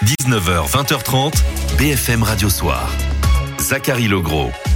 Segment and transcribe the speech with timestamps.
[0.00, 1.42] 19h, 20h30,
[1.78, 2.88] BFM Radio Soir.
[3.60, 4.71] Zachary Legros.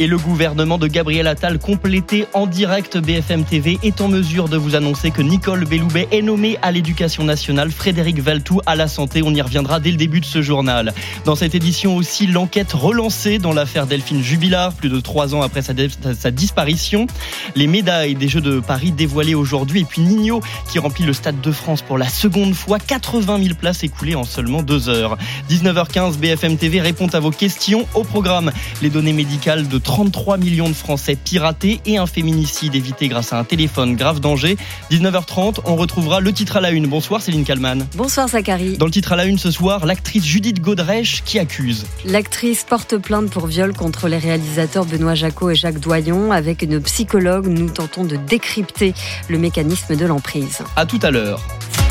[0.00, 4.56] Et le gouvernement de Gabriel Attal, complété en direct BFM TV, est en mesure de
[4.56, 9.20] vous annoncer que Nicole Belloubet est nommée à l'éducation nationale, Frédéric Valtou à la santé.
[9.22, 10.94] On y reviendra dès le début de ce journal.
[11.26, 15.60] Dans cette édition aussi, l'enquête relancée dans l'affaire Delphine Jubilard, plus de trois ans après
[15.60, 15.74] sa,
[16.18, 17.06] sa, disparition.
[17.54, 19.80] Les médailles des Jeux de Paris dévoilées aujourd'hui.
[19.80, 20.40] Et puis Nino
[20.70, 22.78] qui remplit le Stade de France pour la seconde fois.
[22.78, 25.18] 80 000 places écoulées en seulement deux heures.
[25.50, 27.86] 19h15, BFM TV répond à vos questions.
[27.92, 33.08] Au programme, les données médicales de 33 millions de Français piratés et un féminicide évité
[33.08, 34.56] grâce à un téléphone grave danger.
[34.92, 36.86] 19h30, on retrouvera le titre à la une.
[36.86, 37.88] Bonsoir Céline Kalman.
[37.96, 38.78] Bonsoir Zachary.
[38.78, 41.86] Dans le titre à la une ce soir, l'actrice Judith Godrèche qui accuse.
[42.04, 46.30] L'actrice porte plainte pour viol contre les réalisateurs Benoît Jacot et Jacques Doyon.
[46.30, 48.94] Avec une psychologue, nous tentons de décrypter
[49.28, 50.58] le mécanisme de l'emprise.
[50.76, 51.40] À tout à l'heure.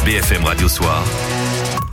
[0.05, 1.03] BFM Radio Soir,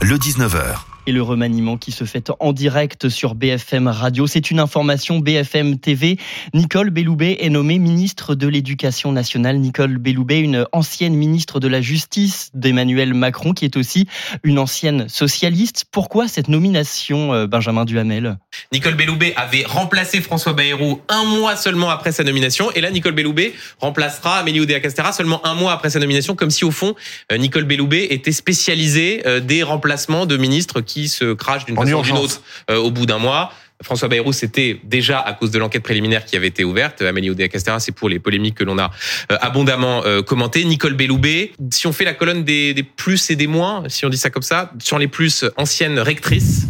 [0.01, 4.27] le 19h et le remaniement qui se fait en direct sur BFM Radio.
[4.27, 6.17] C'est une information BFM TV.
[6.53, 9.57] Nicole Belloubet est nommée ministre de l'Éducation nationale.
[9.57, 14.05] Nicole Belloubet, une ancienne ministre de la Justice d'Emmanuel Macron, qui est aussi
[14.43, 15.85] une ancienne socialiste.
[15.91, 18.37] Pourquoi cette nomination, euh, Benjamin Duhamel?
[18.73, 22.69] Nicole Belloubet avait remplacé François Bayrou un mois seulement après sa nomination.
[22.73, 26.65] Et là, Nicole Belloubet remplacera Amélie Oudéa-Castéra seulement un mois après sa nomination, comme si
[26.65, 26.95] au fond,
[27.31, 31.99] euh, Nicole Belloubet était spécialisée euh, des remplacements de ministres qui se crache d'une façon
[31.99, 33.51] ou d'une autre euh, au bout d'un mois.
[33.83, 37.03] François Bayrou, c'était déjà à cause de l'enquête préliminaire qui avait été ouverte.
[37.03, 38.89] Amélie Oudéa-Castéra, c'est pour les polémiques que l'on a
[39.31, 40.65] euh, abondamment euh, commentées.
[40.65, 44.09] Nicole Belloubet, si on fait la colonne des, des, plus et des moins, si on
[44.09, 46.67] dit ça comme ça, sur les plus anciennes rectrices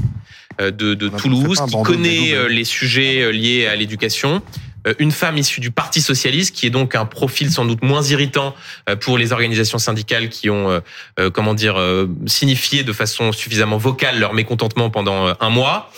[0.60, 4.42] de, de Toulouse, qui connaît les sujets liés à l'éducation.
[4.88, 8.04] Euh, une femme issue du Parti socialiste, qui est donc un profil sans doute moins
[8.04, 8.56] irritant
[8.90, 10.82] euh, pour les organisations syndicales qui ont,
[11.20, 11.78] euh, comment dire,
[12.26, 15.92] signifié de façon suffisamment vocale leur mécontentement pendant un mois.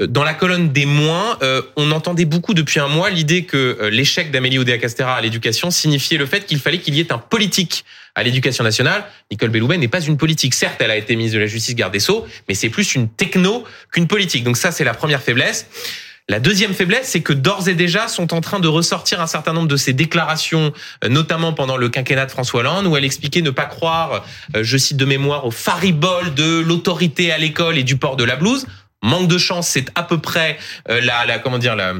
[0.00, 1.38] Dans la colonne des moins,
[1.76, 6.26] on entendait beaucoup depuis un mois l'idée que l'échec d'Amélie Oudéa-Castéra à l'éducation signifiait le
[6.26, 7.84] fait qu'il fallait qu'il y ait un politique
[8.14, 9.04] à l'éducation nationale.
[9.30, 10.54] Nicole Belloubet n'est pas une politique.
[10.54, 13.08] Certes, elle a été ministre de la Justice, garde des Sceaux, mais c'est plus une
[13.08, 14.44] techno qu'une politique.
[14.44, 15.66] Donc ça, c'est la première faiblesse.
[16.30, 19.52] La deuxième faiblesse, c'est que d'ores et déjà sont en train de ressortir un certain
[19.52, 20.72] nombre de ces déclarations,
[21.04, 24.24] euh, notamment pendant le quinquennat de François Hollande, où elle expliquait ne pas croire,
[24.56, 28.24] euh, je cite de mémoire, au faribole de l'autorité à l'école et du port de
[28.24, 28.66] la blouse.
[29.02, 30.56] Manque de chance, c'est à peu près
[30.88, 31.92] euh, la, la comment dire la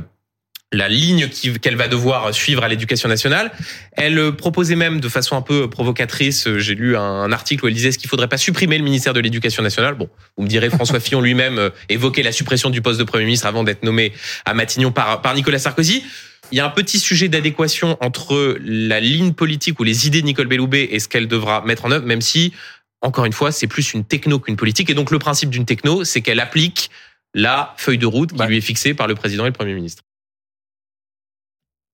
[0.75, 1.29] la ligne
[1.61, 3.53] qu'elle va devoir suivre à l'éducation nationale.
[3.93, 7.69] Elle euh, proposait même de façon un peu provocatrice, euh, j'ai lu un article où
[7.69, 9.95] elle disait ce qu'il faudrait pas supprimer le ministère de l'éducation nationale?
[9.95, 13.25] Bon, vous me direz François Fillon lui-même euh, évoquait la suppression du poste de Premier
[13.25, 14.13] ministre avant d'être nommé
[14.45, 16.05] à Matignon par, par Nicolas Sarkozy.
[16.53, 20.27] Il y a un petit sujet d'adéquation entre la ligne politique ou les idées de
[20.27, 22.53] Nicole Belloubet et ce qu'elle devra mettre en œuvre, même si,
[23.01, 24.91] encore une fois, c'est plus une techno qu'une politique.
[24.91, 26.91] Et donc le principe d'une techno, c'est qu'elle applique
[27.35, 30.03] la feuille de route qui lui est fixée par le président et le Premier ministre.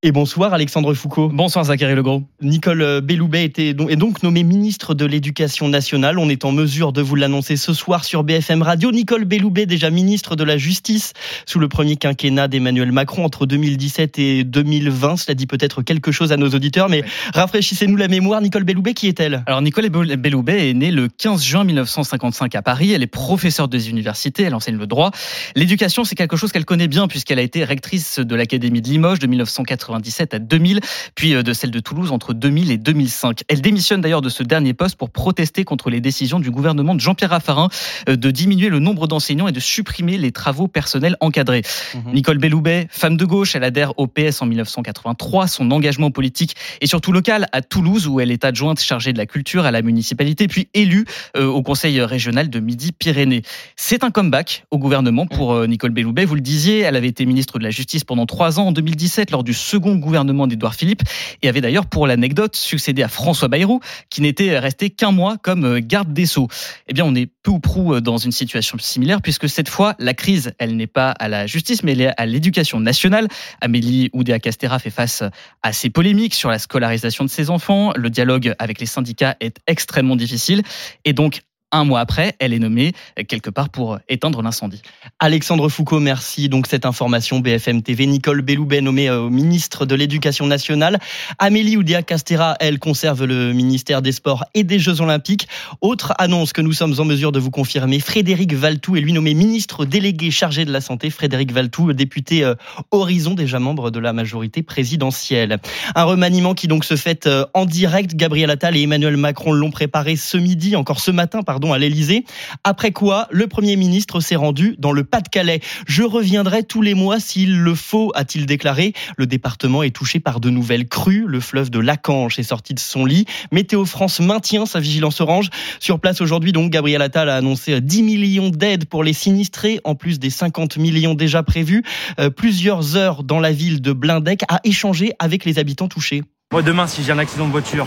[0.02, 1.28] Et bonsoir Alexandre Foucault.
[1.28, 2.22] Bonsoir Zachary Legros.
[2.40, 6.18] Nicole euh, Belloubet était est donc nommée ministre de l'Éducation nationale.
[6.18, 8.92] On est en mesure de vous l'annoncer ce soir sur BFM Radio.
[8.92, 11.12] Nicole Belloubet, déjà ministre de la Justice
[11.44, 15.18] sous le premier quinquennat d'Emmanuel Macron entre 2017 et 2020.
[15.18, 18.40] Cela dit peut-être quelque chose à nos auditeurs, mais rafraîchissez-nous la mémoire.
[18.40, 19.42] Nicole Belloubet, qui est-elle?
[19.44, 22.90] Alors Nicole Belloubet est née le 15 juin 1955 à Paris.
[22.92, 25.10] Elle est professeure des universités, elle enseigne le droit.
[25.56, 29.18] L'éducation, c'est quelque chose qu'elle connaît bien puisqu'elle a été rectrice de l'Académie de Limoges
[29.18, 30.80] de 1980 à 2000,
[31.14, 33.42] puis euh, de celle de Toulouse entre 2000 et 2005.
[33.48, 37.00] Elle démissionne d'ailleurs de ce dernier poste pour protester contre les décisions du gouvernement de
[37.00, 37.68] Jean-Pierre Raffarin
[38.08, 41.62] euh, de diminuer le nombre d'enseignants et de supprimer les travaux personnels encadrés.
[41.94, 42.14] Mhm.
[42.14, 45.48] Nicole Belloubet, femme de gauche, elle adhère au PS en 1983.
[45.48, 49.26] Son engagement politique est surtout local à Toulouse où elle est adjointe chargée de la
[49.26, 51.04] culture à la municipalité, puis élue
[51.36, 53.42] euh, au conseil régional de Midi-Pyrénées.
[53.76, 56.24] C'est un comeback au gouvernement pour Nicole Belloubet.
[56.24, 59.30] Vous le disiez, elle avait été ministre de la Justice pendant trois ans en 2017
[59.30, 61.02] lors du second second gouvernement d'Édouard Philippe
[61.40, 63.80] et avait d'ailleurs, pour l'anecdote, succédé à François Bayrou,
[64.10, 66.48] qui n'était resté qu'un mois comme euh, garde des Sceaux.
[66.86, 69.94] Eh bien, on est peu ou prou euh, dans une situation similaire, puisque cette fois,
[69.98, 73.28] la crise, elle n'est pas à la justice, mais elle est à l'éducation nationale.
[73.62, 75.22] Amélie Oudéa-Castéra fait face
[75.62, 77.92] à ces polémiques sur la scolarisation de ses enfants.
[77.96, 80.62] Le dialogue avec les syndicats est extrêmement difficile.
[81.06, 81.40] Et donc,
[81.72, 82.92] un mois après, elle est nommée
[83.28, 84.82] quelque part pour éteindre l'incendie.
[85.18, 86.48] Alexandre Foucault, merci.
[86.48, 88.06] Donc cette information BFM TV.
[88.06, 90.98] Nicole Belloubet nommée euh, ministre de l'Éducation nationale.
[91.38, 95.46] Amélie Oudéa Castera, elle conserve le ministère des Sports et des Jeux Olympiques.
[95.80, 98.00] Autre annonce que nous sommes en mesure de vous confirmer.
[98.00, 101.10] Frédéric Valtou est lui nommé ministre délégué chargé de la santé.
[101.10, 102.54] Frédéric Valtou, député euh,
[102.90, 105.58] Horizon, déjà membre de la majorité présidentielle.
[105.94, 108.16] Un remaniement qui donc se fait euh, en direct.
[108.16, 112.24] Gabriel Attal et Emmanuel Macron l'ont préparé ce midi, encore ce matin, pardon à l'Elysée.
[112.64, 115.60] Après quoi, le Premier ministre s'est rendu dans le Pas-de-Calais.
[115.86, 118.94] Je reviendrai tous les mois s'il le faut, a-t-il déclaré.
[119.16, 121.24] Le département est touché par de nouvelles crues.
[121.26, 123.26] Le fleuve de Lacanche est sorti de son lit.
[123.52, 125.50] Météo France maintient sa vigilance orange.
[125.78, 129.94] Sur place aujourd'hui, donc, Gabriel Attal a annoncé 10 millions d'aides pour les sinistrés, en
[129.94, 131.84] plus des 50 millions déjà prévus.
[132.18, 136.22] Euh, plusieurs heures dans la ville de Blindec à échanger avec les habitants touchés.
[136.52, 137.86] Moi, demain, si j'ai un accident de voiture,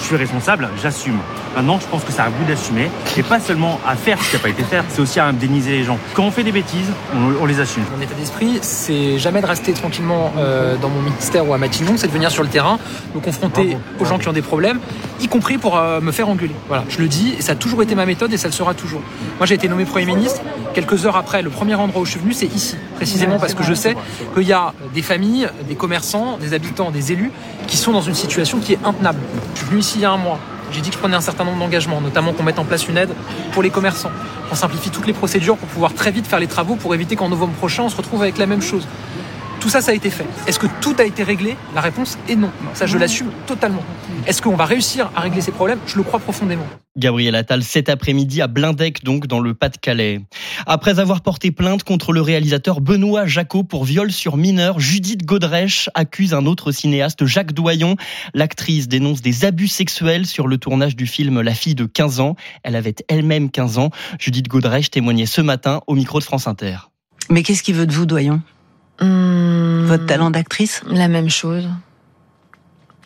[0.00, 1.18] je suis responsable, j'assume.
[1.56, 2.90] Maintenant, je pense que c'est à vous d'assumer.
[3.16, 5.70] Et pas seulement à faire ce qui n'a pas été fait, c'est aussi à indemniser
[5.70, 5.98] les gens.
[6.14, 6.90] Quand on fait des bêtises,
[7.40, 7.84] on, les assume.
[7.94, 11.94] Mon état d'esprit, c'est jamais de rester tranquillement euh, dans mon ministère ou à Matignon,
[11.96, 12.78] c'est de venir sur le terrain,
[13.14, 14.80] me confronter aux gens qui ont des problèmes,
[15.20, 16.54] y compris pour euh, me faire engueuler.
[16.68, 18.74] Voilà, je le dis, et ça a toujours été ma méthode et ça le sera
[18.74, 19.02] toujours.
[19.38, 20.40] Moi, j'ai été nommé Premier ministre.
[20.74, 23.62] Quelques heures après, le premier endroit où je suis venu, c'est ici, précisément parce que
[23.62, 23.94] je sais
[24.34, 27.30] qu'il y a des familles, des commerçants, des habitants, des élus
[27.68, 29.20] qui sont dans une situation qui est intenable.
[29.54, 30.40] Je suis venu ici il y a un mois.
[30.74, 32.96] J'ai dit que je prenais un certain nombre d'engagements, notamment qu'on mette en place une
[32.96, 33.10] aide
[33.52, 34.10] pour les commerçants,
[34.48, 37.28] qu'on simplifie toutes les procédures pour pouvoir très vite faire les travaux pour éviter qu'en
[37.28, 38.84] novembre prochain on se retrouve avec la même chose.
[39.64, 40.26] Tout ça, ça a été fait.
[40.46, 41.56] Est-ce que tout a été réglé?
[41.74, 42.50] La réponse est non.
[42.74, 43.82] Ça, je l'assume totalement.
[44.26, 45.78] Est-ce qu'on va réussir à régler ces problèmes?
[45.86, 46.66] Je le crois profondément.
[46.98, 50.20] Gabriel Attal cet après-midi à Blindec, donc dans le Pas-de-Calais.
[50.66, 55.88] Après avoir porté plainte contre le réalisateur Benoît Jacot pour viol sur mineur, Judith Godrèche
[55.94, 57.96] accuse un autre cinéaste, Jacques Doyon.
[58.34, 62.36] L'actrice dénonce des abus sexuels sur le tournage du film La fille de 15 ans.
[62.64, 63.88] Elle avait elle-même 15 ans.
[64.18, 66.90] Judith Godrèche témoignait ce matin au micro de France Inter.
[67.30, 68.42] Mais qu'est-ce qu'il veut de vous, Doyon?
[69.00, 71.68] Mmh, Votre talent d'actrice La même chose.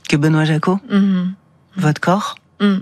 [0.08, 1.32] Que Benoît Jacot Mmh.
[1.76, 2.78] Votre corps Mmh.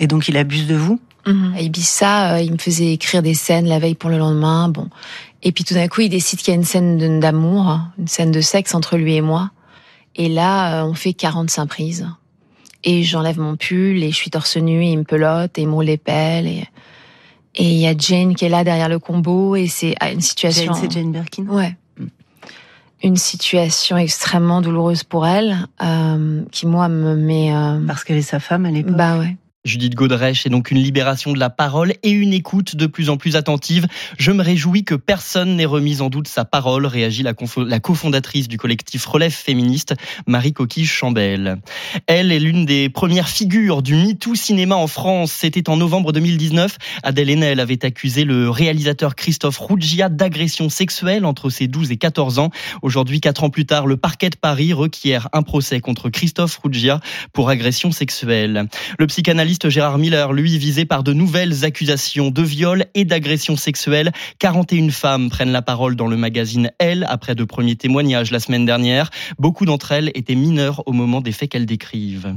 [0.00, 1.54] Et donc il abuse de vous Mmh.
[1.56, 4.68] À Ibiza, euh, il me faisait écrire des scènes la veille pour le lendemain.
[4.70, 4.88] Bon.
[5.42, 8.30] Et puis tout d'un coup, il décide qu'il y a une scène d'amour, une scène
[8.30, 9.50] de sexe entre lui et moi.
[10.16, 12.08] Et là, euh, on fait 45 prises.
[12.82, 15.68] Et j'enlève mon pull et je suis torse nu et il me pelote et il
[15.68, 16.46] me roule les pelles.
[16.46, 16.64] Et
[17.58, 20.20] et il y a Jane qui est là derrière le combo et c'est ah, une
[20.20, 20.72] situation.
[20.72, 21.76] Jane, c'est Jane Birkin Ouais.
[23.02, 27.54] Une situation extrêmement douloureuse pour elle, euh, qui moi me met.
[27.54, 28.96] euh, Parce qu'elle est sa femme à l'époque.
[28.96, 29.36] bah ouais.
[29.68, 33.18] Judith Godrèche est donc une libération de la parole et une écoute de plus en
[33.18, 33.86] plus attentive.
[34.18, 38.56] Je me réjouis que personne n'ait remis en doute sa parole, réagit la, cofondatrice du
[38.56, 39.94] collectif Relève féministe,
[40.26, 41.58] Marie Coquille Chambel.
[42.06, 45.32] Elle est l'une des premières figures du MeToo cinéma en France.
[45.32, 46.78] C'était en novembre 2019.
[47.02, 52.38] Adèle Haenel avait accusé le réalisateur Christophe Ruggia d'agression sexuelle entre ses 12 et 14
[52.38, 52.50] ans.
[52.80, 57.00] Aujourd'hui, quatre ans plus tard, le parquet de Paris requiert un procès contre Christophe Ruggia
[57.34, 58.66] pour agression sexuelle.
[58.98, 64.12] Le psychanalyste Gérard Miller, lui, visé par de nouvelles accusations de viol et d'agression sexuelle.
[64.38, 68.64] 41 femmes prennent la parole dans le magazine Elle après de premiers témoignages la semaine
[68.64, 69.10] dernière.
[69.38, 72.34] Beaucoup d'entre elles étaient mineures au moment des faits qu'elles décrivent.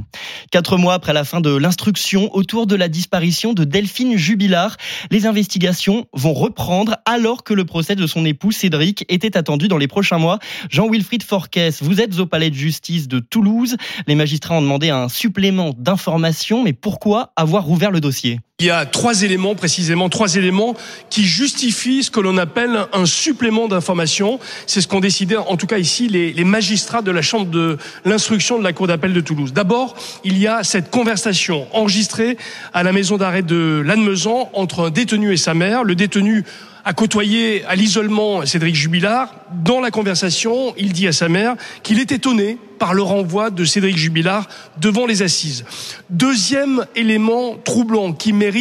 [0.50, 4.76] Quatre mois après la fin de l'instruction autour de la disparition de Delphine Jubilard,
[5.10, 9.78] les investigations vont reprendre alors que le procès de son époux Cédric était attendu dans
[9.78, 10.38] les prochains mois.
[10.70, 13.76] Jean-Wilfried Forquès, vous êtes au palais de justice de Toulouse.
[14.06, 17.01] Les magistrats ont demandé un supplément d'informations, mais pourquoi
[17.36, 18.40] avoir ouvert le dossier?
[18.62, 20.76] Il y a trois éléments, précisément trois éléments,
[21.10, 24.38] qui justifient ce que l'on appelle un supplément d'information.
[24.68, 28.60] C'est ce qu'ont décidé, en tout cas ici, les, magistrats de la Chambre de l'instruction
[28.60, 29.52] de la Cour d'appel de Toulouse.
[29.52, 32.36] D'abord, il y a cette conversation enregistrée
[32.72, 35.82] à la maison d'arrêt de Lannemezan entre un détenu et sa mère.
[35.82, 36.44] Le détenu
[36.84, 39.34] a côtoyé à l'isolement Cédric Jubilard.
[39.64, 43.64] Dans la conversation, il dit à sa mère qu'il est étonné par le renvoi de
[43.64, 44.48] Cédric Jubilard
[44.80, 45.64] devant les assises.
[46.10, 48.51] Deuxième élément troublant qui mérite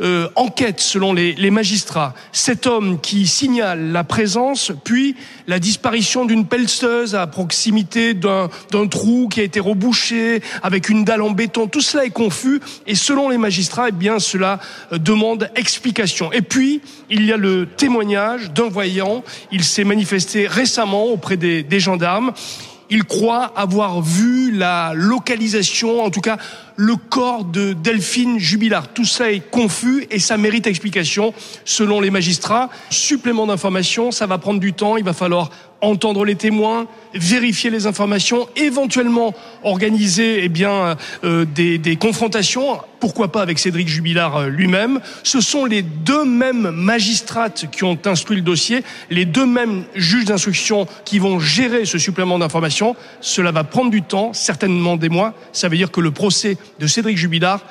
[0.00, 5.14] euh, enquête selon les, magistrats, cet homme qui signale la présence puis
[5.46, 11.04] la disparition d'une pelleteuse à proximité d'un d'un trou qui a été rebouché avec une
[11.04, 14.58] dalle en béton, tout cela est confus et selon les magistrats, eh bien cela
[14.92, 16.32] euh, demande explication.
[16.32, 21.62] Et puis il y a le témoignage d'un voyant, il s'est manifesté récemment auprès des,
[21.62, 22.32] des gendarmes.
[22.90, 26.36] Il croit avoir vu la localisation, en tout cas
[26.76, 28.88] le corps de Delphine Jubilard.
[28.88, 32.70] Tout ça est confus et ça mérite explication selon les magistrats.
[32.90, 35.50] Supplément d'informations, ça va prendre du temps, il va falloir
[35.82, 43.42] entendre les témoins, vérifier les informations, éventuellement organiser eh bien euh, des, confrontations, pourquoi pas
[43.42, 45.00] avec Cédric Jubilard euh, lui-même.
[45.24, 50.24] Ce sont les deux mêmes magistrates qui ont instruit le dossier, les deux mêmes juges
[50.24, 52.94] d'instruction qui vont gérer ce supplément d'information.
[53.20, 55.34] Cela va prendre du temps, certainement des mois.
[55.52, 57.64] Ça veut dire que le procès de Cédric Jubilard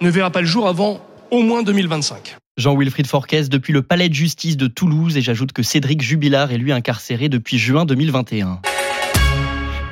[0.00, 2.36] ne verra pas le jour avant au moins 2025.
[2.56, 6.58] Jean-Wilfried Forquès depuis le palais de justice de Toulouse et j'ajoute que Cédric Jubilard est
[6.58, 8.60] lui incarcéré depuis juin 2021.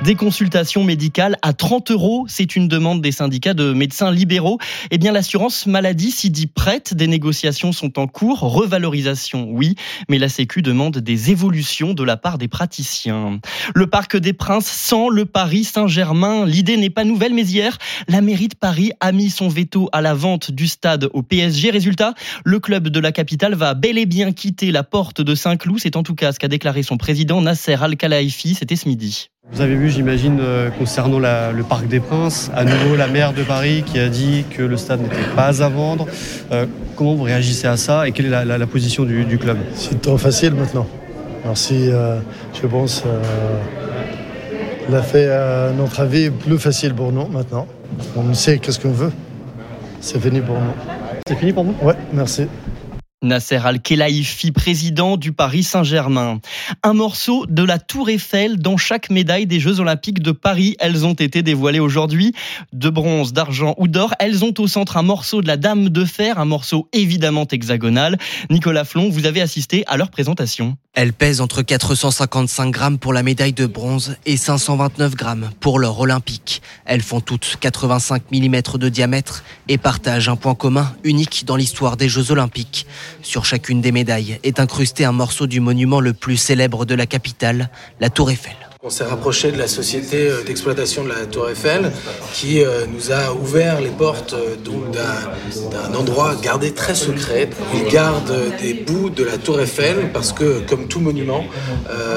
[0.03, 4.57] Des consultations médicales à 30 euros, c'est une demande des syndicats de médecins libéraux.
[4.91, 6.93] Eh bien, l'assurance maladie s'y dit prête.
[6.93, 8.39] Des négociations sont en cours.
[8.39, 9.75] Revalorisation, oui,
[10.07, 13.41] mais la Sécu demande des évolutions de la part des praticiens.
[13.75, 16.45] Le Parc des Princes sans le Paris Saint-Germain.
[16.45, 17.77] L'idée n'est pas nouvelle, mais hier,
[18.07, 21.71] la mairie de Paris a mis son veto à la vente du stade au PSG.
[21.71, 22.13] Résultat,
[22.45, 25.79] le club de la capitale va bel et bien quitter la porte de Saint-Cloud.
[25.81, 28.55] C'est en tout cas ce qu'a déclaré son président Nasser Al-Khelaifi.
[28.55, 29.29] C'était ce midi.
[29.51, 33.33] Vous avez vu, j'imagine, euh, concernant la, le Parc des Princes, à nouveau la maire
[33.33, 36.05] de Paris qui a dit que le stade n'était pas à vendre.
[36.51, 36.65] Euh,
[36.95, 39.57] comment vous réagissez à ça et quelle est la, la, la position du, du, club?
[39.73, 40.85] C'est trop facile maintenant.
[41.43, 42.19] Alors si, euh,
[42.61, 43.03] je pense,
[44.89, 45.27] l'a fait
[45.75, 47.65] notre avis plus facile pour nous maintenant.
[48.15, 49.11] On sait qu'est-ce qu'on veut.
[49.99, 50.73] C'est fini pour nous.
[51.27, 51.75] C'est fini pour vous?
[51.81, 52.47] Ouais, merci.
[53.21, 56.39] Nasser Al-Khelaifi, président du Paris Saint-Germain.
[56.83, 60.77] Un morceau de la Tour Eiffel dans chaque médaille des Jeux Olympiques de Paris.
[60.79, 62.33] Elles ont été dévoilées aujourd'hui.
[62.71, 64.13] De bronze, d'argent ou d'or.
[64.19, 68.17] Elles ont au centre un morceau de la Dame de Fer, un morceau évidemment hexagonal.
[68.49, 70.77] Nicolas Flon, vous avez assisté à leur présentation.
[70.93, 75.99] Elle pèse entre 455 grammes pour la médaille de bronze et 529 grammes pour l'or
[75.99, 76.61] olympique.
[76.85, 81.95] Elles font toutes 85 mm de diamètre et partagent un point commun unique dans l'histoire
[81.95, 82.85] des Jeux olympiques.
[83.21, 87.05] Sur chacune des médailles est incrusté un morceau du monument le plus célèbre de la
[87.05, 88.68] capitale, la Tour Eiffel.
[88.81, 91.91] On s'est rapproché de la société d'exploitation de la Tour Eiffel
[92.33, 92.61] qui
[92.93, 94.33] nous a ouvert les portes
[94.63, 97.49] d'un endroit gardé très secret.
[97.73, 101.43] Ils gardent des bouts de la Tour Eiffel parce que, comme tout monument,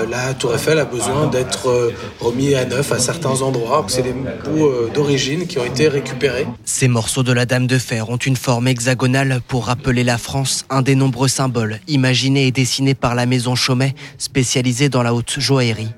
[0.08, 3.84] la Tour Eiffel a besoin d'être remis à neuf à certains endroits.
[3.88, 6.46] C'est des bouts d'origine qui ont été récupérés.
[6.64, 10.64] Ces morceaux de la Dame de Fer ont une forme hexagonale pour rappeler la France,
[10.70, 15.40] un des nombreux symboles imaginés et dessinés par la maison Chaumet, spécialisée dans la haute
[15.40, 15.88] joaillerie.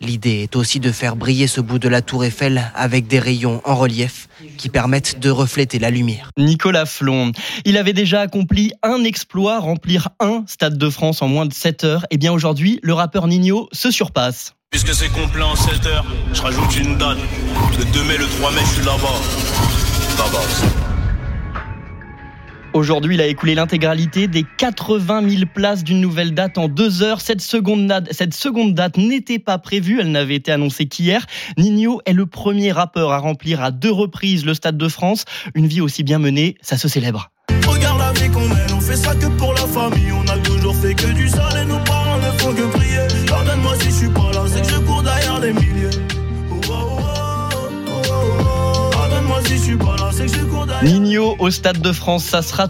[0.00, 3.60] L'idée est aussi de faire briller ce bout de la tour Eiffel avec des rayons
[3.64, 6.30] en relief qui permettent de refléter la lumière.
[6.36, 7.32] Nicolas Flon,
[7.64, 11.84] il avait déjà accompli un exploit, remplir un Stade de France en moins de 7
[11.84, 12.06] heures.
[12.10, 14.54] Et bien aujourd'hui, le rappeur Nino se surpasse.
[14.70, 17.18] Puisque c'est complet en 7 heures, je rajoute une date.
[17.78, 19.20] Le 2 mai, le 3 mai, je suis là-bas.
[20.18, 21.01] Là-bas.
[22.74, 27.20] Aujourd'hui, il a écoulé l'intégralité des 80 000 places d'une nouvelle date en deux heures.
[27.20, 31.26] Cette seconde date, n'était pas prévue, elle n'avait été annoncée qu'hier.
[31.58, 35.26] Nino est le premier rappeur à remplir à deux reprises le Stade de France.
[35.54, 37.30] Une vie aussi bien menée, ça se célèbre.
[37.66, 40.12] Regarde la vie qu'on mène, on fait ça que pour la famille.
[40.12, 43.26] On a toujours fait que du sale et nos parents ne font que prier.
[43.28, 45.71] Pardonne-moi si je suis pas là, c'est que je cours derrière les.
[50.82, 52.68] Nino au Stade de France, ça sera,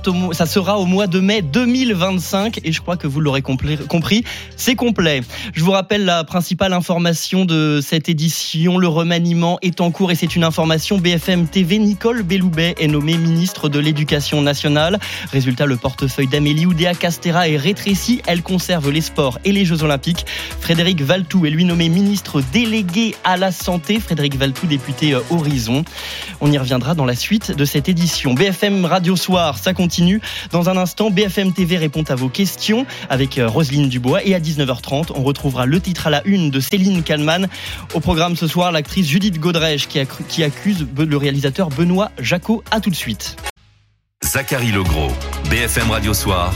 [0.78, 5.22] au, mois de mai 2025 et je crois que vous l'aurez compris, c'est complet.
[5.54, 10.14] Je vous rappelle la principale information de cette édition, le remaniement est en cours et
[10.14, 11.78] c'est une information BFM TV.
[11.78, 15.00] Nicole Belloubet est nommée ministre de l'Éducation nationale.
[15.30, 18.20] Résultat, le portefeuille d'Amélie Oudéa Castera est rétréci.
[18.26, 20.26] Elle conserve les sports et les Jeux Olympiques.
[20.60, 24.00] Frédéric Valtou est lui nommé ministre délégué à la santé.
[24.00, 25.82] Frédéric Valtou, député Horizon.
[26.42, 28.01] On y reviendra dans la suite de cette édition.
[28.02, 30.20] BFM Radio Soir, ça continue.
[30.50, 34.24] Dans un instant, BFM TV répond à vos questions avec Roselyne Dubois.
[34.24, 37.48] Et à 19h30, on retrouvera le titre à la une de Céline Kallmann.
[37.94, 42.64] Au programme ce soir, l'actrice Judith Godrèche qui, qui accuse le réalisateur Benoît Jacot.
[42.72, 43.36] À tout de suite.
[44.24, 45.12] Zachary Legros,
[45.50, 46.52] BFM Radio Soir,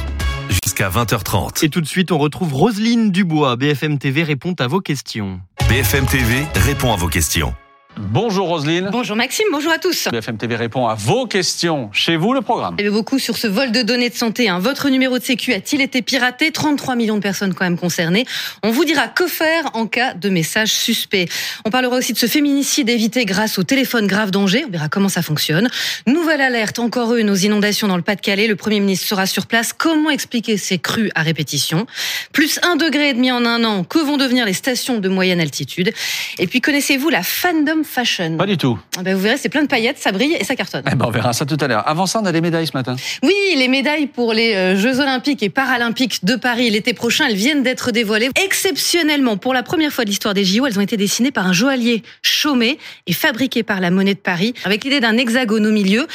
[0.65, 1.65] jusqu'à 20h30.
[1.65, 3.57] Et tout de suite, on retrouve Roselyne Dubois.
[3.57, 5.41] BFM TV répond à vos questions.
[5.69, 7.55] BFM TV répond à vos questions.
[7.99, 8.91] Bonjour Roselyne.
[8.93, 10.09] Bonjour Maxime, bonjour à tous.
[10.13, 11.89] BFM TV répond à vos questions.
[11.95, 12.77] Chez vous, le programme.
[12.79, 14.51] Y avait beaucoup sur ce vol de données de santé.
[14.51, 14.59] Hein.
[14.59, 16.53] Votre numéro de sécu a-t-il été piraté?
[16.53, 18.27] 33 millions de personnes quand même concernées.
[18.63, 21.27] On vous dira que faire en cas de message suspect.
[21.65, 24.67] On parlera aussi de ce féminicide évité grâce au téléphone grave danger.
[24.69, 25.71] On verra comment ça fonctionne.
[26.07, 28.47] Nouvelle alerte, encore une aux inondations dans le Pas-de-Calais.
[28.47, 29.73] Le Premier ministre sera sur place.
[29.73, 31.87] Comment expliquer ces crues à répétition?
[32.35, 33.85] Plus un degré et demi en un an.
[33.85, 35.95] Que vont devenir les stations de moyenne altitude?
[36.39, 38.37] Et puis connaissez-vous la fandom fashion.
[38.37, 38.79] Pas du tout.
[38.99, 40.83] Ah ben vous verrez, c'est plein de paillettes, ça brille et ça cartonne.
[40.91, 41.89] Eh ben on verra ça tout à l'heure.
[41.89, 42.97] Avant ça, on a les médailles ce matin.
[43.23, 47.63] Oui, les médailles pour les Jeux Olympiques et Paralympiques de Paris l'été prochain, elles viennent
[47.63, 48.31] d'être dévoilées.
[48.43, 51.53] Exceptionnellement, pour la première fois de l'histoire des JO, elles ont été dessinées par un
[51.53, 56.07] joaillier chômé et fabriquées par la Monnaie de Paris, avec l'idée d'un hexagone au milieu.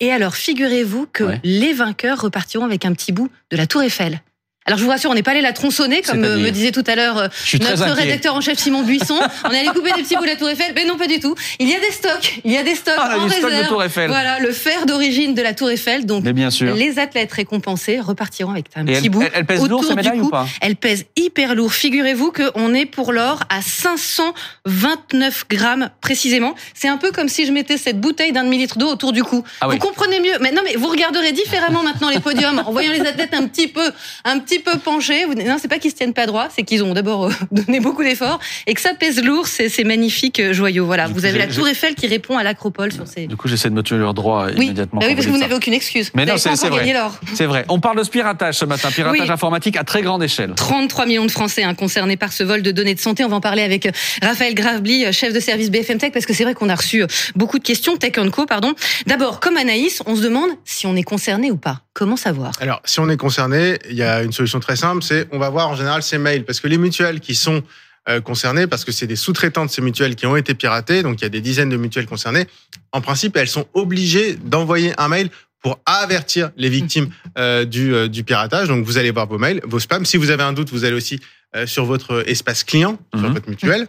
[0.00, 1.40] Et alors, figurez-vous que ouais.
[1.44, 4.20] les vainqueurs repartiront avec un petit bout de la Tour Eiffel.
[4.66, 6.84] Alors je vous rassure, on n'est pas allé la tronçonner comme euh, me disait tout
[6.86, 7.28] à l'heure euh,
[7.60, 9.18] notre rédacteur en chef Simon Buisson.
[9.44, 11.20] on est allé couper des petits bouts de la Tour Eiffel, mais non pas du
[11.20, 11.34] tout.
[11.58, 13.46] Il y a des stocks, il y a des stocks Ah, en des stocks de
[13.56, 13.68] réserve.
[13.68, 14.08] Tour Eiffel.
[14.08, 16.06] Voilà, le fer d'origine de la Tour Eiffel.
[16.06, 16.74] Donc Mais bien sûr.
[16.74, 19.84] les athlètes récompensés repartiront avec un Et petit elle- bout elle- elle pèse lourd, autour
[19.84, 21.74] ces du médailles, ou pas Elle pèse hyper lourd.
[21.74, 26.54] Figurez-vous qu'on est pour l'or à 529 grammes précisément.
[26.72, 29.44] C'est un peu comme si je mettais cette bouteille d'un demi-litre d'eau autour du cou.
[29.60, 29.74] Ah oui.
[29.74, 30.38] Vous comprenez mieux.
[30.40, 33.68] Mais non, mais vous regarderez différemment maintenant les podiums en voyant les athlètes un petit
[33.68, 33.90] peu,
[34.24, 35.26] un petit peu penchés.
[35.26, 38.02] Non, c'est pas qu'ils se tiennent pas droit, c'est qu'ils ont d'abord euh, donné beaucoup
[38.02, 39.46] d'efforts et que ça pèse lourd.
[39.46, 40.86] Ces magnifiques euh, joyaux.
[40.86, 41.06] Voilà.
[41.06, 43.26] Vous avez la Tour Eiffel qui répond à l'acropole sur ces.
[43.26, 45.00] Du coup, j'essaie de me tenir droit Oui, immédiatement.
[45.00, 46.10] Bah oui, parce que vous n'avez aucune excuse.
[46.14, 46.94] Mais vous non, c'est vrai.
[47.34, 47.64] C'est vrai.
[47.68, 49.30] On parle de ce piratage ce matin, piratage Oui.
[49.30, 50.52] informatique à très grande échelle.
[50.54, 53.24] 33 millions de Français hein, concernés par ce vol de données de santé.
[53.24, 53.90] On va en parler avec euh,
[54.22, 57.58] Raphaël Gravely, chef de service BFM Tech, parce que c'est vrai qu'on a reçu beaucoup
[57.58, 58.74] de questions, Tech Co, pardon.
[59.06, 61.80] D'abord, comme Anaïs, on se demande si on est concerné ou pas.
[61.92, 62.52] Comment savoir?
[62.60, 65.50] Alors, si on est concerné, il y a une solution très simple, c'est on va
[65.50, 67.62] voir en général ces mails, parce que les mutuelles qui sont
[68.08, 71.20] euh, concernées, parce que c'est des sous-traitants de ces mutuelles qui ont été piratées, donc
[71.20, 72.46] il y a des dizaines de mutuelles concernées,
[72.92, 75.30] en principe, elles sont obligées d'envoyer un mail
[75.64, 77.08] pour avertir les victimes
[77.38, 78.68] euh, du, euh, du piratage.
[78.68, 80.04] Donc, vous allez voir vos mails, vos spams.
[80.04, 81.20] Si vous avez un doute, vous allez aussi
[81.56, 83.88] euh, sur votre espace client, sur votre mutuelle,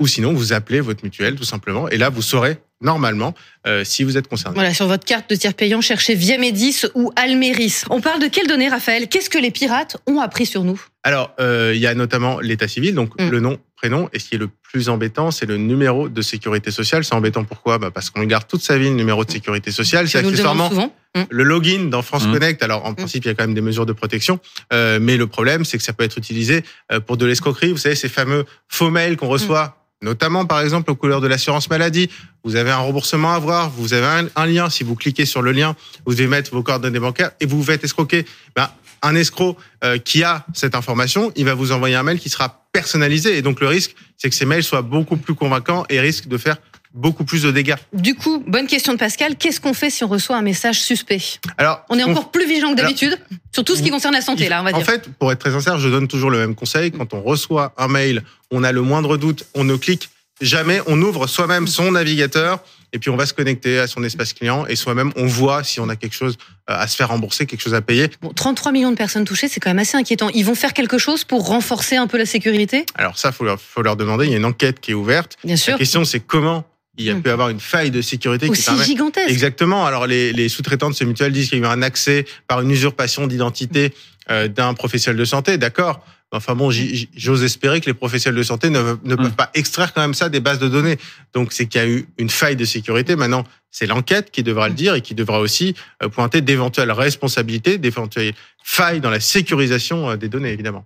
[0.00, 1.88] ou sinon, vous appelez votre mutuelle, tout simplement.
[1.88, 3.34] Et là, vous saurez normalement
[3.66, 4.54] euh, si vous êtes concerné.
[4.54, 7.82] Voilà, sur votre carte de tir payant, cherchez Viamedis ou Almeris.
[7.90, 9.08] On parle de quelles données, Raphaël?
[9.08, 10.80] Qu'est-ce que les pirates ont appris sur nous?
[11.02, 13.28] Alors, euh, il y a notamment l'état civil, donc Mm.
[13.30, 16.70] le nom, prénom, et ce qui est le plus embêtant, c'est le numéro de sécurité
[16.70, 17.04] sociale.
[17.04, 17.78] C'est embêtant pourquoi?
[17.78, 20.08] Bah Parce qu'on le garde toute sa vie, le numéro de sécurité sociale.
[20.08, 20.94] C'est le accessoirement souvent.
[21.16, 21.22] Mm.
[21.30, 22.32] le login dans France Mm.
[22.32, 22.62] Connect.
[22.62, 24.38] Alors, en principe, il y a quand même des mesures de protection,
[24.72, 27.72] euh, mais le problème, c'est que ça peut être utilisé euh, pour de l'escroquerie.
[27.72, 29.76] Vous savez, ces fameux faux mails qu'on reçoit.
[30.02, 32.08] Notamment, par exemple, aux couleurs de l'assurance maladie.
[32.42, 34.70] Vous avez un remboursement à avoir, vous avez un, un lien.
[34.70, 35.76] Si vous cliquez sur le lien,
[36.06, 38.24] vous devez mettre vos coordonnées bancaires et vous vous faites escroquer.
[38.56, 38.70] Ben,
[39.02, 42.64] un escroc euh, qui a cette information, il va vous envoyer un mail qui sera
[42.72, 43.36] personnalisé.
[43.36, 46.38] Et donc, le risque, c'est que ces mails soient beaucoup plus convaincants et risquent de
[46.38, 46.56] faire
[46.92, 47.76] beaucoup plus de dégâts.
[47.92, 49.36] Du coup, bonne question de Pascal.
[49.36, 51.20] Qu'est-ce qu'on fait si on reçoit un message suspect
[51.58, 53.18] Alors, On est encore plus vigilant que d'habitude
[53.52, 54.86] sur tout ce qui concerne la santé, là, on va En dire.
[54.86, 56.90] fait, pour être très sincère, je donne toujours le même conseil.
[56.90, 61.00] Quand on reçoit un mail, on a le moindre doute, on ne clique jamais, on
[61.02, 62.60] ouvre soi-même son navigateur
[62.92, 65.80] et puis on va se connecter à son espace client et soi-même on voit si
[65.80, 66.36] on a quelque chose
[66.68, 68.08] euh, à se faire rembourser, quelque chose à payer.
[68.20, 70.28] Bon, 33 millions de personnes touchées, c'est quand même assez inquiétant.
[70.34, 72.84] Ils vont faire quelque chose pour renforcer un peu la sécurité?
[72.96, 74.24] Alors ça, faut leur, faut leur demander.
[74.26, 75.36] Il y a une enquête qui est ouverte.
[75.44, 75.74] Bien sûr.
[75.74, 76.64] La question, c'est comment
[76.98, 77.22] il y a Mm.
[77.22, 79.30] pu avoir une faille de sécurité qui Aussi permet gigantesque.
[79.30, 79.86] Exactement.
[79.86, 82.60] Alors les, les sous-traitants de ces mutuelles disent qu'il y a eu un accès par
[82.60, 83.94] une usurpation d'identité
[84.30, 85.56] euh, d'un professionnel de santé.
[85.58, 86.04] D'accord.
[86.32, 86.70] Enfin bon,
[87.16, 90.28] j'ose espérer que les professionnels de santé ne, ne peuvent pas extraire quand même ça
[90.28, 90.96] des bases de données.
[91.32, 93.16] Donc c'est qu'il y a eu une faille de sécurité.
[93.16, 95.74] Maintenant, c'est l'enquête qui devra le dire et qui devra aussi
[96.04, 100.84] euh, pointer d'éventuelles responsabilités, d'éventuelles failles dans la sécurisation euh, des données, évidemment.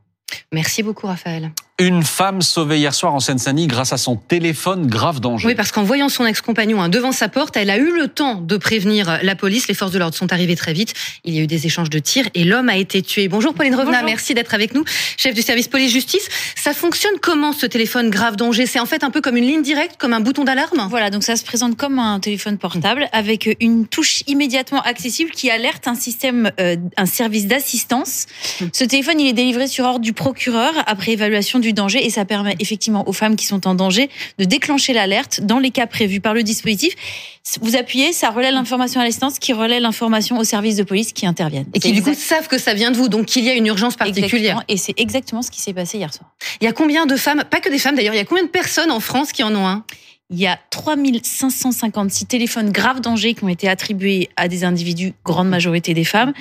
[0.52, 1.50] Merci beaucoup, Raphaël.
[1.80, 5.48] Une femme sauvée hier soir en Seine-Saint-Denis grâce à son téléphone grave danger.
[5.48, 8.36] Oui, parce qu'en voyant son ex-compagnon hein, devant sa porte, elle a eu le temps
[8.36, 9.66] de prévenir la police.
[9.66, 10.94] Les forces de l'ordre sont arrivées très vite.
[11.24, 13.26] Il y a eu des échanges de tirs et l'homme a été tué.
[13.26, 14.06] Bonjour Pauline Revenat, Bonjour.
[14.06, 14.84] merci d'être avec nous,
[15.16, 16.28] chef du service police-justice.
[16.54, 18.66] Ça fonctionne comment ce téléphone grave danger?
[18.66, 20.86] C'est en fait un peu comme une ligne directe, comme un bouton d'alarme?
[20.90, 25.50] Voilà, donc ça se présente comme un téléphone portable avec une touche immédiatement accessible qui
[25.50, 28.26] alerte un système, euh, un service d'assistance.
[28.72, 32.24] Ce téléphone, il est délivré sur ordre du procureur après évaluation du danger et ça
[32.24, 34.08] permet effectivement aux femmes qui sont en danger
[34.38, 36.94] de déclencher l'alerte dans les cas prévus par le dispositif.
[37.60, 41.26] Vous appuyez, ça relaie l'information à l'assistance qui relaie l'information au service de police qui
[41.26, 41.66] interviennent.
[41.74, 43.66] Et qui du coup savent que ça vient de vous, donc qu'il y a une
[43.66, 44.32] urgence particulière.
[44.32, 46.30] Exactement, et c'est exactement ce qui s'est passé hier soir.
[46.62, 48.44] Il y a combien de femmes, pas que des femmes d'ailleurs, il y a combien
[48.44, 49.84] de personnes en France qui en ont un?
[50.30, 55.50] Il y a 3556 téléphones graves danger qui ont été attribués à des individus, grande
[55.50, 56.32] majorité des femmes.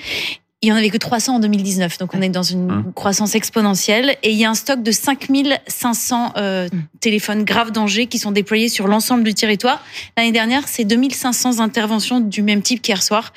[0.63, 4.15] Il y en avait que 300 en 2019, donc on est dans une croissance exponentielle.
[4.23, 6.69] Et il y a un stock de 5500 euh,
[7.01, 9.83] téléphones graves danger qui sont déployés sur l'ensemble du territoire.
[10.15, 13.33] L'année dernière, c'est 2500 interventions du même type qu'hier soir,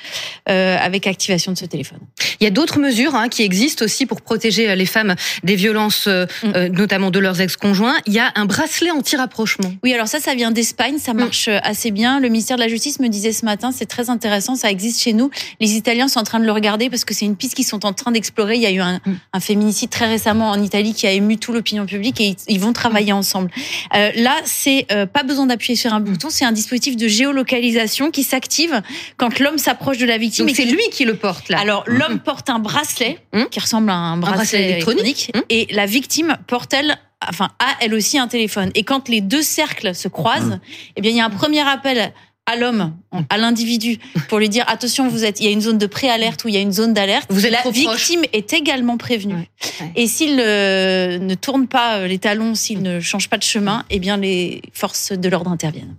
[0.49, 1.99] euh, avec activation de ce téléphone.
[2.39, 6.07] Il y a d'autres mesures hein, qui existent aussi pour protéger les femmes des violences,
[6.07, 7.95] euh, euh, notamment de leurs ex-conjoints.
[8.05, 9.73] Il y a un bracelet anti-rapprochement.
[9.83, 12.19] Oui, alors ça, ça vient d'Espagne, ça marche euh, assez bien.
[12.19, 15.13] Le ministère de la Justice me disait ce matin, c'est très intéressant, ça existe chez
[15.13, 15.29] nous.
[15.59, 17.85] Les Italiens sont en train de le regarder parce que c'est une piste qu'ils sont
[17.85, 18.55] en train d'explorer.
[18.55, 18.99] Il y a eu un,
[19.33, 22.59] un féminicide très récemment en Italie qui a ému tout l'opinion publique et ils, ils
[22.59, 23.49] vont travailler ensemble.
[23.95, 28.11] Euh, là, c'est euh, pas besoin d'appuyer sur un bouton, c'est un dispositif de géolocalisation
[28.11, 28.81] qui s'active
[29.17, 30.47] quand l'homme s'approche de la victime.
[30.53, 31.59] C'est lui qui le porte là.
[31.59, 33.19] Alors l'homme porte un bracelet
[33.51, 35.31] qui ressemble à un bracelet, bracelet électronique.
[35.33, 38.71] électronique, et la victime porte elle enfin a elle aussi un téléphone.
[38.75, 40.59] Et quand les deux cercles se croisent,
[40.95, 42.13] eh bien il y a un premier appel
[42.47, 42.95] à l'homme,
[43.29, 46.45] à l'individu, pour lui dire attention, vous êtes, il y a une zone de préalerte
[46.45, 47.27] ou il y a une zone d'alerte.
[47.29, 47.75] Vous êtes la proche.
[47.75, 49.49] victime est également prévenue.
[49.95, 53.83] Et s'il euh, ne tourne pas euh, les talons, s'il ne change pas de chemin,
[53.89, 55.95] eh bien les forces de l'ordre interviennent.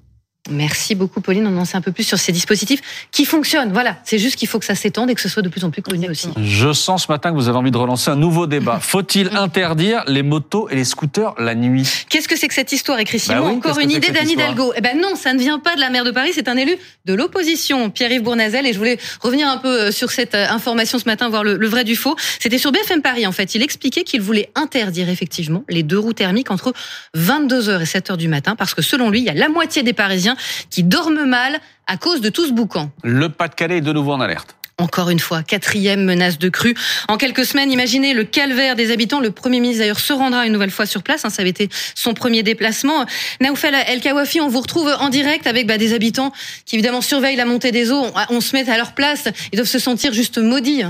[0.48, 1.46] Merci beaucoup, Pauline.
[1.46, 2.80] On en sait un peu plus sur ces dispositifs
[3.10, 3.72] qui fonctionnent.
[3.72, 5.70] Voilà, c'est juste qu'il faut que ça s'étende et que ce soit de plus en
[5.70, 6.28] plus connu aussi.
[6.42, 8.78] Je sens ce matin que vous avez envie de relancer un nouveau débat.
[8.82, 11.88] Faut-il interdire les motos et les scooters la nuit?
[12.08, 14.72] Qu'est-ce que c'est que cette histoire, écrit Bah Simon oui, Encore une idée d'Anne Hidalgo?
[14.76, 16.76] Eh ben non, ça ne vient pas de la maire de Paris, c'est un élu
[17.04, 18.66] de l'opposition, Pierre-Yves Bournazel.
[18.66, 21.56] Et je voulais revenir un peu euh, sur cette euh, information ce matin, voir le,
[21.56, 22.16] le vrai du faux.
[22.38, 23.54] C'était sur BFM Paris, en fait.
[23.54, 26.72] Il expliquait qu'il voulait interdire effectivement les deux roues thermiques entre
[27.16, 29.92] 22h et 7h du matin, parce que selon lui, il y a la moitié des
[29.92, 30.36] Parisiens
[30.70, 32.90] qui dorment mal à cause de tout ce boucan.
[33.02, 34.54] Le Pas-de-Calais est de nouveau en alerte.
[34.80, 36.76] Encore une fois, quatrième menace de crue.
[37.08, 39.18] En quelques semaines, imaginez le calvaire des habitants.
[39.18, 41.24] Le Premier ministre, d'ailleurs, se rendra une nouvelle fois sur place.
[41.24, 43.04] hein, ça avait été son premier déplacement.
[43.40, 46.32] Naoufel El Kawafi, on vous retrouve en direct avec bah, des habitants
[46.64, 48.06] qui, évidemment, surveillent la montée des eaux.
[48.30, 49.24] On, on se met à leur place.
[49.52, 50.84] Ils doivent se sentir juste maudits.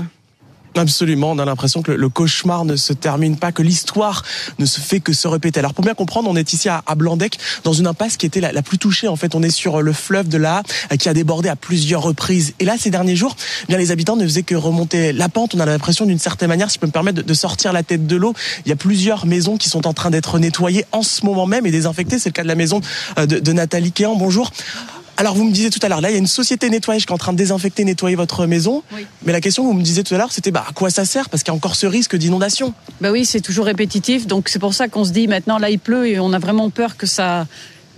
[0.75, 4.23] Absolument, on a l'impression que le- cauchemar ne se termine pas, que l'histoire
[4.59, 5.59] ne se fait que se répéter.
[5.59, 8.61] Alors pour bien comprendre, on est ici à, Blandec, dans une impasse qui était la,
[8.61, 9.07] plus touchée.
[9.07, 10.63] En fait, on est sur le fleuve de la
[10.99, 12.53] qui a débordé à plusieurs reprises.
[12.59, 15.55] Et là, ces derniers jours, eh bien les habitants ne faisaient que remonter la pente.
[15.55, 18.05] On a l'impression, d'une certaine manière, si je peux me permettre, de, sortir la tête
[18.05, 18.33] de l'eau.
[18.65, 21.65] Il y a plusieurs maisons qui sont en train d'être nettoyées en ce moment même
[21.65, 22.19] et désinfectées.
[22.19, 22.81] C'est le cas de la maison
[23.17, 24.15] euh, de, de Nathalie Kéan.
[24.15, 24.51] Bonjour.
[25.19, 27.11] Alors vous me disiez tout à l'heure, là il y a une société nettoyage qui
[27.11, 28.83] est en train de désinfecter, nettoyer votre maison.
[29.25, 31.03] Mais la question que vous me disiez tout à l'heure, c'était bah, à quoi ça
[31.03, 31.27] sert?
[31.27, 32.73] Parce qu'il y a encore ce risque d'inondation.
[33.01, 34.27] Bah oui, c'est toujours répétitif.
[34.27, 36.69] Donc c'est pour ça qu'on se dit maintenant là il pleut et on a vraiment
[36.69, 37.47] peur que ça,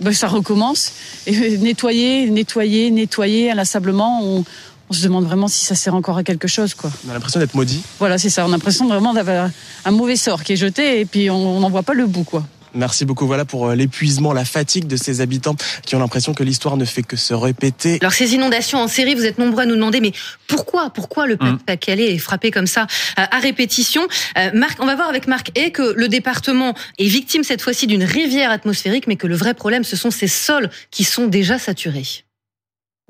[0.00, 0.94] bah, ça recommence.
[1.28, 4.44] Et euh, nettoyer, nettoyer, nettoyer inlassablement, on,
[4.90, 6.90] on se demande vraiment si ça sert encore à quelque chose quoi.
[7.06, 7.82] On a l'impression d'être maudit.
[8.00, 8.44] Voilà, c'est ça.
[8.44, 9.48] On a l'impression vraiment d'avoir
[9.84, 12.42] un mauvais sort qui est jeté et puis on n'en voit pas le bout quoi.
[12.74, 16.42] Merci beaucoup voilà pour euh, l'épuisement, la fatigue de ces habitants qui ont l'impression que
[16.42, 17.98] l'histoire ne fait que se répéter.
[18.00, 20.12] Alors ces inondations en série, vous êtes nombreux à nous demander, mais
[20.46, 22.86] pourquoi, pourquoi le Pas-de-Calais est frappé comme ça
[23.18, 24.02] euh, à répétition?
[24.38, 27.86] Euh, Marc, on va voir avec Marc et que le département est victime cette fois-ci
[27.86, 31.58] d'une rivière atmosphérique, mais que le vrai problème, ce sont ces sols qui sont déjà
[31.58, 32.24] saturés.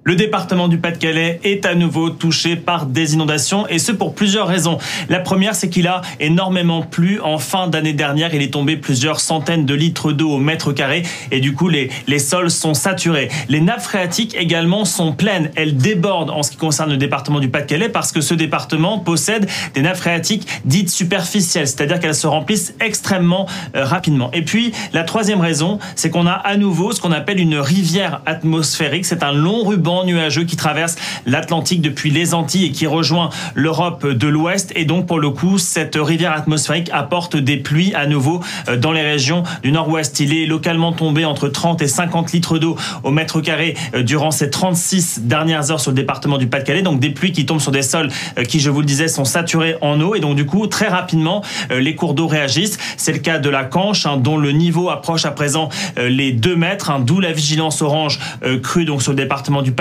[0.05, 4.49] Le département du Pas-de-Calais est à nouveau touché par des inondations et ce pour plusieurs
[4.49, 4.79] raisons.
[5.09, 7.21] La première, c'est qu'il a énormément plu.
[7.21, 11.05] En fin d'année dernière, il est tombé plusieurs centaines de litres d'eau au mètre carré
[11.31, 13.29] et du coup, les, les sols sont saturés.
[13.49, 15.53] Les nappes phréatiques également sont pleines.
[15.55, 19.49] Elles débordent en ce qui concerne le département du Pas-de-Calais parce que ce département possède
[19.75, 24.33] des nappes phréatiques dites superficielles, c'est-à-dire qu'elles se remplissent extrêmement euh, rapidement.
[24.33, 28.21] Et puis, la troisième raison, c'est qu'on a à nouveau ce qu'on appelle une rivière
[28.27, 29.05] atmosphérique.
[29.05, 34.07] C'est un long ruban nuageux qui traverse l'Atlantique depuis les Antilles et qui rejoint l'Europe
[34.07, 34.73] de l'Ouest.
[34.75, 38.93] Et donc, pour le coup, cette rivière atmosphérique apporte des pluies à nouveau euh, dans
[38.93, 40.21] les régions du Nord-Ouest.
[40.21, 44.31] Il est localement tombé entre 30 et 50 litres d'eau au mètre carré euh, durant
[44.31, 46.83] ces 36 dernières heures sur le département du Pas-de-Calais.
[46.83, 49.25] Donc, des pluies qui tombent sur des sols euh, qui, je vous le disais, sont
[49.25, 50.15] saturés en eau.
[50.15, 52.79] Et donc, du coup, très rapidement, les cours d'eau réagissent.
[52.97, 56.57] C'est le cas de la Canche, hein, dont le niveau approche à présent les 2
[56.57, 58.19] mètres, hein, d'où la vigilance orange
[58.63, 59.73] crue donc sur le département du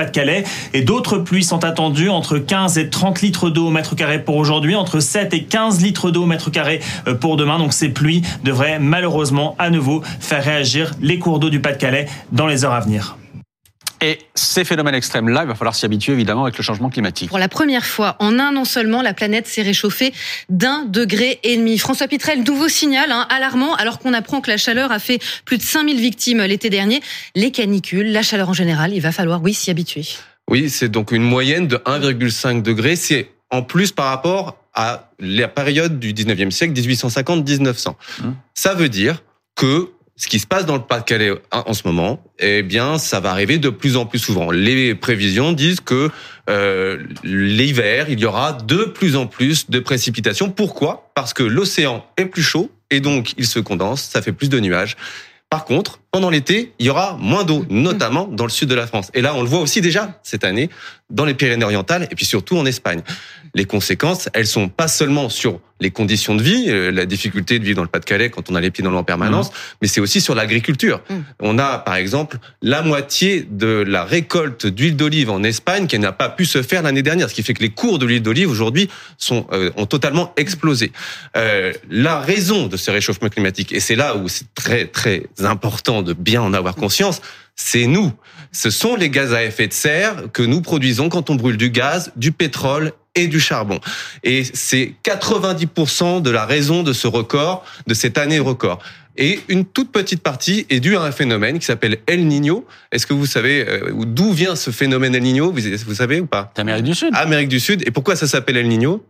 [0.74, 4.38] Et d'autres pluies sont attendues entre 15 et 30 litres d'eau au mètre carré pour
[4.38, 7.58] aujourd'hui, entre 7 et 15 litres d'eau au mètre carré euh, pour demain.
[7.60, 12.48] Donc ces pluies devraient malheureusement à nouveau faire réagir les cours d'eau du Pas-de-Calais dans
[12.48, 13.18] les heures à venir.
[14.04, 17.30] Et ces phénomènes extrêmes-là, il va falloir s'y habituer évidemment avec le changement climatique.
[17.30, 20.12] Pour la première fois, en un an seulement, la planète s'est réchauffée
[20.50, 21.78] d'un degré et demi.
[21.78, 25.58] François Pitrel, nouveau signal hein, alarmant, alors qu'on apprend que la chaleur a fait plus
[25.58, 27.02] de 5000 victimes l'été dernier.
[27.36, 30.08] Les canicules, la chaleur en général, il va falloir, oui, s'y habituer.
[30.50, 32.96] Oui, c'est donc une moyenne de 1,5 degré.
[32.96, 37.94] C'est en plus par rapport à la période du 19e siècle, 1850-1900.
[38.56, 39.22] Ça veut dire
[39.56, 43.32] que ce qui se passe dans le Pas-de-Calais en ce moment, eh bien, ça va
[43.32, 44.52] arriver de plus en plus souvent.
[44.52, 46.12] Les prévisions disent que
[46.48, 50.52] euh, l'hiver, il y aura de plus en plus de précipitations.
[50.52, 51.12] Pourquoi?
[51.16, 54.60] Parce que l'océan est plus chaud et donc il se condense, ça fait plus de
[54.60, 54.96] nuages.
[55.50, 58.86] Par contre, pendant l'été, il y aura moins d'eau, notamment dans le sud de la
[58.86, 59.10] France.
[59.16, 60.70] Et là, on le voit aussi déjà cette année
[61.10, 63.02] dans les Pyrénées-Orientales et puis surtout en Espagne.
[63.54, 67.66] Les conséquences, elles sont pas seulement sur les conditions de vie, euh, la difficulté de
[67.66, 70.00] vivre dans le Pas-de-Calais quand on a les pieds dans l'eau en permanence, mais c'est
[70.00, 71.02] aussi sur l'agriculture.
[71.40, 76.12] On a, par exemple, la moitié de la récolte d'huile d'olive en Espagne qui n'a
[76.12, 78.50] pas pu se faire l'année dernière, ce qui fait que les cours de l'huile d'olive
[78.50, 80.92] aujourd'hui sont euh, ont totalement explosé.
[81.36, 86.04] Euh, la raison de ce réchauffement climatique, et c'est là où c'est très très important
[86.04, 87.22] de bien en avoir conscience,
[87.56, 88.14] c'est nous.
[88.52, 91.70] Ce sont les gaz à effet de serre que nous produisons quand on brûle du
[91.70, 93.80] gaz, du pétrole et du charbon.
[94.24, 98.80] Et c'est 90% de la raison de ce record, de cette année record.
[99.18, 102.66] Et une toute petite partie est due à un phénomène qui s'appelle El Niño.
[102.92, 105.52] Est-ce que vous savez euh, d'où vient ce phénomène El Niño?
[105.52, 106.52] Vous, vous savez ou pas?
[106.58, 107.10] Amérique du Sud.
[107.14, 107.84] Amérique du Sud.
[107.86, 109.04] Et pourquoi ça s'appelle El Niño?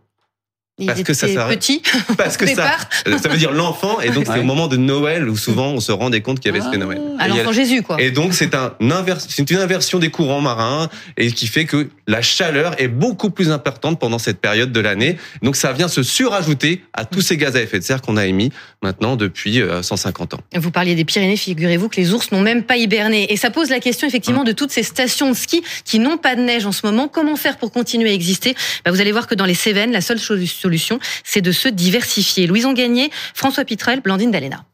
[0.86, 1.82] Parce que ça petits
[2.16, 2.76] Parce que ça,
[3.22, 5.92] ça veut dire l'enfant, et donc c'est au moment de Noël où souvent on se
[5.92, 7.00] rendait compte qu'il y avait ce phénomène.
[7.18, 8.00] À l'enfant Jésus, quoi.
[8.00, 8.74] Et donc c'est un
[9.18, 13.50] c'est une inversion des courants marins et qui fait que la chaleur est beaucoup plus
[13.50, 15.16] importante pendant cette période de l'année.
[15.42, 18.26] Donc ça vient se surajouter à tous ces gaz à effet de serre qu'on a
[18.26, 18.50] émis
[18.82, 20.40] maintenant depuis euh, 150 ans.
[20.54, 23.32] Vous parliez des Pyrénées, figurez-vous que les ours n'ont même pas hiberné.
[23.32, 26.36] Et ça pose la question effectivement de toutes ces stations de ski qui n'ont pas
[26.36, 27.08] de neige en ce moment.
[27.08, 28.54] Comment faire pour continuer à exister?
[28.84, 30.36] Bah, Vous allez voir que dans les Cévennes, la seule cho-
[30.72, 32.46] solution, c'est de se diversifier.
[32.46, 34.64] Louison Gagné, François Pitrel, Blandine Dalena.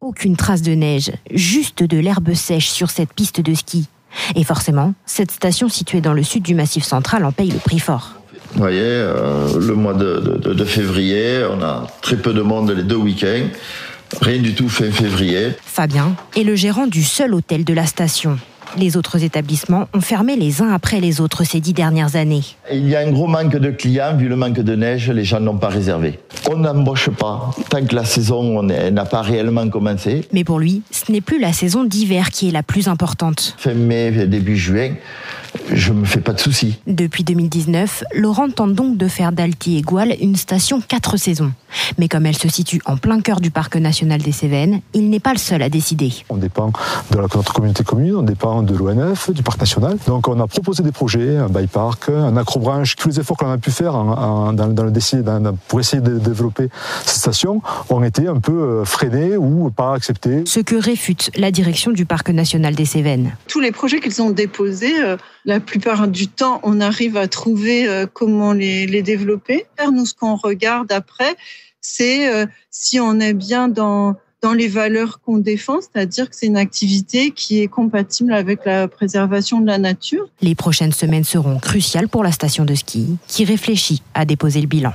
[0.00, 3.88] Aucune trace de neige, juste de l'herbe sèche sur cette piste de ski.
[4.36, 7.80] Et forcément, cette station située dans le sud du Massif central en paye le prix
[7.80, 8.12] fort.
[8.52, 12.70] Vous voyez, euh, le mois de, de- de février, on a très peu de monde
[12.70, 13.48] les deux week-ends.
[14.20, 15.48] Rien du tout fin février.
[15.64, 18.38] Fabien est le gérant du seul hôtel de la station.
[18.76, 22.42] Les autres établissements ont fermé les uns après les autres ces dix dernières années.
[22.72, 25.38] Il y a un gros manque de clients, vu le manque de neige, les gens
[25.38, 26.18] n'ont pas réservé.
[26.50, 30.24] On n'embauche pas tant que la saison n'a pas réellement commencé.
[30.32, 33.54] Mais pour lui, ce n'est plus la saison d'hiver qui est la plus importante.
[33.58, 34.94] Fin mai, début juin,
[35.72, 36.78] je me fais pas de soucis.
[36.86, 41.52] Depuis 2019, Laurent tente donc de faire d'Alti et Goual une station quatre saisons.
[41.98, 45.20] Mais comme elle se situe en plein cœur du parc national des Cévennes, il n'est
[45.20, 46.12] pas le seul à décider.
[46.28, 46.72] On dépend
[47.10, 49.96] de notre communauté commune, on dépend de l'ONF, du parc national.
[50.06, 52.96] Donc on a proposé des projets, un bike park, un acrobranche.
[52.96, 56.00] Tous les efforts qu'on a pu faire en- en- dans, dans le dans- pour essayer
[56.02, 56.68] de développer
[57.04, 60.44] cette station ont été un peu euh, freinés ou pas acceptés.
[60.46, 63.32] Ce que réfute la direction du parc national des Cévennes.
[63.48, 67.88] Tous les projets qu'ils ont déposés, euh, la plupart du temps, on arrive à trouver
[67.88, 69.66] euh, comment les, les développer.
[69.92, 71.36] Nous, ce qu'on regarde après,
[71.80, 76.44] c'est euh, si on est bien dans dans les valeurs qu'on défend, c'est-à-dire que c'est
[76.44, 80.28] une activité qui est compatible avec la préservation de la nature.
[80.42, 84.66] Les prochaines semaines seront cruciales pour la station de ski, qui réfléchit à déposer le
[84.66, 84.92] bilan.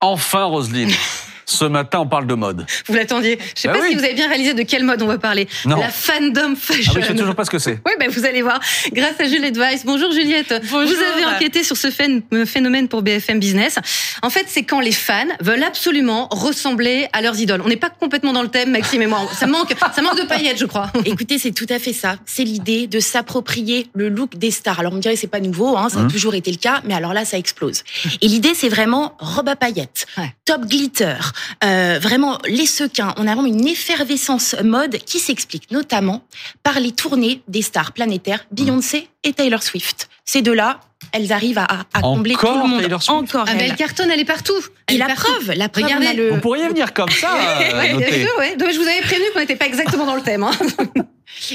[0.00, 0.90] Enfin, Roselyne,
[1.46, 2.66] ce matin, on parle de mode.
[2.86, 3.38] Vous l'attendiez.
[3.54, 3.88] Je sais Bah pas oui.
[3.90, 5.48] si vous avez bien réalisé de quel mode on va parler.
[5.66, 5.76] Non.
[5.78, 6.92] La fandom fashion.
[6.94, 7.80] Ah oui, je sais toujours pas ce que c'est.
[7.86, 8.60] Oui, ben vous allez voir.
[8.92, 9.84] Grâce à Juliette Weiss.
[9.84, 10.54] Bonjour Juliette.
[10.70, 10.90] Bonjour.
[10.96, 13.78] Vous avez enquêté sur ce phén- phénomène pour BFM Business.
[14.22, 17.62] En fait, c'est quand les fans veulent absolument ressembler à leurs idoles.
[17.64, 19.20] On n'est pas complètement dans le thème, Maxime et moi.
[19.38, 20.90] Ça manque, ça manque de paillettes, je crois.
[21.04, 22.16] Écoutez, c'est tout à fait ça.
[22.26, 24.80] C'est l'idée de s'approprier le look des stars.
[24.80, 26.08] Alors on me dirait c'est pas nouveau, hein, ça a Mmh.
[26.12, 27.82] toujours été le cas, mais alors là ça explose.
[28.20, 30.06] Et l'idée c'est vraiment robe à paillettes,
[30.44, 31.14] top glitter,
[31.62, 33.14] euh, vraiment les sequins.
[33.16, 36.24] On a vraiment une effervescence mode qui s'explique notamment
[36.62, 40.08] par les tournées des stars planétaires Beyoncé et Taylor Swift.
[40.24, 40.80] Ces deux-là,
[41.12, 42.82] elles arrivent à, combler Encore tout le monde.
[42.82, 43.44] Taylor Swift Encore.
[43.48, 43.70] Ah, elles.
[43.70, 44.52] elle cartonne, elle est partout.
[44.86, 45.22] Elle Et est la partout.
[45.22, 46.12] preuve, la preuve, Regardez.
[46.14, 48.20] le- Vous pourriez venir comme ça, Ouais, bien noter.
[48.22, 48.56] sûr, ouais.
[48.56, 50.42] Donc, je vous avais prévenu qu'on n'était pas exactement dans le thème.
[50.42, 50.52] hein.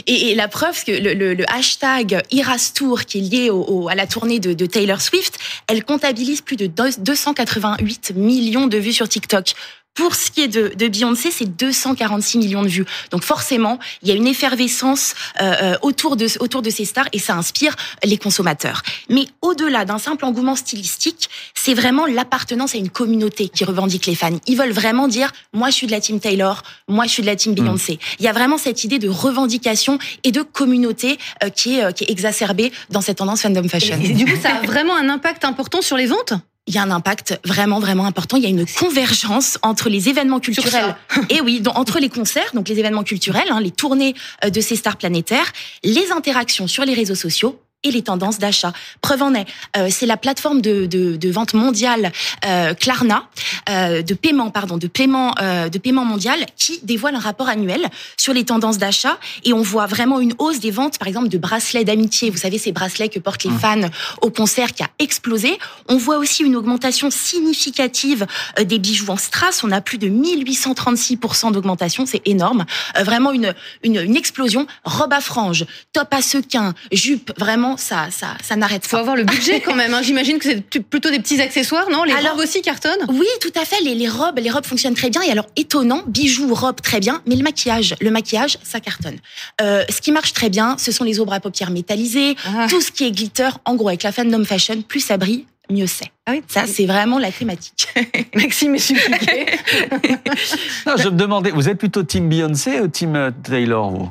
[0.08, 3.50] Et, et la preuve, c'est que le, le- le hashtag Eras Tour, qui est lié
[3.50, 8.12] au- au- à la tournée de, de Taylor Swift, elle comptabilise plus de deux- 288
[8.16, 9.54] millions de vues sur TikTok.
[9.96, 12.86] Pour ce qui est de, de Beyoncé, c'est 246 millions de vues.
[13.12, 17.10] Donc forcément, il y a une effervescence euh, euh, autour de autour de ces stars
[17.12, 17.76] et ça inspire
[18.06, 18.82] les consommateurs.
[19.10, 24.16] Mais au-delà d'un simple engouement stylistique, c'est vraiment l'appartenance à une communauté qui revendique les
[24.16, 24.40] fans.
[24.48, 27.28] Ils veulent vraiment dire moi je suis de la team Taylor, moi je suis de
[27.28, 28.00] la team Beyoncé.
[28.20, 31.92] Il y a vraiment cette idée de revendication et de communauté euh, qui est euh,
[31.92, 34.00] qui est exacerbée dans cette tendance fandom fashion.
[34.02, 36.34] Et du coup, ça a vraiment un impact important sur les ventes?
[36.70, 38.38] Il y a un impact vraiment vraiment important.
[38.38, 40.96] Il y a une convergence entre les événements culturels
[41.30, 44.14] et oui, donc, entre les concerts, donc les événements culturels, hein, les tournées
[44.46, 45.52] euh, de ces stars planétaires,
[45.84, 48.74] les interactions sur les réseaux sociaux et les tendances d'achat.
[49.02, 49.46] Preuve en est,
[49.78, 52.12] euh, c'est la plateforme de, de, de vente mondiale
[52.46, 53.24] euh, Klarna,
[53.70, 57.88] euh, de paiement pardon, de paiement euh, de paiement mondial qui dévoile un rapport annuel
[58.18, 61.38] sur les tendances d'achat et on voit vraiment une hausse des ventes, par exemple de
[61.38, 62.30] bracelets d'amitié.
[62.30, 63.90] Vous savez ces bracelets que portent les fans
[64.22, 65.58] au concert qui a explosé.
[65.88, 68.26] On voit aussi une augmentation significative
[68.60, 69.64] euh, des bijoux en strass.
[69.64, 72.66] On a plus de 1836% d'augmentation, c'est énorme.
[72.98, 74.68] Euh, vraiment une, une une explosion.
[74.84, 78.88] Robe à franges, top à sequins, jupe, vraiment ça ça ça n'arrête pas.
[78.90, 79.94] Faut avoir le budget quand même.
[79.94, 80.02] hein.
[80.02, 82.04] J'imagine que c'est plutôt des petits accessoires, non?
[82.04, 83.06] Les Alors- robes aussi cartonnent?
[83.10, 83.82] Oui, tout à fait.
[83.82, 85.22] Les, les robes, les robes fonctionnent très bien.
[85.22, 87.22] Et alors, étonnant, bijoux, robes, très bien.
[87.26, 89.18] Mais le maquillage, le maquillage, ça cartonne.
[89.62, 92.36] Euh, ce qui marche très bien, ce sont les ombres à paupières métallisées,
[92.70, 93.50] tout ce qui est glitter.
[93.66, 96.12] En gros, avec la fandom fashion, plus ça brille, mieux c'est.
[96.26, 97.88] Ah oui, ça, c'est vraiment la thématique.
[98.36, 99.46] Maxime est suppliqué.
[100.86, 104.10] Non, je me demandais, vous êtes plutôt team Beyoncé ou team euh, Taylor, vous?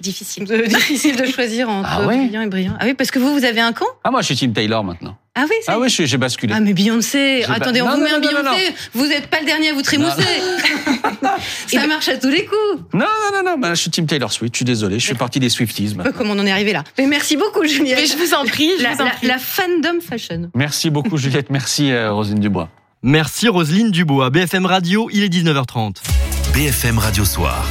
[0.00, 0.44] Difficile.
[0.50, 2.76] Euh, difficile de choisir entre Ah ouais brillant et brillant.
[2.78, 3.86] Ah oui, parce que vous, vous avez un camp?
[4.04, 5.16] Ah, moi, je suis team Taylor maintenant.
[5.34, 6.54] Ah oui, Ah oui, j'ai basculé.
[6.56, 9.06] Ah mais Beyoncé, attendez, pas- on Non, vous met non, un non, non, Beyoncé, vous
[9.06, 10.22] n'êtes pas le dernier à vous trémousser.
[11.66, 12.82] Ça marche à tous les coups.
[12.94, 15.14] Non, non, non, non, bah, je suis Team Taylor Swift, je suis désolé, je suis
[15.14, 15.94] parti des Swifties.
[15.94, 16.12] Maintenant.
[16.16, 16.84] comment on en est arrivé là.
[16.98, 17.98] Mais merci beaucoup Juliette.
[18.00, 19.26] Mais je vous en prie, je la, vous en la- prie.
[19.26, 20.50] la fandom fashion.
[20.54, 22.68] Merci beaucoup Juliette, merci euh, Rosine Dubois.
[23.02, 24.30] Merci Roselyne Dubois.
[24.30, 25.96] BFM Radio, il est 19h30.
[26.54, 27.68] BFM Radio Soir.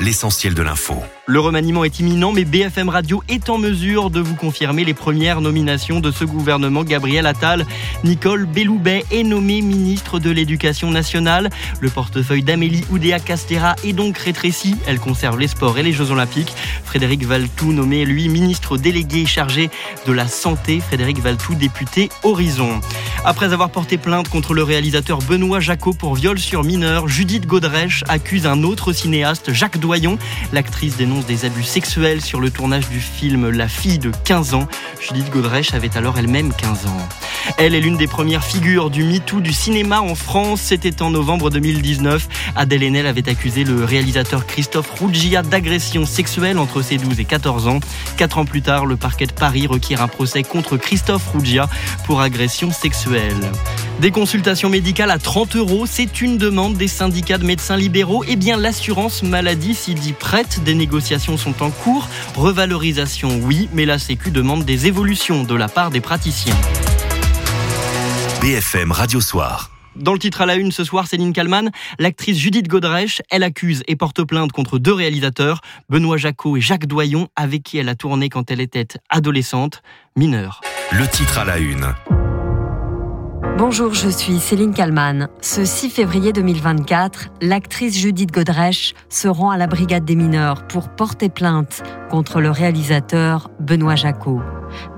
[0.00, 0.94] L'essentiel de l'info.
[1.30, 5.42] Le remaniement est imminent, mais BFM Radio est en mesure de vous confirmer les premières
[5.42, 6.84] nominations de ce gouvernement.
[6.84, 7.66] Gabriel Attal,
[8.02, 11.50] Nicole Belloubet est nommée ministre de l'Éducation nationale.
[11.80, 14.76] Le portefeuille d'Amélie Oudéa Castera est donc rétréci.
[14.86, 16.54] Elle conserve les sports et les Jeux Olympiques.
[16.86, 19.68] Frédéric Valtou, nommé lui ministre délégué chargé
[20.06, 20.80] de la santé.
[20.80, 22.80] Frédéric Valtou, député Horizon.
[23.26, 28.02] Après avoir porté plainte contre le réalisateur Benoît Jacot pour viol sur mineur, Judith Godrèche
[28.08, 30.16] accuse un autre cinéaste, Jacques Doyon.
[30.54, 34.68] L'actrice des abus sexuels sur le tournage du film La fille de 15 ans.
[35.00, 37.08] Judith Godrèche avait alors elle-même 15 ans.
[37.56, 40.60] Elle est l'une des premières figures du MeToo du cinéma en France.
[40.60, 42.28] C'était en novembre 2019.
[42.56, 47.68] Adèle Haenel avait accusé le réalisateur Christophe Ruggia d'agression sexuelle entre ses 12 et 14
[47.68, 47.80] ans.
[48.16, 51.68] Quatre ans plus tard, le parquet de Paris requiert un procès contre Christophe Ruggia
[52.04, 53.34] pour agression sexuelle.
[54.00, 58.22] Des consultations médicales à 30 euros, c'est une demande des syndicats de médecins libéraux.
[58.28, 60.62] Eh bien, l'assurance maladie s'y dit prête.
[60.62, 62.06] Des négociations sont en cours.
[62.36, 66.56] Revalorisation, oui, mais la Sécu demande des évolutions de la part des praticiens.
[68.42, 69.70] BFM Radio Soir.
[69.96, 73.82] Dans le titre à la une ce soir, Céline Kallmann, l'actrice Judith Godrèche, elle accuse
[73.88, 77.94] et porte plainte contre deux réalisateurs, Benoît Jacot et Jacques Doyon, avec qui elle a
[77.94, 79.82] tourné quand elle était adolescente,
[80.14, 80.60] mineure.
[80.92, 81.94] Le titre à la une.
[83.58, 85.28] Bonjour, je suis Céline Kallmann.
[85.40, 90.88] Ce 6 février 2024, l'actrice Judith Godrèche se rend à la brigade des mineurs pour
[90.88, 94.40] porter plainte contre le réalisateur Benoît Jacot.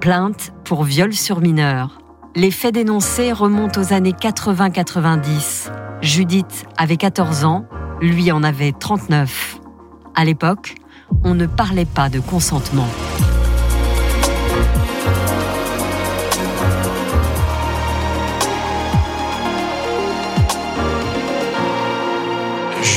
[0.02, 2.02] Plainte pour viol sur mineur.
[2.36, 5.70] Les faits dénoncés remontent aux années 80-90.
[6.02, 7.64] Judith avait 14 ans,
[8.02, 9.58] lui en avait 39.
[10.14, 10.74] À l'époque,
[11.24, 12.88] on ne parlait pas de consentement.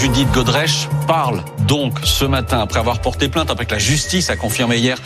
[0.03, 4.35] Judith Godrèche parle donc ce matin, après avoir porté plainte, après que la justice a
[4.35, 4.97] confirmé hier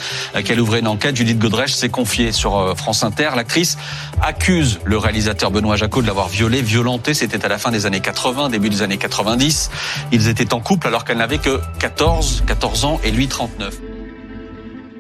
[0.44, 3.30] qu'elle ouvrait une enquête, Judith Godrèche s'est confiée sur euh, France Inter.
[3.36, 3.78] L'actrice
[4.24, 7.14] accuse le réalisateur Benoît Jacot de l'avoir violée, violenté.
[7.14, 9.70] C'était à la fin des années 80, début des années 90.
[10.12, 13.76] Ils étaient en couple alors qu'elle n'avait que 14, 14 ans et lui 39.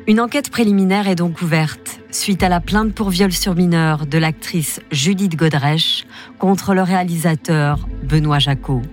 [0.05, 4.19] Une enquête préliminaire est donc ouverte suite à la plainte pour viol sur mineur de
[4.19, 6.05] l'actrice Judith Godrèche
[6.37, 8.83] contre le réalisateur Benoît Jacot.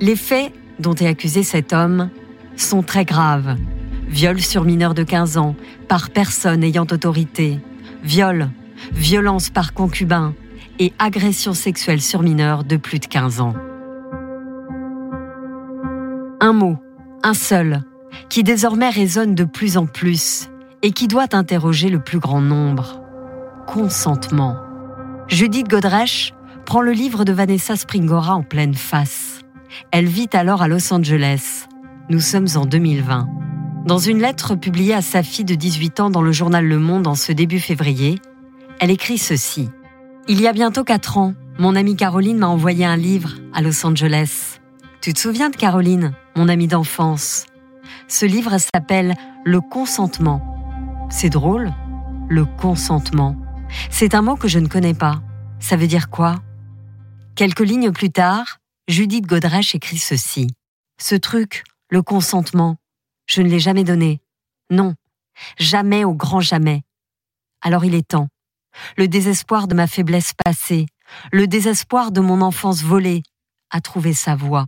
[0.00, 2.08] Les faits dont est accusé cet homme
[2.56, 3.56] sont très graves.
[4.08, 5.54] Viol sur mineur de 15 ans
[5.88, 7.60] par personne ayant autorité,
[8.02, 8.48] viol,
[8.92, 10.34] violence par concubin
[10.78, 13.54] et agression sexuelle sur mineur de plus de 15 ans.
[16.40, 16.78] Un mot,
[17.22, 17.82] un seul,
[18.30, 20.48] qui désormais résonne de plus en plus
[20.82, 23.02] et qui doit interroger le plus grand nombre.
[23.66, 24.56] Consentement.
[25.28, 26.32] Judith Godrèche
[26.64, 29.29] prend le livre de Vanessa Springora en pleine face.
[29.90, 31.66] Elle vit alors à Los Angeles.
[32.08, 33.28] Nous sommes en 2020.
[33.86, 37.06] Dans une lettre publiée à sa fille de 18 ans dans le journal Le Monde
[37.06, 38.20] en ce début février,
[38.78, 39.70] elle écrit ceci.
[40.28, 43.84] Il y a bientôt 4 ans, mon amie Caroline m'a envoyé un livre à Los
[43.84, 44.58] Angeles.
[45.00, 47.46] Tu te souviens de Caroline, mon amie d'enfance?
[48.06, 51.08] Ce livre s'appelle Le consentement.
[51.10, 51.72] C'est drôle,
[52.28, 53.36] le consentement.
[53.88, 55.22] C'est un mot que je ne connais pas.
[55.58, 56.36] Ça veut dire quoi?
[57.34, 58.59] Quelques lignes plus tard,
[58.90, 60.48] Judith Godrèche écrit ceci.
[61.00, 62.74] Ce truc, le consentement,
[63.26, 64.18] je ne l'ai jamais donné.
[64.68, 64.94] Non,
[65.58, 66.82] jamais au grand jamais.
[67.62, 68.26] Alors il est temps.
[68.96, 70.86] Le désespoir de ma faiblesse passée,
[71.30, 73.22] le désespoir de mon enfance volée,
[73.70, 74.66] a trouvé sa voie.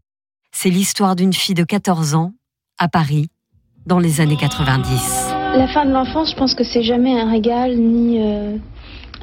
[0.53, 2.33] C'est l'histoire d'une fille de 14 ans,
[2.79, 3.27] à Paris,
[3.87, 5.33] dans les années 90.
[5.57, 8.57] La fin de l'enfance, je pense que c'est jamais un régal ni euh,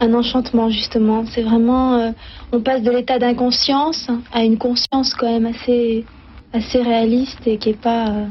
[0.01, 1.25] un enchantement justement.
[1.25, 2.11] C'est vraiment, euh,
[2.51, 6.05] on passe de l'état d'inconscience à une conscience quand même assez,
[6.53, 8.07] assez réaliste et qui est pas.
[8.09, 8.25] euh,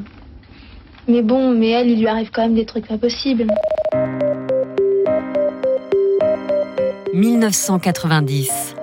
[1.07, 3.47] Mais bon, mais elle, il lui arrive quand même des trucs pas possibles.
[7.15, 8.75] 1990.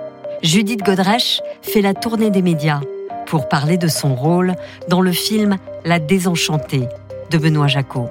[0.42, 2.80] Judith Godrèche fait la tournée des médias
[3.26, 4.54] pour parler de son rôle
[4.88, 6.88] dans le film La Désenchantée
[7.30, 8.10] de Benoît Jacot.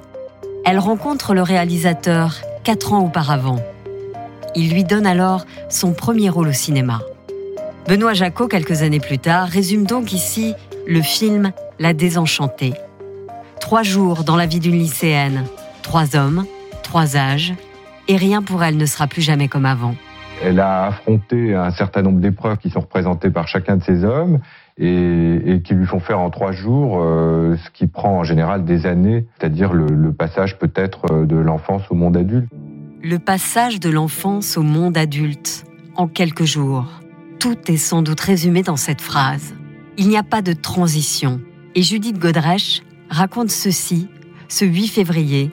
[0.64, 3.60] Elle rencontre le réalisateur quatre ans auparavant.
[4.54, 7.00] Il lui donne alors son premier rôle au cinéma.
[7.88, 10.54] Benoît Jacot, quelques années plus tard, résume donc ici
[10.88, 12.74] le film La Désenchantée.
[13.60, 15.44] Trois jours dans la vie d'une lycéenne,
[15.82, 16.46] trois hommes,
[16.82, 17.54] trois âges,
[18.08, 19.94] et rien pour elle ne sera plus jamais comme avant.
[20.42, 24.40] Elle a affronté un certain nombre d'épreuves qui sont représentées par chacun de ces hommes
[24.78, 28.86] et, qui lui font faire en trois jours euh, ce qui prend en général des
[28.86, 32.48] années, c'est-à-dire le, passage peut-être euh, de l'enfance au monde adulte.
[33.04, 35.64] Le passage de l'enfance au monde adulte
[35.94, 36.86] en quelques jours.
[37.38, 39.54] Tout est sans doute résumé dans cette phrase.
[39.98, 41.40] Il n'y a pas de transition.
[41.74, 44.08] Et Judith Godrèche raconte ceci
[44.48, 45.50] ce 8 février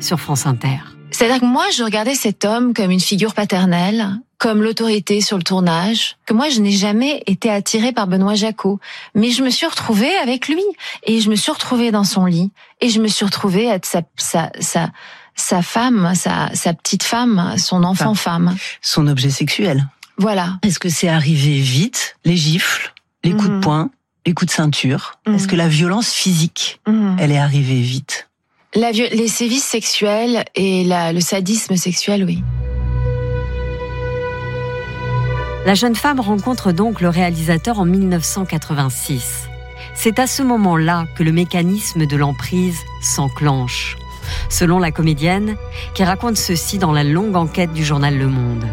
[0.00, 0.78] sur France Inter.
[1.10, 5.42] C'est-à-dire que moi, je regardais cet homme comme une figure paternelle, comme l'autorité sur le
[5.42, 8.80] tournage, que moi, je n'ai jamais été attirée par Benoît Jacot.
[9.14, 10.62] Mais je me suis retrouvée avec lui,
[11.04, 12.50] et je me suis retrouvée dans son lit,
[12.80, 14.90] et je me suis retrouvée être sa, sa, sa,
[15.34, 18.56] sa femme, sa, sa petite femme, son enfant femme.
[18.80, 19.86] Son objet sexuel.
[20.20, 20.58] Voilà.
[20.62, 22.92] Est-ce que c'est arrivé vite, les gifles,
[23.24, 23.60] les coups de mhm.
[23.62, 23.90] poing,
[24.26, 25.18] les coups de ceinture?
[25.26, 25.58] Est-ce que mhm.
[25.58, 27.16] la violence physique, mhm.
[27.18, 28.28] elle est arrivée vite?
[28.74, 32.44] La, les sévices sexuels et la, le sadisme sexuel, oui.
[35.64, 39.48] La jeune femme rencontre donc le réalisateur en 1986.
[39.94, 43.96] C'est à ce moment-là que le mécanisme de l'emprise s'enclenche,
[44.50, 45.56] selon la comédienne,
[45.94, 48.66] qui raconte ceci dans la longue enquête du journal Le Monde.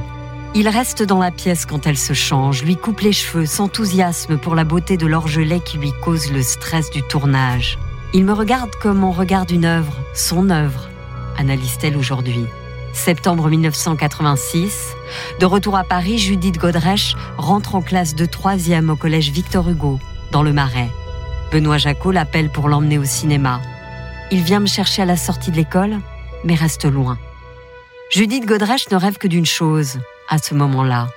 [0.59, 4.55] Il reste dans la pièce quand elle se change, lui coupe les cheveux, s'enthousiasme pour
[4.55, 7.77] la beauté de l'orgelet qui lui cause le stress du tournage.
[8.11, 10.89] Il me regarde comme on regarde une œuvre, son œuvre,
[11.37, 12.43] analyse-t-elle aujourd'hui.
[12.91, 14.95] Septembre 1986,
[15.39, 19.99] de retour à Paris, Judith Godrèche rentre en classe de troisième au collège Victor Hugo,
[20.31, 20.89] dans le Marais.
[21.51, 23.61] Benoît Jacot l'appelle pour l'emmener au cinéma.
[24.31, 25.99] Il vient me chercher à la sortie de l'école,
[26.43, 27.19] mais reste loin.
[28.09, 31.07] Judith Godrèche ne rêve que d'une chose, à ce moment-là.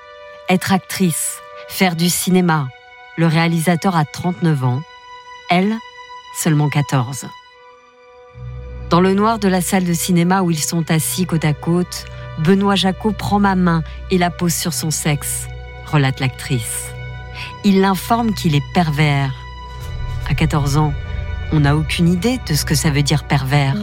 [0.49, 1.39] Être actrice,
[1.69, 2.69] faire du cinéma.
[3.17, 4.83] Le réalisateur a 39 ans.
[5.51, 5.75] Elle,
[6.37, 7.27] seulement 14.
[8.89, 12.07] Dans le noir de la salle de cinéma où ils sont assis côte à côte,
[12.39, 15.47] Benoît Jacot prend ma main et la pose sur son sexe,
[15.87, 16.91] relate l'actrice.
[17.65, 19.33] Il l'informe qu'il est pervers.
[20.29, 20.93] À 14 ans,
[21.53, 23.77] on n'a aucune idée de ce que ça veut dire pervers.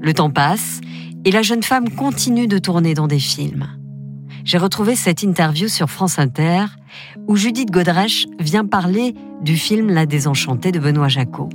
[0.00, 0.80] Le temps passe
[1.26, 3.68] et la jeune femme continue de tourner dans des films
[4.46, 6.66] j'ai retrouvé cette interview sur France Inter
[7.26, 9.12] où Judith Godrèche vient parler
[9.42, 11.50] du film La Désenchantée de Benoît Jacot.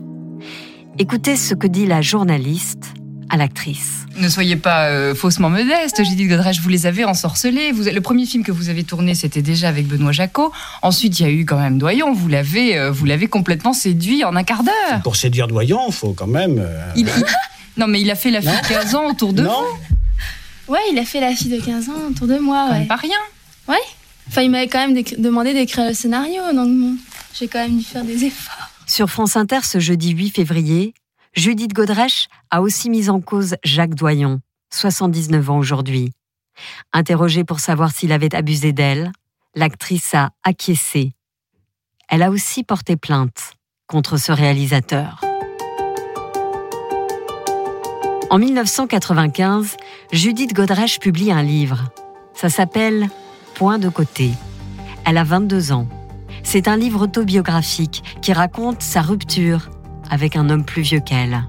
[0.99, 2.93] Écoutez ce que dit la journaliste
[3.29, 4.05] à l'actrice.
[4.19, 7.71] Ne soyez pas euh, faussement modeste, Judith Godrèche, vous les avez ensorcelés.
[7.71, 10.51] Vous, le premier film que vous avez tourné, c'était déjà avec Benoît Jacot.
[10.81, 12.13] Ensuite, il y a eu quand même Doyon.
[12.13, 15.01] Vous l'avez, euh, vous l'avez complètement séduit en un quart d'heure.
[15.01, 16.59] Pour séduire Doyon, il faut quand même.
[16.59, 16.93] Euh,
[17.77, 19.51] non, mais il a fait la fille de 15 ans autour de non.
[20.67, 20.73] vous.
[20.73, 22.69] Ouais, il a fait la fille de 15 ans autour de moi.
[22.71, 22.85] Ouais.
[22.85, 23.17] Pas rien.
[23.67, 23.75] Ouais.
[24.27, 26.97] Enfin, il m'avait quand même demandé d'écrire le scénario, donc
[27.33, 28.69] j'ai quand même dû faire des efforts.
[28.87, 30.93] Sur France Inter ce jeudi 8 février,
[31.33, 34.41] Judith Godrèche a aussi mis en cause Jacques Doyon,
[34.73, 36.11] 79 ans aujourd'hui.
[36.93, 39.11] Interrogée pour savoir s'il avait abusé d'elle,
[39.55, 41.13] l'actrice a acquiescé.
[42.09, 43.53] Elle a aussi porté plainte
[43.87, 45.21] contre ce réalisateur.
[48.31, 49.75] En 1995,
[50.13, 51.91] Judith Godrèche publie un livre.
[52.33, 53.09] Ça s'appelle
[53.55, 54.31] Point de côté.
[55.05, 55.85] Elle a 22 ans.
[56.41, 59.69] C'est un livre autobiographique qui raconte sa rupture
[60.09, 61.43] avec un homme plus vieux qu'elle.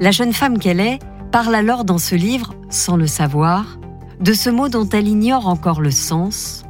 [0.00, 0.98] La jeune femme qu'elle est
[1.30, 3.78] parle alors dans ce livre, sans le savoir,
[4.18, 6.64] de ce mot dont elle ignore encore le sens,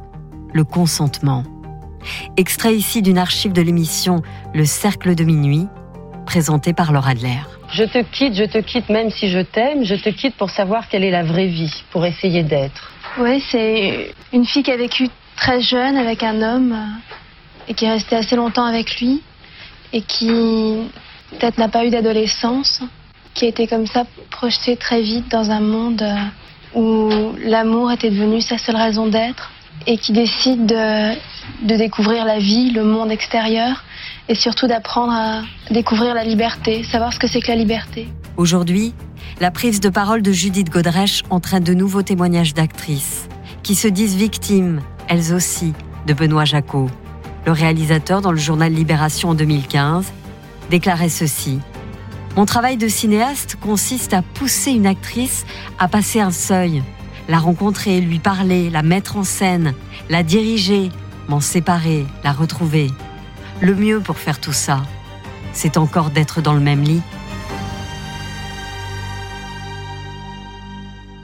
[0.53, 1.45] le consentement.
[2.37, 4.21] Extrait ici d'une archive de l'émission
[4.53, 5.67] Le Cercle de Minuit,
[6.27, 7.41] présentée par Laura Adler.
[7.73, 10.89] Je te quitte, je te quitte même si je t'aime, je te quitte pour savoir
[10.89, 12.91] quelle est la vraie vie, pour essayer d'être.
[13.17, 15.07] Oui, c'est une fille qui a vécu
[15.37, 19.21] très jeune avec un homme euh, et qui est restée assez longtemps avec lui
[19.93, 20.27] et qui
[21.31, 22.81] peut-être n'a pas eu d'adolescence,
[23.33, 28.09] qui a été comme ça projetée très vite dans un monde euh, où l'amour était
[28.09, 29.51] devenu sa seule raison d'être
[29.87, 31.13] et qui décide de,
[31.65, 33.83] de, découvrir la vie, le monde extérieur
[34.29, 35.41] et surtout d'apprendre à
[35.71, 38.07] découvrir la liberté, savoir ce que c'est que la liberté.
[38.37, 38.93] Aujourd'hui,
[39.39, 43.27] la prise de parole de Judith Godrèche entraîne de nouveaux témoignages d'actrices
[43.63, 45.73] qui se disent victimes, elles aussi,
[46.07, 46.89] de Benoît Jacot.
[47.45, 50.11] Le réalisateur, dans le journal Libération en 2015,
[50.69, 51.59] déclarait ceci.
[52.35, 55.45] Mon travail de cinéaste consiste à pousser une actrice
[55.79, 56.81] à passer un seuil,
[57.27, 59.73] la rencontrer, lui parler, la mettre en scène,
[60.09, 60.89] la diriger,
[61.27, 62.89] m'en séparer, la retrouver.
[63.61, 64.81] Le mieux pour faire tout ça,
[65.53, 67.03] c'est encore d'être dans le même lit.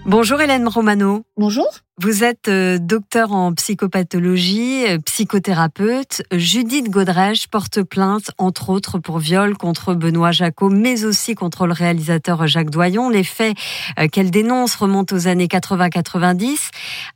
[0.06, 1.26] Bonjour Hélène Romano.
[1.36, 1.68] Bonjour.
[2.00, 6.22] Vous êtes euh, docteur en psychopathologie, euh, psychothérapeute.
[6.32, 11.74] Judith Godrèche porte plainte, entre autres, pour viol contre Benoît Jacot, mais aussi contre le
[11.74, 13.10] réalisateur Jacques Doyon.
[13.10, 13.58] Les faits
[13.98, 16.70] euh, qu'elle dénonce remontent aux années 80-90.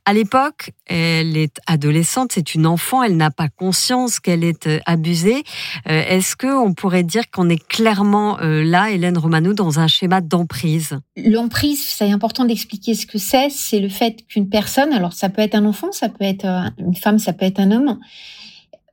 [0.04, 5.44] À l'époque, elle est adolescente, c'est une enfant, elle n'a pas conscience qu'elle est abusée.
[5.86, 10.98] Est-ce qu'on pourrait dire qu'on est clairement là, Hélène Romano, dans un schéma d'emprise?
[11.16, 13.48] L'emprise, c'est important d'expliquer ce que c'est.
[13.48, 16.68] C'est le fait qu'une personne alors ça peut être un enfant, ça peut être euh,
[16.78, 17.98] une femme, ça peut être un homme,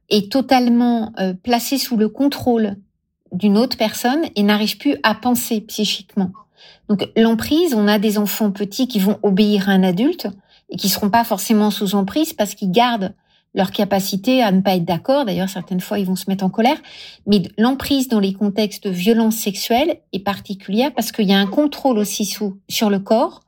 [0.10, 2.76] est totalement euh, placé sous le contrôle
[3.32, 6.32] d'une autre personne et n'arrive plus à penser psychiquement.
[6.88, 10.28] Donc l'emprise, on a des enfants petits qui vont obéir à un adulte
[10.70, 13.14] et qui seront pas forcément sous emprise parce qu'ils gardent
[13.56, 15.26] leur capacité à ne pas être d'accord.
[15.26, 16.78] D'ailleurs, certaines fois, ils vont se mettre en colère.
[17.26, 21.48] Mais l'emprise dans les contextes de violence sexuelle est particulière parce qu'il y a un
[21.48, 23.42] contrôle aussi sur le corps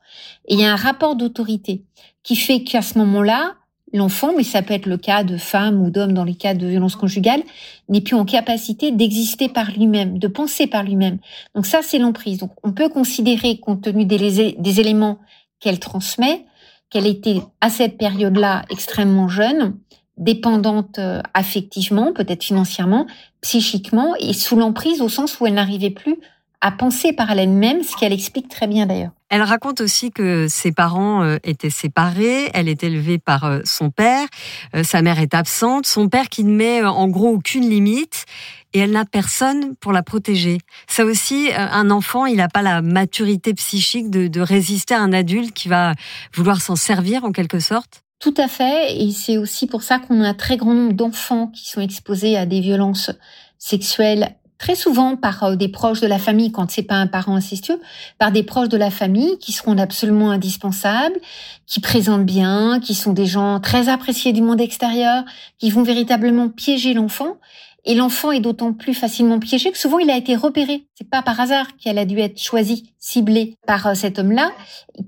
[0.48, 1.84] et il y a un rapport d'autorité
[2.22, 3.54] qui fait qu'à ce moment-là,
[3.92, 6.66] l'enfant, mais ça peut être le cas de femmes ou d'hommes dans les cas de
[6.66, 7.42] violence conjugale,
[7.88, 11.18] n'est plus en capacité d'exister par lui-même, de penser par lui-même.
[11.54, 12.38] Donc ça, c'est l'emprise.
[12.38, 15.18] Donc on peut considérer, compte tenu des, des éléments
[15.60, 16.46] qu'elle transmet,
[16.90, 19.76] qu'elle était à cette période-là extrêmement jeune,
[20.18, 23.06] dépendante euh, affectivement, peut-être financièrement,
[23.40, 26.18] psychiquement, et sous l'emprise au sens où elle n'arrivait plus
[26.62, 29.10] à penser par elle-même, ce qu'elle explique très bien d'ailleurs.
[29.28, 33.90] Elle raconte aussi que ses parents euh, étaient séparés, elle est élevée par euh, son
[33.90, 34.28] père,
[34.76, 38.26] euh, sa mère est absente, son père qui ne met en gros aucune limite
[38.74, 40.58] et elle n'a personne pour la protéger.
[40.86, 45.12] Ça aussi, un enfant, il n'a pas la maturité psychique de, de résister à un
[45.12, 45.94] adulte qui va
[46.34, 48.02] vouloir s'en servir en quelque sorte.
[48.18, 51.48] Tout à fait, et c'est aussi pour ça qu'on a un très grand nombre d'enfants
[51.48, 53.10] qui sont exposés à des violences
[53.58, 57.34] sexuelles très souvent par euh, des proches de la famille, quand c'est pas un parent
[57.34, 57.80] incestueux,
[58.18, 61.18] par des proches de la famille qui seront absolument indispensables,
[61.66, 65.24] qui présentent bien, qui sont des gens très appréciés du monde extérieur,
[65.58, 67.38] qui vont véritablement piéger l'enfant.
[67.84, 70.84] Et l'enfant est d'autant plus facilement piégé que souvent il a été repéré.
[70.94, 74.52] C'est pas par hasard qu'elle a dû être choisie, ciblée par euh, cet homme-là,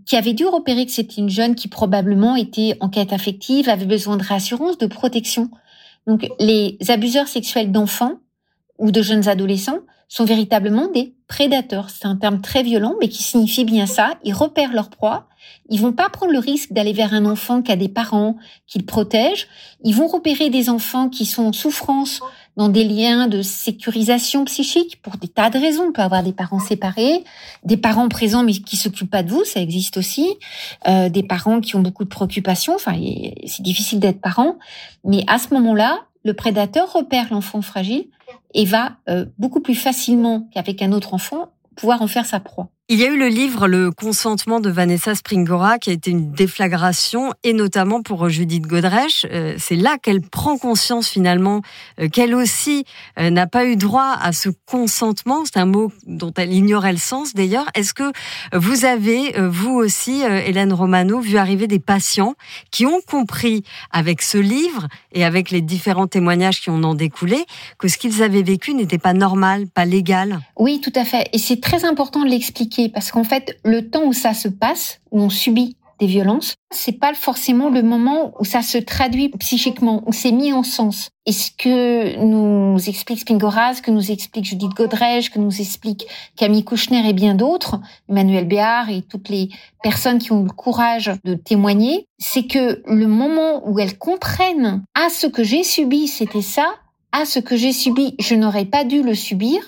[0.04, 3.86] qui avait dû repérer que c'était une jeune qui probablement était en quête affective, avait
[3.86, 5.48] besoin de réassurance, de protection.
[6.08, 8.18] Donc les abuseurs sexuels d'enfants
[8.78, 11.90] ou de jeunes adolescents sont véritablement des prédateurs.
[11.90, 14.14] C'est un terme très violent, mais qui signifie bien ça.
[14.22, 15.26] Ils repèrent leur proie.
[15.70, 18.84] Ils vont pas prendre le risque d'aller vers un enfant qui a des parents qu'ils
[18.84, 19.48] protègent.
[19.82, 22.20] Ils vont repérer des enfants qui sont en souffrance
[22.56, 25.86] dans des liens de sécurisation psychique pour des tas de raisons.
[25.88, 27.24] On peut avoir des parents séparés,
[27.64, 30.28] des parents présents mais qui s'occupent pas de vous, ça existe aussi,
[30.86, 32.74] euh, des parents qui ont beaucoup de préoccupations.
[32.74, 32.96] Enfin,
[33.46, 34.56] c'est difficile d'être parent,
[35.04, 38.06] mais à ce moment-là, le prédateur repère l'enfant fragile
[38.54, 42.68] et va euh, beaucoup plus facilement qu'avec un autre enfant pouvoir en faire sa proie.
[42.90, 46.32] Il y a eu le livre Le consentement de Vanessa Springora qui a été une
[46.32, 49.24] déflagration et notamment pour Judith Godrèche.
[49.32, 51.62] Euh, c'est là qu'elle prend conscience finalement
[51.98, 52.84] euh, qu'elle aussi
[53.18, 55.44] euh, n'a pas eu droit à ce consentement.
[55.46, 57.64] C'est un mot dont elle ignorait le sens d'ailleurs.
[57.74, 58.12] Est-ce que
[58.52, 62.34] vous avez, vous aussi, Hélène Romano, vu arriver des patients
[62.70, 67.46] qui ont compris avec ce livre et avec les différents témoignages qui en ont découlé
[67.78, 70.40] que ce qu'ils avaient vécu n'était pas normal, pas légal?
[70.58, 71.30] Oui, tout à fait.
[71.32, 75.00] Et c'est très important de l'expliquer parce qu'en fait, le temps où ça se passe,
[75.10, 80.02] où on subit des violences, c'est pas forcément le moment où ça se traduit psychiquement,
[80.06, 81.10] où c'est mis en sens.
[81.26, 86.06] Et ce que nous explique Spingoraz, que nous explique Judith Godrèche, que nous explique
[86.36, 89.48] Camille Kouchner et bien d'autres, Emmanuel Béard et toutes les
[89.82, 95.06] personnes qui ont le courage de témoigner, c'est que le moment où elles comprennent à
[95.06, 96.74] ah, ce que j'ai subi, c'était ça,
[97.12, 99.60] à ah, ce que j'ai subi, je n'aurais pas dû le subir,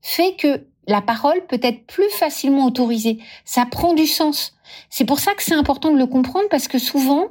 [0.00, 3.18] fait que la parole peut être plus facilement autorisée.
[3.44, 4.54] Ça prend du sens.
[4.90, 7.28] C'est pour ça que c'est important de le comprendre parce que souvent,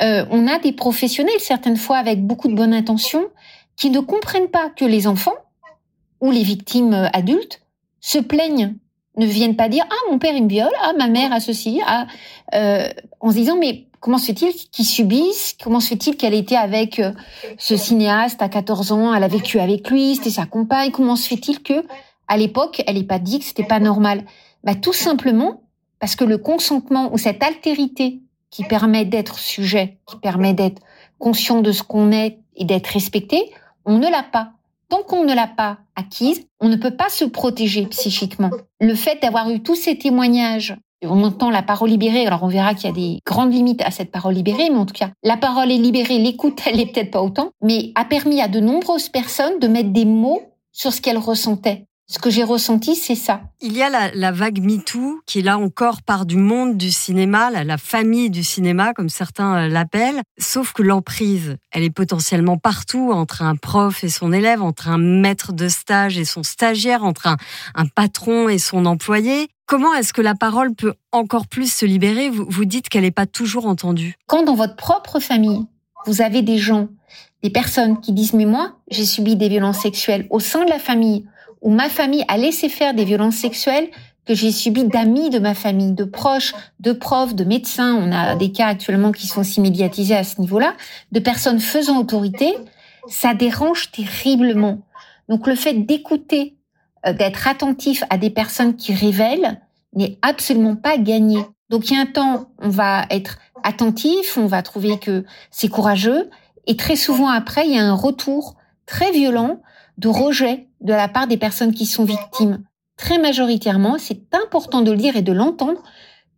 [0.00, 3.26] euh, on a des professionnels, certaines fois avec beaucoup de bonnes intentions,
[3.76, 5.34] qui ne comprennent pas que les enfants
[6.20, 7.62] ou les victimes euh, adultes
[8.00, 8.76] se plaignent,
[9.16, 11.80] ne viennent pas dire ah mon père il me viole, ah ma mère a ceci,
[11.86, 12.06] ah
[12.54, 12.88] euh,
[13.20, 17.02] en se disant mais comment se fait-il qu'ils subissent Comment se fait-il qu'elle était avec
[17.58, 20.90] ce cinéaste à 14 ans, elle a vécu avec lui, c'était sa compagne.
[20.90, 21.84] Comment se fait-il que
[22.28, 24.24] à l'époque, elle n'est pas dit que c'était pas normal.
[24.62, 25.62] Bah, tout simplement
[26.00, 28.20] parce que le consentement ou cette altérité
[28.50, 30.82] qui permet d'être sujet, qui permet d'être
[31.18, 33.50] conscient de ce qu'on est et d'être respecté,
[33.84, 34.52] on ne l'a pas.
[34.88, 38.50] Tant qu'on ne l'a pas acquise, on ne peut pas se protéger psychiquement.
[38.80, 42.74] Le fait d'avoir eu tous ces témoignages, on entend la parole libérée, alors on verra
[42.74, 45.36] qu'il y a des grandes limites à cette parole libérée, mais en tout cas, la
[45.36, 49.08] parole est libérée, l'écoute, elle est peut-être pas autant, mais a permis à de nombreuses
[49.08, 53.40] personnes de mettre des mots sur ce qu'elles ressentaient Ce que j'ai ressenti, c'est ça.
[53.62, 57.78] Il y a la, vague MeToo qui, là encore, part du monde du cinéma, la,
[57.78, 60.20] famille du cinéma, comme certains euh, l'appellent.
[60.38, 64.98] Sauf que l'emprise, elle est potentiellement partout, entre un prof et son élève, entre un
[64.98, 67.36] maître de stage et son stagiaire, entre un,
[67.74, 69.48] un patron et son employé.
[69.64, 72.28] Comment est-ce que la parole peut encore plus se libérer?
[72.28, 74.16] Vous, vous dites qu'elle n'est pas toujours entendue.
[74.26, 75.64] Quand dans votre propre famille,
[76.06, 76.88] vous avez des gens,
[77.42, 80.78] des personnes qui disent mais moi, j'ai subi des violences sexuelles au sein de la
[80.78, 81.24] famille,
[81.64, 83.88] où ma famille a laissé faire des violences sexuelles
[84.26, 87.94] que j'ai subies d'amis de ma famille, de proches, de profs, de médecins.
[87.94, 90.74] On a des cas actuellement qui sont aussi médiatisés à ce niveau-là,
[91.12, 92.54] de personnes faisant autorité.
[93.08, 94.78] Ça dérange terriblement.
[95.28, 96.56] Donc le fait d'écouter,
[97.06, 99.60] euh, d'être attentif à des personnes qui révèlent
[99.94, 101.38] n'est absolument pas gagné.
[101.70, 105.68] Donc il y a un temps, on va être attentif, on va trouver que c'est
[105.68, 106.30] courageux,
[106.66, 108.56] et très souvent après, il y a un retour
[108.86, 109.60] très violent
[109.98, 112.62] de rejet de la part des personnes qui sont victimes.
[112.96, 115.82] Très majoritairement, c'est important de le dire et de l'entendre,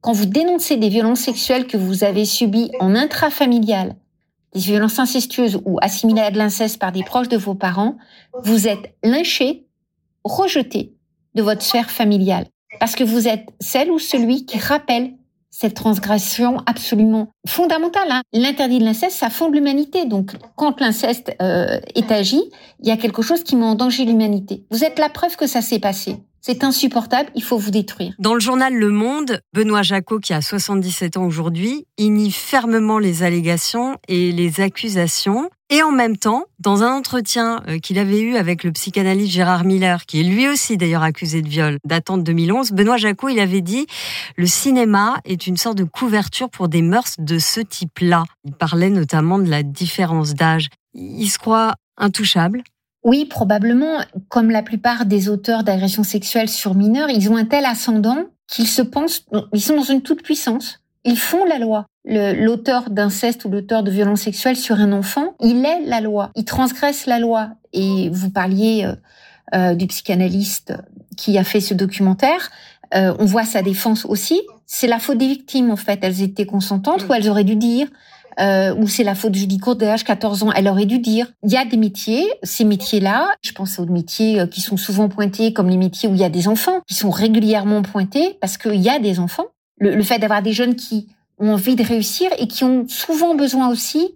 [0.01, 3.97] quand vous dénoncez des violences sexuelles que vous avez subies en intrafamilial,
[4.55, 7.97] des violences incestueuses ou assimilées à de l'inceste par des proches de vos parents,
[8.43, 9.67] vous êtes lynché,
[10.25, 10.95] rejeté
[11.35, 12.47] de votre sphère familiale.
[12.81, 15.13] Parce que vous êtes celle ou celui qui rappelle
[15.59, 18.09] cette transgression absolument fondamentale.
[18.11, 18.23] Hein.
[18.35, 20.05] L'interdit de l'inceste, ça fonde l'humanité.
[20.05, 22.43] Donc, quand l'inceste euh, est agi,
[22.81, 24.65] il y a quelque chose qui met en danger l'humanité.
[24.71, 26.19] Vous êtes la preuve que ça s'est passé.
[26.49, 28.15] C'est insupportable, il faut vous détruire.
[28.21, 33.01] Dans le journal Le Monde, Benoît Jacot, qui a 77 ans aujourd'hui, il nie fermement
[33.01, 35.51] les allégations et les accusations.
[35.71, 39.65] Et en même temps, dans un entretien euh, qu'il avait eu avec le psychanalyste Gérard
[39.65, 43.41] Miller, qui est lui aussi d'ailleurs accusé de viol, datant de 2011, Benoît Jacot, il
[43.41, 43.89] avait dit
[44.37, 48.23] le cinéma est une sorte de couverture pour des mœurs de ce type-là.
[48.45, 50.69] Il parlait notamment de la différence d'âge.
[50.95, 52.63] Il se croit intouchable.
[53.07, 54.01] Oui, probablement.
[54.29, 58.67] Comme la plupart des auteurs d'agressions sexuelles sur mineurs, ils ont un tel ascendant qu'ils
[58.67, 60.81] se pensent, ils sont dans une toute puissance.
[61.05, 61.87] Ils font la loi.
[62.05, 66.33] L'auteur d'inceste ou l'auteur de violence sexuelle sur un enfant, il est la loi.
[66.35, 67.51] Il transgresse la loi.
[67.73, 68.97] Et vous parliez euh,
[69.55, 70.75] euh, du psychanalyste
[71.17, 72.51] qui a fait ce documentaire.
[72.93, 74.41] Euh, on voit sa défense aussi.
[74.67, 76.01] C'est la faute des victimes, en fait.
[76.03, 77.87] Elles étaient consentantes ou elles auraient dû dire
[78.39, 81.33] euh, ou c'est la faute de Julie Courdage, 14 ans, elle aurait dû dire.
[81.43, 85.09] Il y a des métiers, ces métiers-là, je pense aux métiers euh, qui sont souvent
[85.09, 88.59] pointés comme les métiers où il y a des enfants, qui sont régulièrement pointés parce
[88.59, 89.47] qu'il y a des enfants.
[89.79, 91.09] Le, le fait d'avoir des jeunes qui
[91.39, 94.15] ont envie de réussir et qui ont souvent besoin aussi,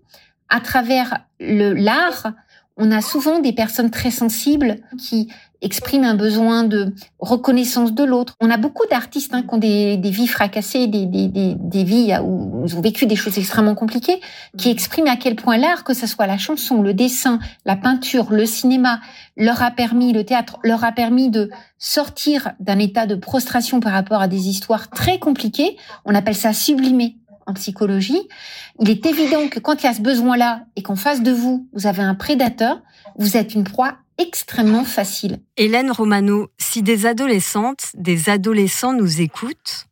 [0.48, 2.32] à travers le l'art,
[2.76, 5.28] on a souvent des personnes très sensibles qui
[5.62, 8.34] expriment un besoin de reconnaissance de l'autre.
[8.40, 12.76] On a beaucoup d'artistes hein, qui ont des, vies fracassées, des, des, vies où ils
[12.76, 14.20] ont vécu des choses extrêmement compliquées,
[14.56, 18.30] qui expriment à quel point l'art, que ce soit la chanson, le dessin, la peinture,
[18.30, 19.00] le cinéma,
[19.36, 23.92] leur a permis, le théâtre, leur a permis de sortir d'un état de prostration par
[23.92, 25.76] rapport à des histoires très compliquées.
[26.04, 28.20] On appelle ça sublimer en psychologie,
[28.78, 31.68] il est évident que quand il y a ce besoin-là et qu'en face de vous,
[31.72, 32.80] vous avez un prédateur,
[33.20, 35.38] vous êtes une proie extrêmement facile.
[35.56, 39.86] Hélène Romano, si des adolescentes, des adolescents nous écoutent,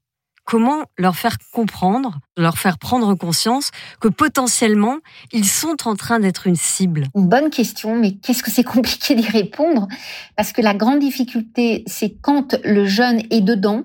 [0.44, 3.70] comment leur faire comprendre, leur faire prendre conscience
[4.00, 4.96] que potentiellement,
[5.30, 7.06] ils sont en train d'être une cible?
[7.14, 9.88] Une bonne question, mais qu'est-ce que c'est compliqué d'y répondre?
[10.34, 13.84] Parce que la grande difficulté, c'est quand le jeune est dedans,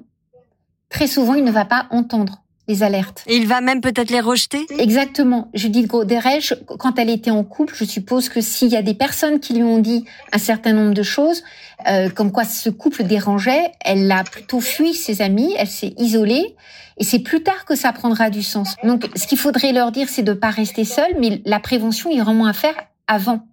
[0.89, 3.23] très souvent, il ne va pas entendre les alertes.
[3.27, 4.65] Et il va même peut-être les rejeter?
[4.77, 5.49] Exactement.
[5.53, 9.39] Judith Goderèche, quand elle était en couple, je suppose que s'il y a des personnes
[9.39, 11.43] qui lui ont dit un certain nombre de choses,
[11.87, 16.55] euh, comme quoi ce couple dérangeait, elle a plutôt fui ses amis, elle s'est isolée,
[16.97, 18.75] et c'est plus tard que ça prendra du sens.
[18.83, 22.17] Donc, ce qu'il faudrait leur dire, c'est de pas rester seul, mais la prévention, il
[22.17, 22.75] y a vraiment à faire
[23.07, 23.45] avant.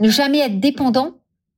[0.00, 1.14] Ne jamais être dépendant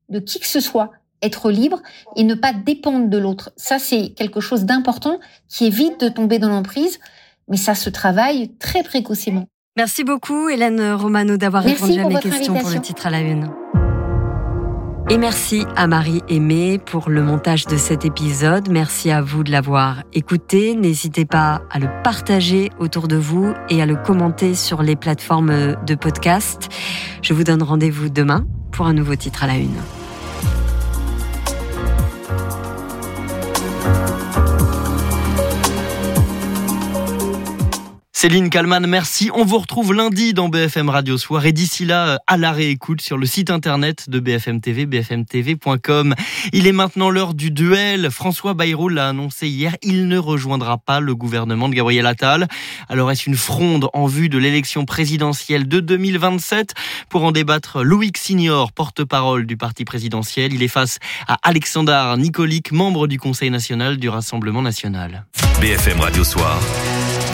[0.09, 0.93] de qui que ce soit
[1.23, 1.81] être libre
[2.17, 3.53] et ne pas dépendre de l'autre.
[3.57, 5.19] Ça, c'est quelque chose d'important
[5.49, 6.99] qui évite de tomber dans l'emprise,
[7.49, 9.47] mais ça se travaille très précocement.
[9.77, 13.51] Merci beaucoup, Hélène Romano, d'avoir répondu à mes questions pour le titre à la une.
[15.09, 18.69] Et merci à Marie Aimée pour le montage de cet épisode.
[18.69, 20.77] Merci à vous de l'avoir écouté.
[20.77, 25.75] N'hésitez pas à le partager autour de vous et à le commenter sur les plateformes
[25.85, 26.69] de podcast.
[27.23, 29.81] Je vous donne rendez-vous demain pour un nouveau titre à la une.
[38.21, 39.31] Céline Kalman, merci.
[39.33, 43.17] On vous retrouve lundi dans BFM Radio Soir et d'ici là, à la réécoute sur
[43.17, 46.15] le site internet de BFM TV, bfmtv.com.
[46.53, 48.11] Il est maintenant l'heure du duel.
[48.11, 52.47] François Bayrou l'a annoncé hier, il ne rejoindra pas le gouvernement de Gabriel Attal.
[52.91, 56.75] Alors est-ce une fronde en vue de l'élection présidentielle de 2027
[57.09, 60.53] Pour en débattre, Loïc Signor, porte-parole du parti présidentiel.
[60.53, 65.25] Il est face à Alexandre Nicolic, membre du Conseil national du Rassemblement national.
[65.63, 66.61] BFM Radio Soir.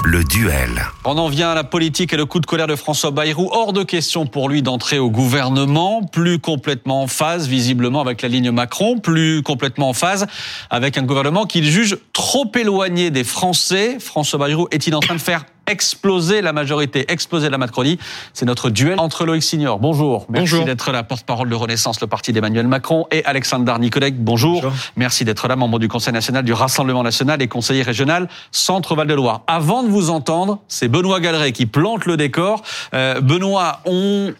[0.09, 0.87] Le duel.
[1.05, 3.49] On en vient à la politique et le coup de colère de François Bayrou.
[3.51, 8.29] Hors de question pour lui d'entrer au gouvernement, plus complètement en phase visiblement avec la
[8.29, 10.29] ligne Macron, plus complètement en phase
[10.71, 13.97] avec un gouvernement qu'il juge trop éloigné des Français.
[13.99, 17.99] François Bayrou est-il en train de faire exploser la majorité, exploser la Macronie.
[18.33, 19.79] C'est notre duel entre Loïc Signor.
[19.79, 20.27] Bonjour.
[20.29, 24.15] Merci d'être la porte-parole de Renaissance, le parti d'Emmanuel Macron, et Alexandre Nicolec.
[24.17, 24.73] Bonjour.
[24.97, 29.15] Merci d'être là, membre du Conseil national du Rassemblement national et conseiller régional Centre-Val de
[29.15, 29.43] Loire.
[29.47, 32.63] Avant de vous entendre, c'est Benoît Galeret qui plante le décor.
[32.95, 34.33] Euh, Benoît, on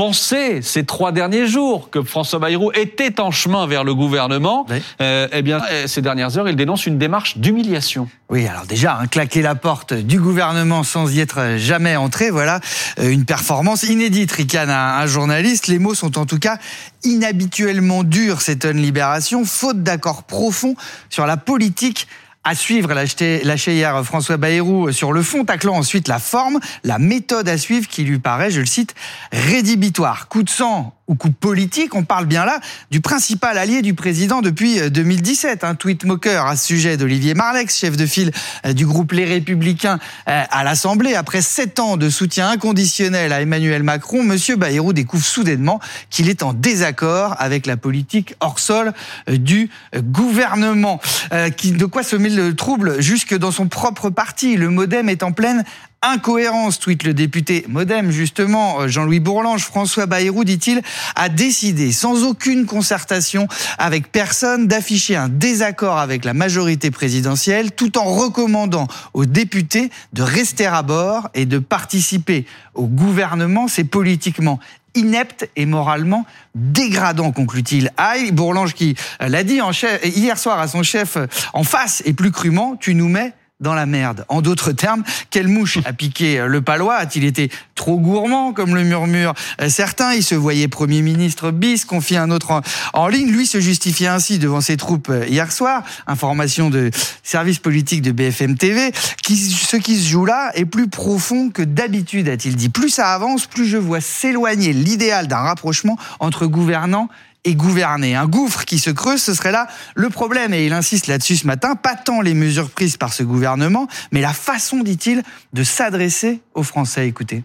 [0.00, 4.64] pensé ces trois derniers jours que François Bayrou était en chemin vers le gouvernement,
[5.02, 8.08] euh, eh bien, euh, ces dernières heures, il dénonce une démarche d'humiliation.
[8.30, 12.60] Oui, alors déjà, hein, claquer la porte du gouvernement sans y être jamais entré, voilà,
[12.98, 15.66] euh, une performance inédite, ricane un, un journaliste.
[15.66, 16.56] Les mots sont en tout cas
[17.04, 20.76] inhabituellement durs, s'étonne Libération, faute d'accord profond
[21.10, 22.08] sur la politique
[22.44, 27.48] à suivre, lâché hier François Bayrou sur le fond, taclant ensuite la forme, la méthode
[27.48, 28.94] à suivre qui lui paraît, je le cite,
[29.32, 30.28] rédhibitoire.
[30.28, 32.60] Coup de sang ou coup politique, on parle bien là
[32.92, 35.64] du principal allié du président depuis 2017.
[35.64, 38.30] Un tweet moqueur à ce sujet d'Olivier Marlex, chef de file
[38.64, 39.98] euh, du groupe Les Républicains
[40.28, 41.16] euh, à l'Assemblée.
[41.16, 45.80] Après sept ans de soutien inconditionnel à Emmanuel Macron, Monsieur Bayrou découvre soudainement
[46.10, 48.92] qu'il est en désaccord avec la politique hors sol
[49.28, 51.00] euh, du gouvernement.
[51.32, 54.56] De quoi se met le trouble jusque dans son propre parti.
[54.56, 55.64] Le MoDem est en pleine
[56.02, 59.64] Incohérence, tweet le député Modem, justement, euh, Jean-Louis Bourlange.
[59.64, 60.80] François Bayrou, dit-il,
[61.14, 67.98] a décidé, sans aucune concertation avec personne, d'afficher un désaccord avec la majorité présidentielle, tout
[67.98, 73.68] en recommandant aux députés de rester à bord et de participer au gouvernement.
[73.68, 74.58] C'est politiquement
[74.94, 76.24] inepte et moralement
[76.54, 77.92] dégradant, conclut-il.
[77.98, 79.60] Aïe, Bourlange qui l'a dit
[80.02, 81.18] hier soir à son chef
[81.52, 84.24] en face et plus crûment, tu nous mets dans la merde.
[84.28, 86.96] En d'autres termes, quelle mouche a piqué le palois?
[86.96, 89.34] A-t-il été trop gourmand, comme le murmure
[89.68, 90.14] certains?
[90.14, 93.30] Il se voyait Premier ministre bis, confie un autre en, ligne.
[93.30, 95.82] Lui se justifiait ainsi devant ses troupes hier soir.
[96.06, 96.90] Information de
[97.22, 98.92] service politique de BFM TV.
[99.22, 102.68] Ce qui se joue là est plus profond que d'habitude, a-t-il dit.
[102.68, 107.08] Plus ça avance, plus je vois s'éloigner l'idéal d'un rapprochement entre gouvernants
[107.44, 108.14] et gouverner.
[108.14, 110.54] Un gouffre qui se creuse, ce serait là le problème.
[110.54, 114.20] Et il insiste là-dessus ce matin, pas tant les mesures prises par ce gouvernement, mais
[114.20, 115.22] la façon, dit-il,
[115.52, 117.06] de s'adresser aux Français.
[117.08, 117.44] Écoutez.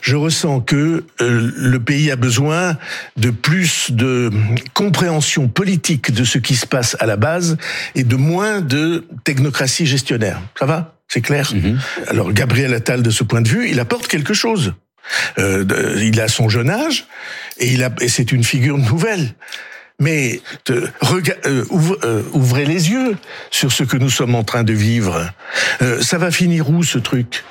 [0.00, 2.78] Je ressens que euh, le pays a besoin
[3.16, 4.30] de plus de
[4.74, 7.56] compréhension politique de ce qui se passe à la base
[7.94, 10.40] et de moins de technocratie gestionnaire.
[10.58, 10.94] Ça va?
[11.08, 11.52] C'est clair?
[11.52, 11.76] Mm-hmm.
[12.08, 14.72] Alors Gabriel Attal, de ce point de vue, il apporte quelque chose.
[15.38, 15.64] Euh,
[16.00, 17.06] il a son jeune âge
[17.58, 19.34] et, et c'est une figure nouvelle.
[19.98, 20.40] Mais
[20.70, 20.88] euh,
[21.46, 23.16] euh, ouvrez les yeux
[23.50, 25.30] sur ce que nous sommes en train de vivre.
[26.00, 27.44] ça va finir où ce truc?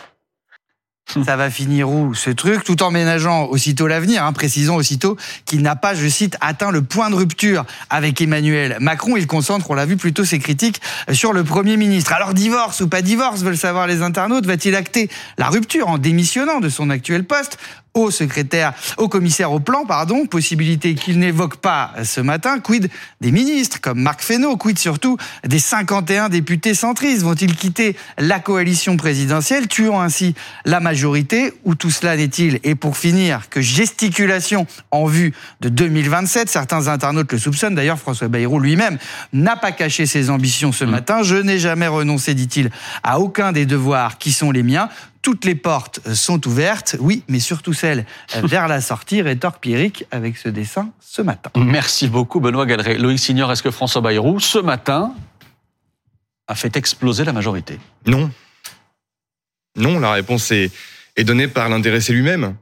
[1.26, 5.62] Ça va finir où ce truc, tout en ménageant aussitôt l'avenir, hein, précisons aussitôt qu'il
[5.62, 9.18] n'a pas, je cite, atteint le point de rupture avec Emmanuel Macron.
[9.18, 10.82] Il concentre, on l'a vu, plutôt ses critiques
[11.12, 12.14] sur le Premier ministre.
[12.14, 16.60] Alors divorce ou pas divorce, veulent savoir les internautes, va-t-il acter la rupture en démissionnant
[16.60, 17.58] de son actuel poste
[17.94, 22.60] au secrétaire, au commissaire au plan, pardon, possibilité qu'il n'évoque pas ce matin.
[22.60, 22.90] Quid
[23.20, 27.24] des ministres comme Marc Fesneau, quid surtout des 51 députés centristes?
[27.24, 32.60] Vont-ils quitter la coalition présidentielle, tuant ainsi la majorité Ou tout cela n'est-il?
[32.64, 37.76] Et pour finir, que gesticulation en vue de 2027, certains internautes le soupçonnent.
[37.76, 38.98] D'ailleurs, François Bayrou lui-même
[39.34, 40.90] n'a pas caché ses ambitions ce mmh.
[40.90, 41.24] matin.
[41.24, 42.72] Je n'ai jamais renoncé, dit-il,
[43.04, 44.90] à aucun des devoirs qui sont les miens.
[45.22, 48.06] Toutes les portes sont ouvertes, oui, mais surtout celles
[48.44, 51.52] vers la sortie, rétorque Pierrick avec ce dessin ce matin.
[51.58, 52.98] Merci beaucoup Benoît Galeret.
[52.98, 55.14] Loïc Signor, est-ce que François Bayrou, ce matin,
[56.48, 57.80] a fait exploser la majorité?
[58.06, 58.32] Non.
[59.76, 60.72] Non, la réponse est,
[61.24, 62.56] donnée par l'intéressé lui-même.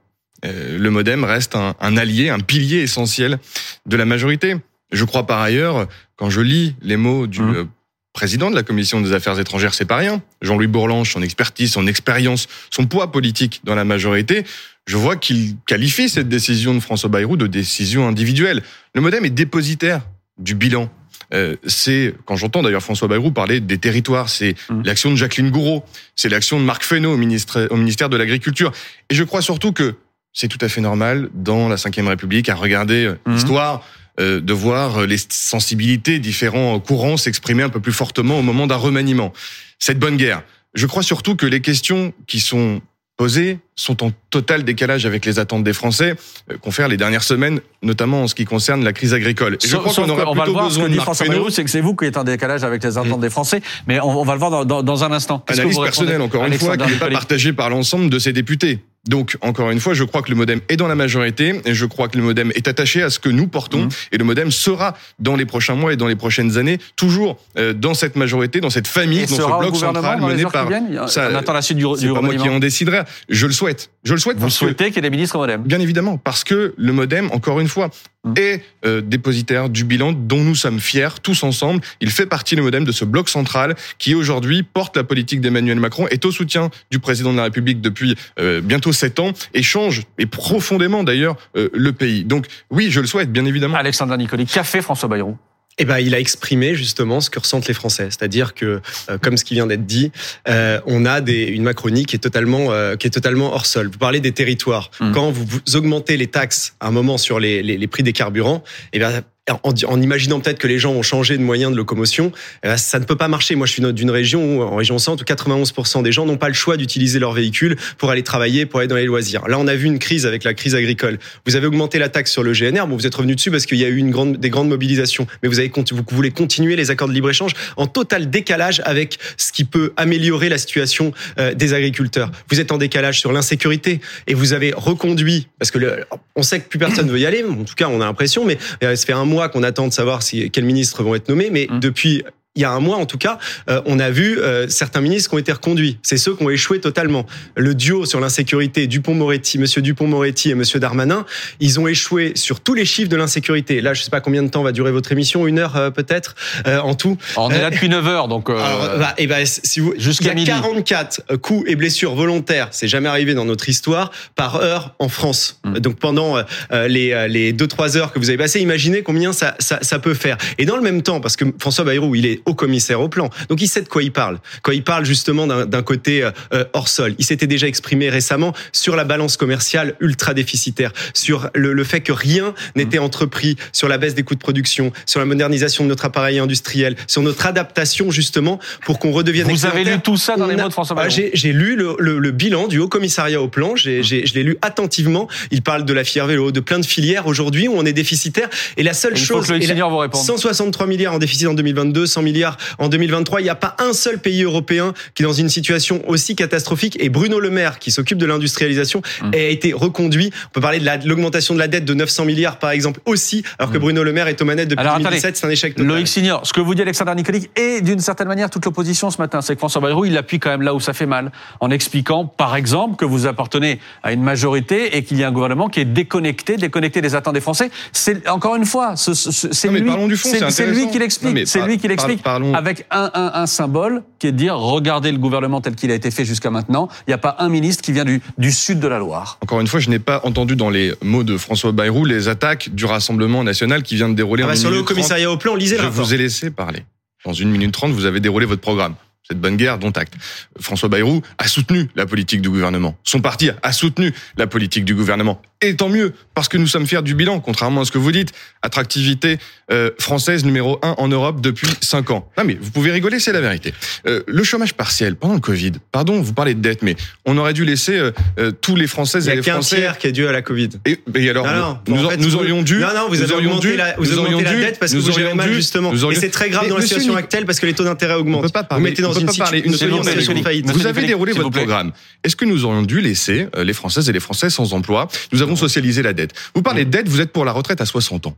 [0.46, 3.40] Euh, le modem reste un, allié, un pilier essentiel
[3.86, 4.56] de la majorité.
[4.92, 7.56] Je crois par ailleurs, quand je lis les mots du mmh.
[7.56, 7.66] euh,
[8.14, 10.22] président de la commission des affaires étrangères, c'est pas rien.
[10.42, 14.46] Jean-Louis Bourlange, son expertise, son expérience, son poids politique dans la majorité,
[14.88, 18.64] je vois qu'il qualifie cette décision de François Bayrou de décision individuelle.
[18.96, 20.02] Le MoDem est dépositaire
[20.40, 20.90] du bilan
[21.34, 25.84] euh, c'est quand j'entends d'ailleurs François Bayrou parler des territoires, c'est l'action de Jacqueline Gouraud,
[26.16, 28.72] c'est l'action de Marc Fesneau au, ministre, au ministère de l'Agriculture.
[29.10, 29.96] Et je crois surtout que
[30.34, 33.84] c'est tout à fait normal dans la Ve République à regarder euh, l'histoire
[34.20, 38.76] euh, de voir les sensibilités, différents courants s'exprimer un peu plus fortement au moment d'un
[38.76, 39.34] remaniement.
[39.80, 40.44] Cette bonne guerre.
[40.74, 42.82] Je crois surtout que les questions qui sont
[43.20, 46.16] posées sont en total décalage avec les attentes des Français,
[46.50, 49.58] euh, qu'on fait les dernières semaines, notamment en ce qui concerne la crise agricole.
[49.62, 51.82] Et je crois qu'on aura plutôt va besoin ce que dit François c'est que c'est
[51.82, 54.66] vous qui êtes en décalage avec les attentes des Français, mais on, va le voir
[54.66, 55.44] dans, dans, un instant.
[55.48, 58.80] Analyse personnelle, encore une fois, qui n'est pas partagée par l'ensemble de ces députés.
[59.10, 61.86] Donc, encore une fois, je crois que le modem est dans la majorité, et je
[61.88, 63.90] crois que le modem est attaché à ce que nous portons, mmh.
[64.12, 67.74] et le modem sera dans les prochains mois et dans les prochaines années toujours euh,
[67.74, 70.70] dans cette majorité, dans cette famille, dans ce bloc central mené par.
[71.10, 73.02] Ça, on attend la suite du, du pas moi qui en déciderai.
[73.30, 73.90] Je le souhaite.
[74.04, 74.38] Je le souhaite.
[74.38, 75.64] Vous souhaitez qu'il y ait des ministres modem?
[75.64, 77.90] Bien évidemment, parce que le modem, encore une fois,
[78.26, 78.34] mmh.
[78.38, 81.82] est euh, dépositaire du bilan dont nous sommes fiers tous ensemble.
[82.02, 85.80] Il fait partie le modem de ce bloc central qui aujourd'hui porte la politique d'Emmanuel
[85.80, 89.64] Macron, est au soutien du président de la République depuis euh, bientôt sept ans et
[89.64, 92.24] change et profondément d'ailleurs euh, le pays.
[92.24, 93.78] Donc oui, je le souhaite bien évidemment.
[93.78, 95.38] Alexandre Nicoli, qu'a fait François Bayrou?
[95.80, 99.38] Eh ben, il a exprimé justement ce que ressentent les Français, c'est-à-dire que, euh, comme
[99.38, 100.12] ce qui vient d'être dit,
[100.48, 103.90] euh, on a des, une Macronie qui est totalement, euh, qui est totalement hors sol.
[103.90, 104.92] Vous parlez des territoires.
[105.00, 105.12] Mmh.
[105.14, 108.14] Quand vous, vous, augmentez les taxes à un moment sur les, les, les prix des
[108.14, 109.24] carburants, eh ben,
[109.64, 112.32] en, imaginant peut-être que les gens ont changé de moyen de locomotion,
[112.64, 113.56] ben, ça ne peut pas marcher.
[113.56, 116.48] Moi, je suis d'une région où, en région centre, où 91% des gens n'ont pas
[116.48, 119.48] le choix d'utiliser leur véhicule pour aller travailler, pour aller dans les loisirs.
[119.48, 121.20] Là, on a vu une crise avec la crise agricole.
[121.46, 122.88] Vous avez augmenté la taxe sur le GNR.
[122.88, 125.28] Bon, vous êtes revenu dessus parce qu'il y a eu une grande, des grandes mobilisations.
[125.42, 129.52] Mais vous, avez, vous voulez continuer les accords de libre-échange en total décalage avec ce
[129.52, 132.32] qui peut améliorer la situation euh, des agriculteurs.
[132.50, 136.60] Vous êtes en décalage sur l'insécurité et vous avez reconduit, parce que le, on sait
[136.60, 138.96] que plus personne ne veut y aller, en tout cas on a l'impression, mais euh,
[138.96, 141.68] ça fait un mois qu'on attend de savoir si quels ministres vont être nommés, mais
[141.70, 141.80] mmh.
[141.80, 142.24] depuis
[142.56, 143.38] il y a un mois en tout cas,
[143.70, 146.00] euh, on a vu euh, certains ministres qui ont été reconduits.
[146.02, 147.26] C'est ceux qui ont échoué totalement.
[147.56, 151.26] Le duo sur l'insécurité, Dupont-Moretti, Monsieur Dupont-Moretti et Monsieur Darmanin,
[151.60, 153.82] ils ont échoué sur tous les chiffres de l'insécurité.
[153.82, 156.36] Là, je sais pas combien de temps va durer votre émission, une heure euh, peut-être
[156.66, 157.18] en tout.
[157.38, 158.50] on est là depuis 9 heures, donc.
[158.50, 162.70] Alors, bah, et bah, si vous, jusqu'à il y a 44 coups et blessures volontaires,
[162.72, 165.60] c'est jamais arrivé dans notre histoire par heure en France.
[165.64, 165.80] Hmm.
[165.80, 166.36] Donc pendant
[166.72, 170.14] les les deux trois heures que vous avez passées, imaginez combien ça, ça ça peut
[170.14, 170.38] faire.
[170.58, 173.30] Et dans le même temps, parce que François Bayrou, il est au commissaire au plan.
[173.50, 174.40] Donc il sait de quoi il parle.
[174.62, 178.96] Quand il parle justement d'un côté euh, hors sol, il s'était déjà exprimé récemment sur
[178.96, 183.98] la balance commerciale ultra déficitaire, sur le, le fait que rien n'était entrepris sur la
[183.98, 188.12] baisse des coûts de production, sur la modernisation de notre appareil industriel, sur notre adaptation
[188.12, 189.48] justement pour qu'on redevienne.
[189.48, 192.20] Vous avez lu tout ça dans les mots de François Bayrou J'ai lu le, le,
[192.20, 193.76] le, bilan du Haut Commissariat au plan.
[193.76, 195.28] J'ai, je l'ai lu attentivement.
[195.52, 198.50] Il parle de la filière vélo, de plein de filières aujourd'hui où on est déficitaire.
[198.78, 202.22] Et la seule chose, faut que le vous 163 milliards en déficit en 2022, 100
[202.32, 203.42] milliards en 2023.
[203.42, 206.98] Il n'y a pas un seul pays européen qui est dans une situation aussi catastrophique.
[207.00, 209.32] Et Bruno Le Maire, qui s'occupe de l'industrialisation, mmh.
[209.34, 210.32] a été reconduit.
[210.48, 213.72] On peut parler de l'augmentation de la dette de 900 milliards, par exemple, aussi, alors
[213.72, 213.82] que mmh.
[213.82, 215.38] Bruno Le Maire est aux manettes depuis 2017.
[215.38, 215.88] C'est un échec total.
[215.88, 219.18] Loïc Signor, ce que vous dit Alexandre Nicolic et d'une certaine manière toute l'opposition ce
[219.18, 221.72] matin, c'est que François Bayrou, il appuie quand même là où ça fait mal, en
[221.72, 225.70] expliquant, par exemple, que vous appartenez à une majorité et qu'il y a un gouvernement
[225.70, 227.72] qui est déconnecté, déconnecté des attentes des Français.
[227.92, 230.18] C'est encore une fois, c'est lui,
[230.50, 231.48] c'est lui qui l'explique.
[231.48, 232.19] C'est lui qui l'explique
[232.54, 235.96] avec un, un, un, symbole qui est de dire regardez le gouvernement tel qu'il a
[235.96, 236.88] été fait jusqu'à maintenant.
[237.08, 239.38] Il n'y a pas un ministre qui vient du, du sud de la Loire.
[239.42, 242.70] Encore une fois, je n'ai pas entendu dans les mots de François Bayrou les attaques
[242.74, 244.44] du Rassemblement national qui vient de dérouler.
[244.44, 246.84] Ah bah sur le commissariat au plan, lisez Je vous ai laissé parler.
[247.26, 248.96] Dans une minute trente, vous avez déroulé votre programme
[249.30, 250.14] cette bonne guerre dont acte.
[250.60, 252.98] François Bayrou a soutenu la politique du gouvernement.
[253.04, 255.42] Son parti a soutenu la politique du gouvernement.
[255.62, 258.14] Et tant mieux, parce que nous sommes fiers du bilan, contrairement à ce que vous
[258.14, 258.32] dites.
[258.62, 259.40] Attractivité
[259.72, 262.30] euh, française numéro un en Europe depuis cinq ans.
[262.38, 263.74] Non mais vous pouvez rigoler, c'est la vérité.
[264.08, 265.74] Euh, le chômage partiel pendant le Covid.
[265.92, 269.28] Pardon, vous parlez de dette, mais on aurait dû laisser euh, euh tous les Françaises
[269.28, 269.76] et les Français.
[269.78, 270.70] Il y a qu'un tiers qui est dû à la Covid.
[270.86, 272.80] Et, et alors, non, non, nous, nous, aurions dû.
[272.80, 275.52] Non, non, vous avez augmenté la, vous augmentez la dette parce que vous gérez mal
[275.52, 275.94] justement.
[275.94, 278.40] Et c'est très grave dans la situation actuelle parce que les taux d'intérêt augmentent.
[278.40, 281.92] On peut pas parler, vous mettez dans une, Vous avez déroulé votre programme.
[282.24, 285.56] Est-ce que nous aurions dû laisser les Françaises et les Français sans emploi Nous avons
[285.56, 286.34] socialisé la dette.
[286.56, 288.38] Vous parlez de dette, vous êtes pour la retraite à 60 ans.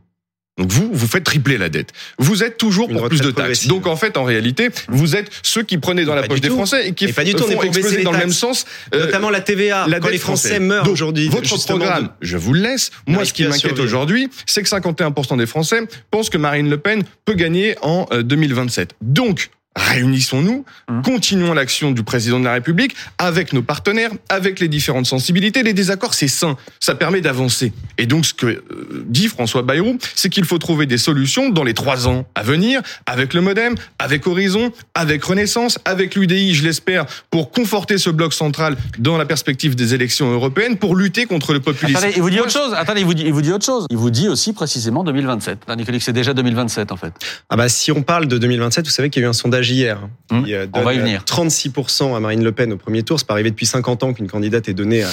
[0.58, 1.92] Donc vous, vous faites tripler la dette.
[2.18, 3.66] Vous êtes toujours pour plus de taxes.
[3.68, 6.88] Donc en fait, en réalité, vous êtes ceux qui prenaient dans la poche des Français
[6.88, 8.66] et qui pas du tout, font exploser dans le même sens.
[8.94, 9.86] Euh, Notamment la TVA.
[9.88, 11.28] La quand les Français meurent aujourd'hui.
[11.28, 12.90] Votre programme, je vous le laisse.
[13.06, 15.80] Moi, ce qui m'inquiète aujourd'hui, c'est que 51% des Français
[16.10, 18.92] pensent que Marine Le Pen peut gagner en 2027.
[18.92, 21.02] Euh, Donc, réunissons-nous, Mmh.
[21.02, 25.62] continuons l'action du président de la République avec nos partenaires, avec les différentes sensibilités.
[25.62, 27.72] Les désaccords, c'est sain, ça permet d'avancer.
[27.98, 28.62] Et donc, ce que euh,
[29.06, 32.80] dit François Bayrou, c'est qu'il faut trouver des solutions dans les trois ans à venir,
[33.06, 38.34] avec le MoDem, avec Horizon, avec Renaissance, avec l'UDI, je l'espère, pour conforter ce bloc
[38.34, 41.96] central dans la perspective des élections européennes, pour lutter contre le populisme.
[41.96, 42.74] Attendez, il vous dit autre chose.
[42.76, 43.86] Attendez, il vous dit, il vous dit autre chose.
[43.90, 45.60] Il vous dit aussi précisément 2027.
[45.62, 47.12] Attendez, Nicolas, c'est déjà 2027 en fait.
[47.48, 49.61] Ah bah si on parle de 2027, vous savez qu'il y a eu un sondage
[49.70, 49.98] hier
[50.30, 50.70] hein, qui euh, Mmh.
[50.74, 51.20] on va y venir.
[51.20, 53.18] euh, 36% à Marine Le Pen au premier tour.
[53.18, 55.04] C'est pas arrivé depuis 50 ans qu'une candidate est donnée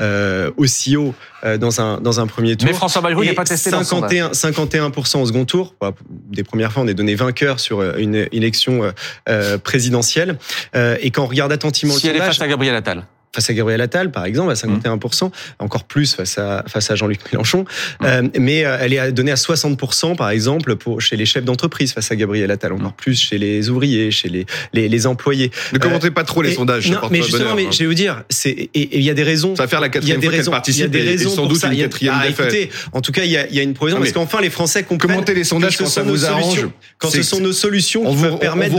[0.00, 2.68] euh, aussi haut euh, dans un dans un premier tour.
[2.68, 5.74] Mais François Bayrou n'est pas testé dans ce 51 51% au second tour.
[5.80, 8.90] Voilà, Des premières fois, on est donné vainqueur sur euh, une élection euh,
[9.28, 10.38] euh, présidentielle.
[10.76, 13.04] Euh, et quand on regarde attentivement Si le elle est sondage, face à Gabriel Attal.
[13.38, 15.30] Face à Gabriel Attal, par exemple, à 51%,
[15.60, 17.64] encore plus face à, face à Jean-Luc Mélenchon.
[18.02, 21.92] Euh, mais euh, elle est donnée à 60%, par exemple, pour, chez les chefs d'entreprise
[21.92, 25.52] face à Gabriel Attal, encore plus chez les ouvriers, chez les, les, les employés.
[25.72, 27.70] Ne commentez pas trop les et- sondages, Non, mais justement, bonheur, mais hein.
[27.70, 29.54] je vais vous dire, c'est et il y a des raisons.
[29.54, 31.04] Ça va faire la il y a quatrième des fois qu'elle participe il y a
[31.04, 31.68] des raisons sans doute ça.
[31.68, 33.60] une Il y a- quatrième ah, écoutez, en tout cas, il y a, il y
[33.60, 35.12] a une provision parce qu'enfin les Français comprennent.
[35.12, 36.66] commentez les sondages quand ça vous arrange.
[36.98, 38.74] Quand ce sont nos solutions on qui vous- peuvent on permettre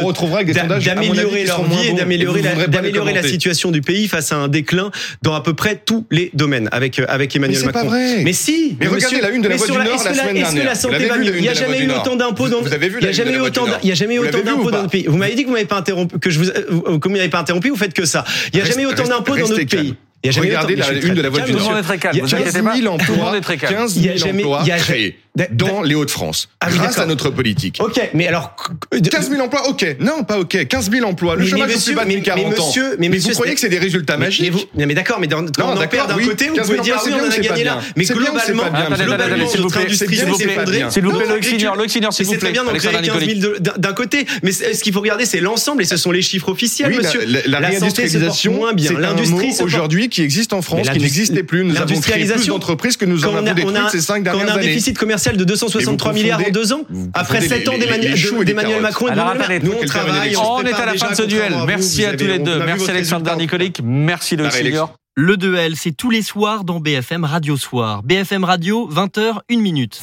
[0.80, 4.92] d'améliorer leur vie et d'améliorer la, situation du pays face à un déclin
[5.22, 7.90] dans à peu près tous les domaines avec euh, avec Emmanuel Mais c'est pas Macron.
[7.90, 8.24] vrai.
[8.24, 8.76] Mais si.
[8.80, 10.46] Mais regardez monsieur- la une de la mais Voix du Nord la que semaine Est-ce
[10.48, 10.66] que dernière.
[10.66, 12.62] la santé va la mieux Il y a la jamais eu autant d'impôts dans.
[12.62, 14.16] Vous avez vu Il y la a jamais eu la autant il y a jamais
[14.16, 15.06] eu autant d'impôts dans notre pays.
[15.08, 17.40] Vous m'avez dit que vous m'avez pas interrompu, que je vous, comme vous m'avez pas
[17.40, 18.24] interrompu, vous faites que ça.
[18.54, 19.96] Il y a jamais eu autant d'impôts dans notre pays.
[20.24, 21.54] Il y a jamais eu Regardez la une de la calme, du Nord.
[21.54, 21.54] monsieur.
[21.54, 22.76] Tout le monde est très calme, Il y a vous inquiétez 15 pas.
[22.76, 23.76] 000 Tout le emplois, monde est très calme.
[23.76, 25.20] 15 Il y a 000 jamais- emplois créés
[25.52, 27.78] dans les Hauts-de-France, Ah grâce à notre politique.
[27.80, 28.54] Ok, mais alors.
[28.92, 29.96] 15 000 emplois, ok.
[30.02, 30.68] Non, pas ok.
[30.68, 31.38] 15 000 emplois.
[31.38, 32.68] Le chômage monsieur, plus bas mais- depuis 40 mais ans.
[32.68, 35.28] monsieur- mais vous croyez que c'est des résultats magiques Mais, vous, non, mais d'accord, mais
[35.28, 36.26] dans- quand Non, on perd d'un oui.
[36.26, 37.80] côté, vous 15 000 pouvez dire oui, on en c'est a gagné là.
[37.96, 40.86] Mais globalement, notre plaît, industrie s'est plaît, effondrée.
[40.90, 42.52] s'il vous plaît, le le Xignor, s'il vous c'est très plaît.
[42.52, 45.40] bien d'en créer Alexandre 15 000 de- d'un- côté, mais ce qu'il faut regarder, c'est
[45.40, 47.22] l'ensemble et ce sont les chiffres officiels, monsieur.
[47.48, 49.68] la, réindustrialisation, c'est un L'industrie mot se
[50.10, 51.64] qui existe en France, qui n'existait plus.
[51.64, 54.46] Nous avons créé plus d'entreprises que nous en avons détruites a- ces cinq Quand dernières
[54.46, 54.68] on a un années.
[54.68, 56.82] déficit commercial de 263 Et vous milliards en deux ans,
[57.14, 58.82] après 7 ans d'Emmanuel et de-.
[58.82, 61.54] Macron et attendez, Nous, on travaille, on est à la fin de ce duel.
[61.68, 62.60] Merci à tous les deux.
[62.66, 63.36] Merci Alexandre.
[63.38, 63.80] Nicolic.
[63.84, 64.64] Merci réélection.
[64.66, 64.94] Xignor.
[65.16, 68.04] Le duel, c'est tous les soirs dans BFM Radio Soir.
[68.04, 70.00] BFM Radio, 20h, 1 minute.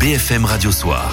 [0.00, 1.10] BFM Radio Soir.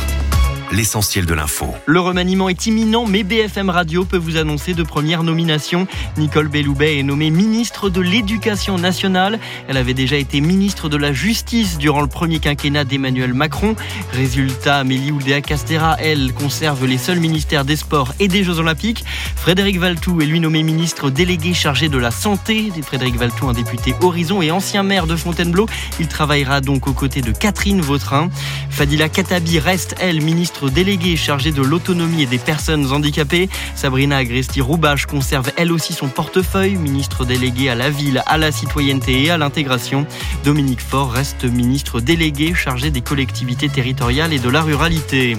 [0.75, 1.73] L'essentiel de l'info.
[1.85, 5.87] Le remaniement est imminent, mais BFM Radio peut vous annoncer de premières nominations.
[6.17, 9.39] Nicole Belloubet est nommée ministre de l'Éducation nationale.
[9.69, 13.77] Elle avait déjà été ministre de la Justice durant le premier quinquennat d'Emmanuel Macron.
[14.11, 19.05] Résultat, Amélie Oudéa Castera, elle, conserve les seuls ministères des Sports et des Jeux Olympiques.
[19.37, 22.69] Frédéric Valtou est lui nommé ministre délégué chargé de la santé.
[22.81, 25.67] Frédéric Valtou, un député Horizon et ancien maire de Fontainebleau.
[26.01, 28.29] Il travaillera donc aux côtés de Catherine Vautrin.
[28.69, 33.49] Fadila Katabi reste, elle, ministre déléguée chargée de l'autonomie et des personnes handicapées.
[33.75, 39.23] Sabrina Agresti-Roubache conserve elle aussi son portefeuille, ministre déléguée à la ville, à la citoyenneté
[39.23, 40.05] et à l'intégration.
[40.43, 45.37] Dominique Faure reste ministre délégué chargé des collectivités territoriales et de la ruralité.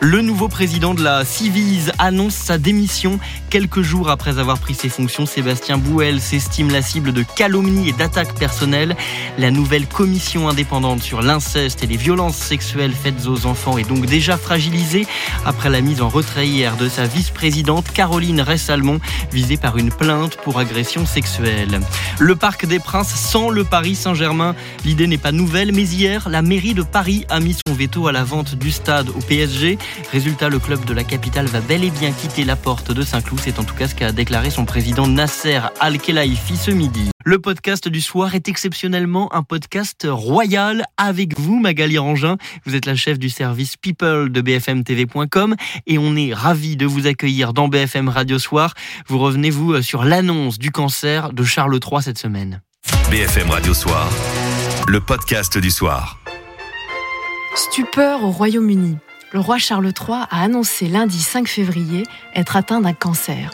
[0.00, 3.18] Le nouveau président de la Civise annonce sa démission.
[3.50, 7.92] Quelques jours après avoir pris ses fonctions, Sébastien Bouel s'estime la cible de calomnies et
[7.92, 8.96] d'attaques personnelles.
[9.38, 14.06] La nouvelle commission indépendante sur l'inceste et les violences sexuelles faites aux enfants est donc
[14.06, 14.36] déjà
[15.44, 19.00] après la mise en retrait hier de sa vice-présidente Caroline Ressalmon,
[19.30, 21.80] visée par une plainte pour agression sexuelle.
[22.18, 24.54] Le Parc des Princes sans le Paris Saint-Germain.
[24.84, 28.12] L'idée n'est pas nouvelle, mais hier, la mairie de Paris a mis son veto à
[28.12, 29.78] la vente du stade au PSG.
[30.10, 33.40] Résultat, le club de la capitale va bel et bien quitter la porte de Saint-Cloud.
[33.42, 37.10] C'est en tout cas ce qu'a déclaré son président Nasser Al-Khelaifi ce midi.
[37.28, 42.36] Le podcast du soir est exceptionnellement un podcast royal avec vous, Magali Rangin.
[42.64, 47.06] Vous êtes la chef du service People de bfmtv.com et on est ravis de vous
[47.06, 48.72] accueillir dans BFM Radio Soir.
[49.08, 52.62] Vous revenez, vous, sur l'annonce du cancer de Charles III cette semaine.
[53.10, 54.08] BFM Radio Soir.
[54.88, 56.18] Le podcast du soir.
[57.54, 58.98] Stupeur au Royaume-Uni.
[59.32, 63.50] Le roi Charles III a annoncé lundi 5 février être atteint d'un cancer.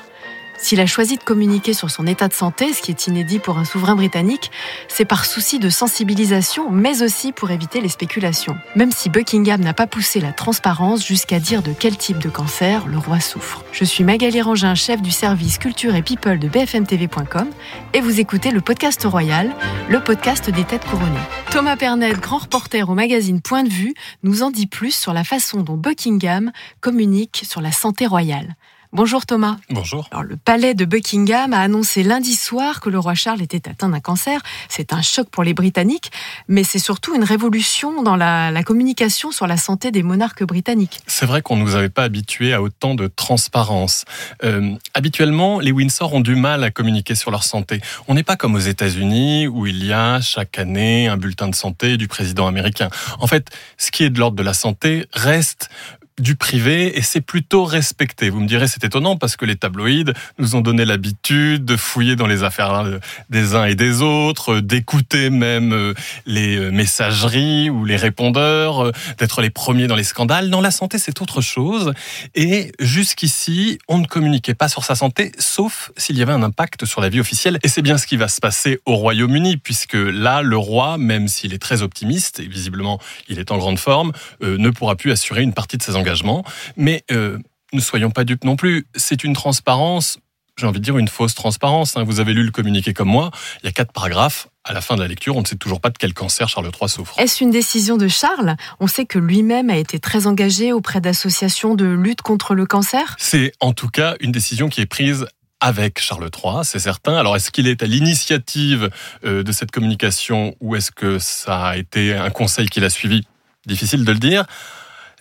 [0.63, 3.59] S'il a choisi de communiquer sur son état de santé, ce qui est inédit pour
[3.59, 4.53] un souverain britannique,
[4.87, 8.57] c'est par souci de sensibilisation, mais aussi pour éviter les spéculations.
[8.77, 12.87] Même si Buckingham n'a pas poussé la transparence jusqu'à dire de quel type de cancer
[12.87, 13.65] le roi souffre.
[13.73, 17.49] Je suis Magali Rangin, chef du service culture et people de bfmtv.com,
[17.93, 19.51] et vous écoutez le podcast royal,
[19.89, 21.19] le podcast des têtes couronnées.
[21.51, 25.25] Thomas Pernet, grand reporter au magazine Point de vue, nous en dit plus sur la
[25.25, 28.55] façon dont Buckingham communique sur la santé royale.
[28.95, 29.57] Bonjour Thomas.
[29.71, 30.07] Bonjour.
[30.11, 33.89] Alors, le palais de Buckingham a annoncé lundi soir que le roi Charles était atteint
[33.89, 34.43] d'un cancer.
[34.69, 36.13] C'est un choc pour les Britanniques,
[36.47, 41.01] mais c'est surtout une révolution dans la, la communication sur la santé des monarques britanniques.
[41.07, 44.05] C'est vrai qu'on ne nous avait pas habitués à autant de transparence.
[44.45, 47.81] Euh, habituellement, les Windsor ont du mal à communiquer sur leur santé.
[48.09, 51.55] On n'est pas comme aux États-Unis où il y a chaque année un bulletin de
[51.55, 52.91] santé du président américain.
[53.21, 55.71] En fait, ce qui est de l'ordre de la santé reste
[56.19, 58.29] du privé et c'est plutôt respecté.
[58.29, 62.17] Vous me direz c'est étonnant parce que les tabloïds nous ont donné l'habitude de fouiller
[62.17, 62.99] dans les affaires hein,
[63.31, 65.95] des uns et des autres, d'écouter même euh,
[66.27, 70.51] les euh, messageries ou les répondeurs, euh, d'être les premiers dans les scandales.
[70.51, 71.95] Dans la santé, c'est autre chose
[72.35, 76.85] et jusqu'ici, on ne communiquait pas sur sa santé sauf s'il y avait un impact
[76.85, 79.95] sur la vie officielle et c'est bien ce qui va se passer au Royaume-Uni puisque
[79.95, 84.13] là le roi, même s'il est très optimiste et visiblement il est en grande forme,
[84.41, 86.45] ne pourra plus assurer une partie de ses engagement.
[86.77, 87.39] Mais euh,
[87.73, 88.87] ne soyons pas dupes non plus.
[88.95, 90.19] C'est une transparence,
[90.59, 91.97] j'ai envie de dire une fausse transparence.
[91.97, 92.05] Hein.
[92.05, 93.31] Vous avez lu le communiqué comme moi.
[93.63, 94.49] Il y a quatre paragraphes.
[94.65, 96.71] À la fin de la lecture, on ne sait toujours pas de quel cancer Charles
[96.81, 97.19] III souffre.
[97.19, 98.55] Est-ce une décision de Charles?
[98.79, 103.17] On sait que lui-même a été très engagé auprès d'associations de lutte contre le cancer?
[103.19, 105.27] C'est en tout cas une décision qui est prise
[105.59, 107.17] avec Charles III, c'est certain.
[107.17, 108.91] Alors, est-ce qu'il est à l'initiative
[109.25, 113.27] euh, de cette communication ou est-ce que ça a été un conseil qu'il a suivi?
[113.67, 114.45] Difficile de le dire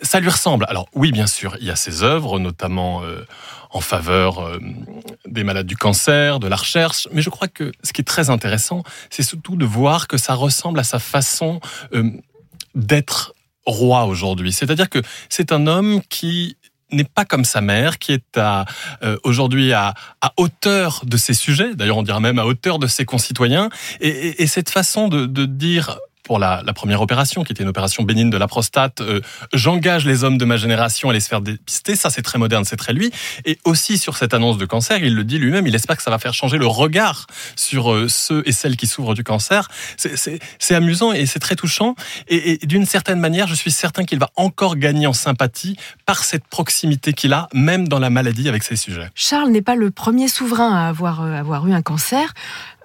[0.02, 0.66] ça lui ressemble.
[0.68, 3.26] Alors oui, bien sûr, il y a ses œuvres, notamment euh,
[3.72, 4.60] en faveur euh,
[5.28, 8.30] des malades du cancer, de la recherche, mais je crois que ce qui est très
[8.30, 11.60] intéressant, c'est surtout de voir que ça ressemble à sa façon
[11.93, 12.12] euh,
[12.76, 13.34] d'être
[13.66, 14.52] roi aujourd'hui.
[14.52, 14.99] C'est-à-dire que
[15.30, 16.58] c'est un homme qui
[16.91, 18.39] n'est pas comme sa mère, qui est
[19.24, 19.93] aujourd'hui à,
[20.36, 23.70] hauteur de ses sujets, d'ailleurs on dirait même à hauteur de ses concitoyens,
[24.02, 25.99] et, et, et cette façon de dire
[26.32, 29.02] pour la, première opération, qui était une opération bénigne de la prostate.
[29.02, 29.20] Euh,
[29.52, 31.98] J'engage les hommes de ma génération à les faire dépister.
[31.98, 33.12] Ça, c'est très moderne, c'est très lui.
[33.44, 36.10] Et aussi sur cette annonce de cancer, il le dit lui-même, il espère que ça
[36.10, 37.28] va faire changer le regard
[37.58, 39.68] sur euh, ceux et celles qui souffrent du cancer.
[39.98, 41.96] C'est amusant et c'est très touchant.
[42.30, 45.76] Et, d'une certaine manière, je suis certain qu'il va encore gagner en sympathie
[46.06, 49.10] par cette proximité qu'il a, même dans la maladie avec ses sujets.
[49.16, 52.34] Charles n'est pas le premier souverain à avoir, euh, avoir eu un cancer.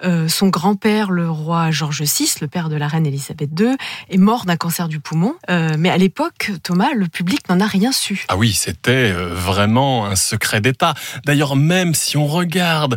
[0.05, 3.77] Euh, son grand-père, le roi George VI, le père de la reine Elisabeth II,
[4.11, 5.35] est mort d'un cancer du poumon.
[5.51, 8.25] Euh, mais à l'époque, Thomas, le public n'en a rien su.
[8.29, 10.95] Ah oui, c'était euh, vraiment un secret d'État.
[11.25, 12.97] D'ailleurs, même si on regarde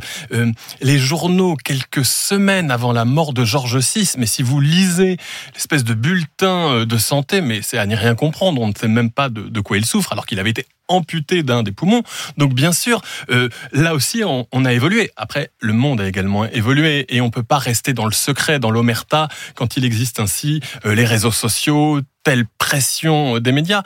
[0.81, 5.17] les journaux quelques semaines avant la mort de George VI, mais si vous lisez
[5.53, 9.11] l'espèce de bulletin de santé, mais c'est à n'y rien comprendre, on ne sait même
[9.11, 12.03] pas de, de quoi il souffre, alors qu'il avait été amputé d'un des poumons.
[12.37, 15.11] Donc bien sûr, euh, là aussi, on, a évolué.
[15.15, 18.71] Après, le monde a également évolué et on peut pas rester dans le secret, dans
[18.71, 23.83] l'omerta, quand il existe ainsi euh, les réseaux sociaux, telle pression des médias.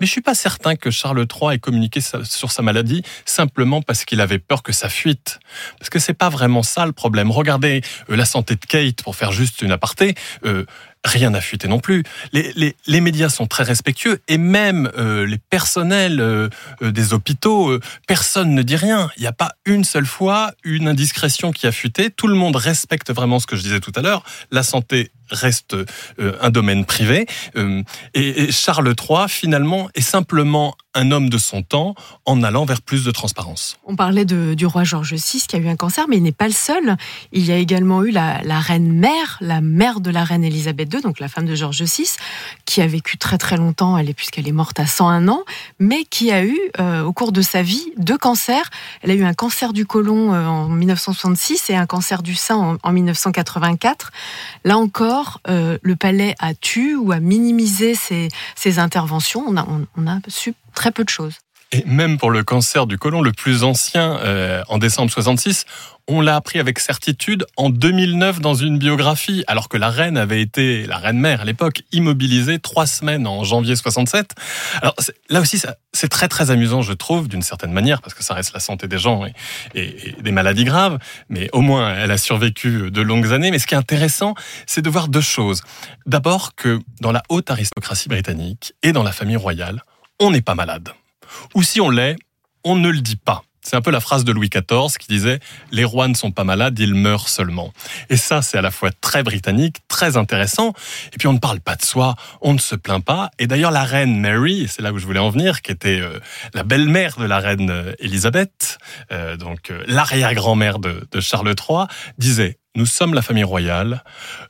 [0.00, 4.04] Mais je suis pas certain que Charles III ait communiqué sur sa maladie simplement parce
[4.04, 5.40] qu'il avait peur que ça fuite.
[5.78, 7.30] Parce que c'est pas vraiment ça le problème.
[7.30, 10.14] Regardez euh, la santé de Kate, pour faire juste une aparté.
[10.44, 10.64] Euh,
[11.04, 12.02] rien n'a fuité non plus.
[12.32, 17.78] Les, les, les, médias sont très respectueux et même euh, les personnels des hôpitaux,
[18.08, 19.08] personne ne dit rien.
[19.16, 22.10] Il n'y a pas une seule fois une indiscrétion qui a fuité.
[22.10, 24.24] Tout le monde respecte vraiment ce que je disais tout à l'heure.
[24.50, 25.76] La santé reste
[26.18, 27.26] un domaine privé.
[28.14, 31.94] et Charles III, finalement, est simplement un homme de son temps
[32.24, 33.76] en allant vers plus de transparence.
[33.84, 36.48] On parlait du roi George VI qui a eu un cancer, mais il n'est pas
[36.48, 36.96] le seul.
[37.32, 40.92] Il y a également eu la, la reine mère, la mère de la reine Elisabeth
[40.92, 42.08] II, donc la femme de George VI,
[42.64, 45.44] qui a vécu très très longtemps, elle est puisqu'elle est morte à 101 ans,
[45.78, 48.70] mais qui a eu euh, au cours de sa vie deux cancers.
[49.02, 52.56] Elle a eu un cancer du côlon euh, en 1966 et un cancer du sein
[52.56, 54.10] en, en 1984.
[54.64, 59.44] Là encore, euh, le palais a tué ou a minimisé ses, ses interventions.
[59.46, 61.34] On a, on, on a su très peu de choses.
[61.72, 65.64] Et même pour le cancer du côlon le plus ancien, euh, en décembre 66,
[66.06, 70.40] on l'a appris avec certitude en 2009 dans une biographie, alors que la reine avait
[70.40, 74.30] été, la reine mère à l'époque, immobilisée trois semaines en janvier 67.
[74.80, 74.94] Alors
[75.28, 75.60] là aussi,
[75.92, 78.86] c'est très très amusant, je trouve, d'une certaine manière, parce que ça reste la santé
[78.86, 79.24] des gens
[79.74, 80.98] et, des maladies graves,
[81.28, 83.50] mais au moins elle a survécu de longues années.
[83.50, 84.34] Mais ce qui est intéressant,
[84.66, 85.62] c'est de voir deux choses.
[86.06, 89.82] D'abord que dans la haute aristocratie britannique et dans la famille royale,
[90.18, 90.90] on n'est pas malade.
[91.54, 92.16] Ou si on l'est,
[92.64, 93.42] on ne le dit pas.
[93.66, 95.40] C'est un peu la phrase de Louis XIV qui disait
[95.72, 97.72] Les rois ne sont pas malades, ils meurent seulement.
[98.08, 100.72] Et ça, c'est à la fois très britannique, très intéressant.
[101.12, 103.30] Et puis on ne parle pas de soi, on ne se plaint pas.
[103.40, 106.20] Et d'ailleurs, la reine Mary, c'est là où je voulais en venir, qui était euh,
[106.54, 108.78] la belle-mère de la reine Elisabeth,
[109.10, 111.86] euh, donc euh, l'arrière-grand-mère de, de Charles III,
[112.18, 114.04] disait nous sommes la famille royale,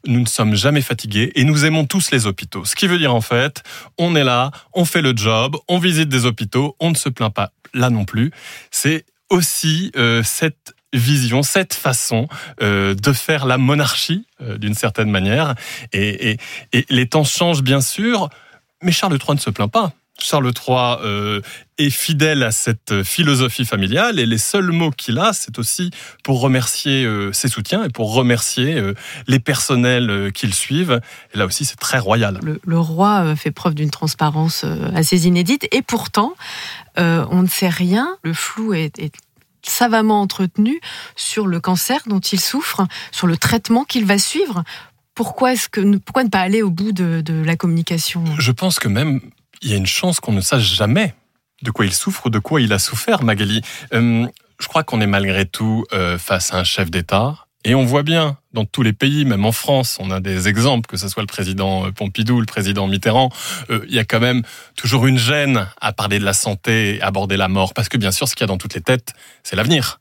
[0.07, 2.65] nous ne sommes jamais fatigués et nous aimons tous les hôpitaux.
[2.65, 3.63] Ce qui veut dire en fait,
[3.97, 7.33] on est là, on fait le job, on visite des hôpitaux, on ne se plaint
[7.33, 8.33] pas là non plus.
[8.71, 12.29] C'est aussi euh, cette vision, cette façon
[12.63, 15.55] euh, de faire la monarchie euh, d'une certaine manière.
[15.93, 16.37] Et,
[16.91, 18.29] les temps changent bien sûr,
[18.83, 19.93] mais Charles III ne se plaint pas.
[20.19, 21.41] Charles III euh,
[21.79, 25.91] est fidèle à cette philosophie familiale et les seuls mots qu'il a, c'est aussi
[26.25, 28.95] pour remercier euh, ses soutiens et pour remercier euh,
[29.27, 31.01] les personnels qui le suivent.
[31.35, 32.41] Et là aussi, c'est très royal.
[32.43, 34.65] Le, le roi fait preuve d'une transparence
[34.95, 36.35] assez inédite et pourtant,
[36.97, 38.17] on ne sait rien.
[38.23, 39.13] Le flou est, est
[39.63, 40.81] savamment entretenu
[41.17, 44.65] sur le cancer dont il souffre, sur le traitement qu'il va suivre.
[45.15, 48.25] Pourquoi, est-ce que, pourquoi ne pas aller au bout de, de la communication?
[48.39, 49.21] Je pense que même
[49.63, 51.15] il y a une chance qu'on ne sache jamais
[51.63, 53.63] de quoi il souffre ou de quoi il a souffert, Magali.
[53.95, 54.27] Euh,
[54.61, 57.47] je crois qu'on est malgré tout euh, face à un chef d'État.
[57.65, 60.87] Et on voit bien dans tous les pays, même en France, on a des exemples,
[60.89, 63.31] que ce soit le président Pompidou, le président Mitterrand,
[63.71, 64.43] euh, il y a quand même
[64.77, 68.29] toujours une gêne à parler de la santé, aborder la mort, parce que bien sûr,
[68.29, 69.99] ce qu'il y a dans toutes les têtes, c'est l'avenir.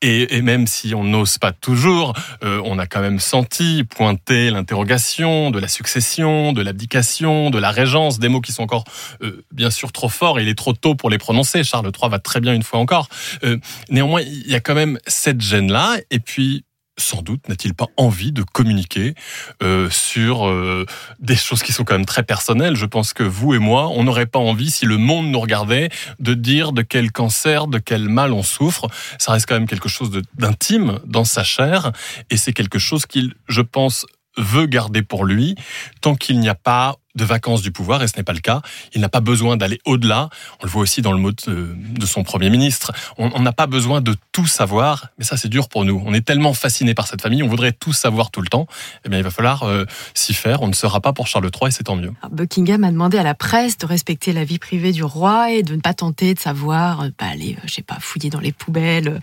[0.00, 2.14] Et, et, même si on n'ose pas toujours,
[2.44, 7.72] euh, on a quand même senti pointer l'interrogation de la succession, de l'abdication, de la
[7.72, 8.84] régence, des mots qui sont encore
[9.22, 11.64] euh, bien sûr trop forts et il est trop tôt pour les prononcer.
[11.64, 13.08] Charles III va très bien une fois encore.
[13.42, 13.56] Euh,
[13.90, 15.96] néanmoins, il y a quand même cette gêne-là.
[16.10, 16.64] Et puis,
[16.98, 19.14] sans doute n'a-t-il pas envie de communiquer
[19.62, 20.84] euh, sur euh,
[21.20, 22.74] des choses qui sont quand même très personnelles.
[22.74, 25.88] Je pense que vous et moi, on n'aurait pas envie, si le monde nous regardait,
[26.18, 28.88] de dire de quel cancer, de quel mal on souffre.
[29.18, 31.92] Ça reste quand même quelque chose d'intime dans sa chair,
[32.30, 34.04] et c'est quelque chose qu'il, je pense,
[34.36, 35.56] veut garder pour lui
[36.00, 38.62] tant qu'il n'y a pas de vacances du pouvoir, et ce n'est pas le cas.
[38.94, 40.30] Il n'a pas besoin d'aller au-delà.
[40.60, 42.92] On le voit aussi dans le mot de, de son Premier ministre.
[43.18, 46.02] On n'a pas besoin de tout savoir, mais ça c'est dur pour nous.
[46.06, 48.66] On est tellement fasciné par cette famille, on voudrait tout savoir tout le temps.
[49.04, 49.84] Eh bien, il va falloir euh,
[50.14, 50.62] s'y faire.
[50.62, 52.12] On ne sera pas pour Charles III, et c'est tant mieux.
[52.22, 55.62] Alors, Buckingham a demandé à la presse de respecter la vie privée du roi et
[55.62, 58.52] de ne pas tenter de savoir, euh, bah, aller, je sais pas, fouiller dans les
[58.52, 59.20] poubelles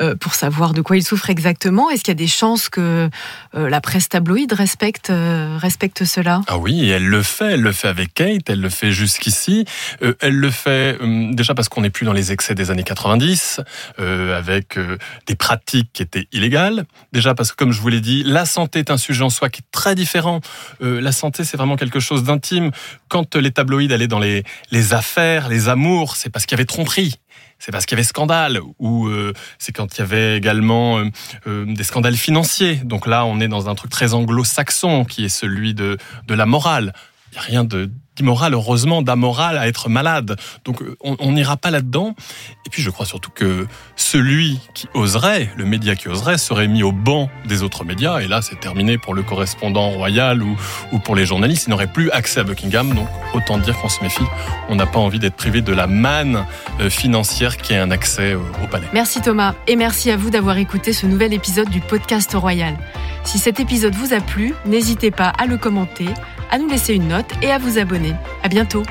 [0.00, 1.90] euh, pour savoir de quoi il souffre exactement.
[1.90, 3.10] Est-ce qu'il y a des chances que
[3.54, 6.42] euh, la presse tabloïde respecte, euh, respecte cela?
[6.46, 9.64] Ah oui, elle le Elle le fait avec Kate, elle le fait jusqu'ici.
[10.02, 12.82] Euh, elle le fait euh, déjà parce qu'on n'est plus dans les excès des années
[12.82, 13.60] 90,
[13.98, 14.78] euh, avec
[15.26, 16.84] des pratiques qui étaient illégales.
[17.12, 19.48] Déjà parce que, comme je vous l'ai dit, la santé est un sujet en soi
[19.48, 20.40] qui est très différent.
[20.80, 22.70] La santé, c'est vraiment quelque chose d'intime.
[23.08, 24.44] Quand les tabloïds allaient dans les,
[24.92, 27.14] affaires, les amours, c'est parce qu'il y avait tromperie
[27.58, 29.08] c'est parce qu'il y avait scandale ou
[29.58, 31.02] c'est quand il y avait également
[31.46, 32.76] des scandales financiers.
[32.76, 35.96] Donc là, on est dans un truc très anglo-saxon qui est celui de
[36.28, 36.92] la morale.
[37.36, 40.36] N'y a rien de d'immoral, heureusement, d'amoral à être malade.
[40.64, 42.14] Donc on n'ira pas là-dedans.
[42.64, 46.82] Et puis je crois surtout que celui qui oserait, le média qui oserait, serait mis
[46.82, 48.20] au banc des autres médias.
[48.20, 50.56] Et là, c'est terminé pour le correspondant royal ou,
[50.92, 51.66] ou pour les journalistes.
[51.66, 52.94] Il n'aurait plus accès à Buckingham.
[52.94, 54.24] Donc autant dire qu'on se méfie.
[54.70, 56.46] On n'a pas envie d'être privé de la manne
[56.88, 58.86] financière qui est un accès au, au palais.
[58.94, 59.54] Merci Thomas.
[59.66, 62.78] Et merci à vous d'avoir écouté ce nouvel épisode du podcast royal.
[63.24, 66.06] Si cet épisode vous a plu, n'hésitez pas à le commenter,
[66.50, 68.14] à nous laisser une note et à vous abonner.
[68.42, 68.82] À bientôt.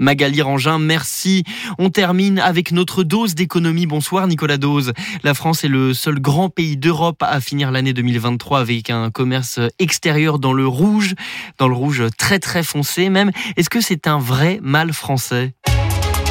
[0.00, 1.44] Magali Rangin, merci.
[1.78, 3.86] On termine avec notre dose d'économie.
[3.86, 4.92] Bonsoir Nicolas Dose.
[5.22, 9.60] La France est le seul grand pays d'Europe à finir l'année 2023 avec un commerce
[9.78, 11.14] extérieur dans le rouge,
[11.58, 13.32] dans le rouge très très foncé même.
[13.56, 15.52] Est-ce que c'est un vrai mal français?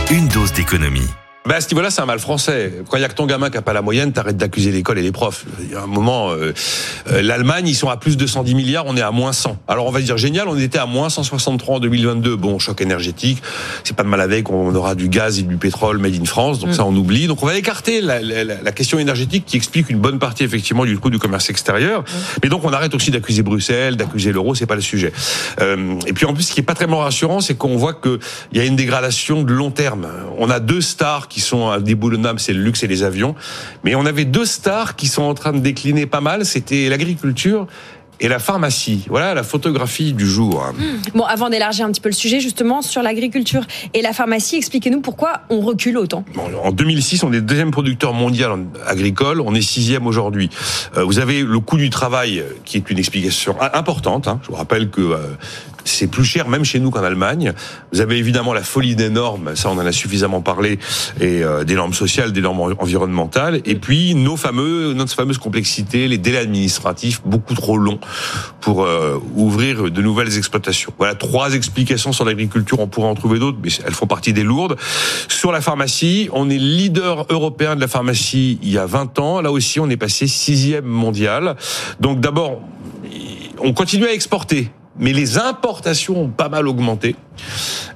[0.09, 1.09] Une dose d'économie.
[1.47, 2.73] Ben à ce niveau-là, c'est un mal français.
[2.89, 4.99] Quand il y a que ton gamin qui n'a pas la moyenne, t'arrêtes d'accuser l'école
[4.99, 5.45] et les profs.
[5.61, 6.53] Il y a un moment, euh,
[7.09, 9.57] euh, l'Allemagne, ils sont à plus de 110 milliards, on est à moins 100.
[9.69, 12.35] Alors on va dire génial, on était à moins 163 en 2022.
[12.35, 13.41] Bon, choc énergétique,
[13.85, 16.59] c'est pas de mal avec, on aura du gaz et du pétrole made in France,
[16.59, 16.73] donc mm.
[16.73, 17.27] ça on oublie.
[17.27, 20.83] Donc on va écarter la, la, la, question énergétique qui explique une bonne partie effectivement
[20.83, 22.01] du coût du commerce extérieur.
[22.01, 22.05] Mm.
[22.43, 25.13] Mais donc on arrête aussi d'accuser Bruxelles, d'accuser l'euro, c'est pas le sujet.
[25.61, 28.19] Euh, et puis en plus, ce qui est pas très rassurant, c'est qu'on voit qu'il
[28.53, 30.07] y a une dégradation de long terme.
[30.37, 33.35] On a deux stars qui sont indéboulonnables, c'est le luxe et les avions.
[33.83, 37.67] Mais on avait deux stars qui sont en train de décliner pas mal, c'était l'agriculture
[38.19, 39.05] et la pharmacie.
[39.09, 40.63] Voilà la photographie du jour.
[41.13, 45.01] Bon, avant d'élargir un petit peu le sujet, justement, sur l'agriculture et la pharmacie, expliquez-nous
[45.01, 46.25] pourquoi on recule autant.
[46.33, 50.49] Bon, en 2006, on est deuxième producteur mondial agricole, on est sixième aujourd'hui.
[50.97, 54.27] Euh, vous avez le coût du travail, qui est une explication importante.
[54.27, 54.39] Hein.
[54.43, 55.17] Je vous rappelle que euh,
[55.87, 57.53] C'est plus cher même chez nous qu'en Allemagne.
[57.91, 60.79] Vous avez évidemment la folie des normes, ça on en a suffisamment parlé,
[61.19, 66.07] et euh, des normes sociales, des normes environnementales, et puis nos fameux, notre fameuse complexité,
[66.07, 67.99] les délais administratifs beaucoup trop longs
[68.61, 70.93] pour euh, ouvrir de nouvelles exploitations.
[70.97, 72.79] Voilà trois explications sur l'agriculture.
[72.79, 74.75] On pourrait en trouver d'autres, mais elles font partie des lourdes.
[75.27, 79.41] Sur la pharmacie, on est leader européen de la pharmacie il y a 20 ans.
[79.41, 81.55] Là aussi, on est passé sixième mondial.
[81.99, 82.61] Donc d'abord,
[83.59, 87.15] on continue à exporter mais les importations ont pas mal augmenté.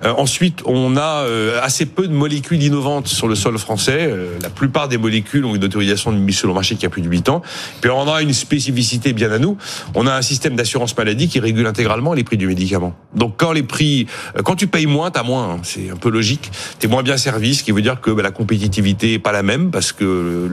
[0.03, 4.07] Euh, ensuite, on a euh, assez peu de molécules innovantes sur le sol français.
[4.10, 6.90] Euh, la plupart des molécules ont une autorisation de mise sur le marché qui a
[6.90, 7.41] plus de 8 ans.
[7.82, 9.57] Puis on a une spécificité bien à nous.
[9.95, 12.94] On a un système d'assurance maladie qui régule intégralement les prix du médicament.
[13.15, 14.07] Donc quand les prix,
[14.44, 15.52] quand tu payes moins, t'as moins.
[15.52, 15.60] Hein.
[15.64, 16.52] C'est un peu logique.
[16.80, 19.44] T'es moins bien servi, ce qui veut dire que bah, la compétitivité est pas la
[19.44, 20.49] même parce que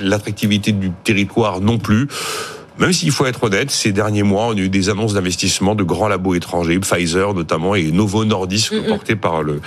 [0.00, 2.08] l'attractivité du territoire non plus.
[2.78, 5.82] Même s'il faut être honnête, ces derniers mois, on a eu des annonces d'investissement de
[5.82, 9.60] grands labos étrangers, Pfizer notamment et Novo Nordisk, mm porté par le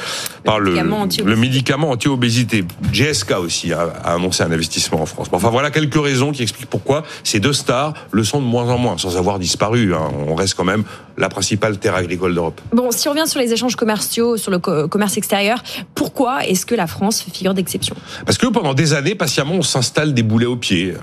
[0.44, 2.64] par le, le médicament anti-obésité.
[2.92, 5.28] GSK aussi a, annoncé un investissement en France.
[5.32, 8.78] Enfin voilà quelques raisons qui expliquent pourquoi ces deux stars le sont de moins en
[8.78, 9.94] moins, sans avoir disparu.
[9.94, 10.10] Hein.
[10.28, 10.84] On reste quand même
[11.18, 12.60] la principale terre agricole d'Europe.
[12.74, 15.62] Bon, si on revient sur les échanges commerciaux, sur le commerce extérieur,
[15.94, 17.96] pourquoi est-ce que la France fait figure d'exception?
[18.26, 20.94] Parce que pendant des années, patiemment, on s'installe des boulets aux pieds.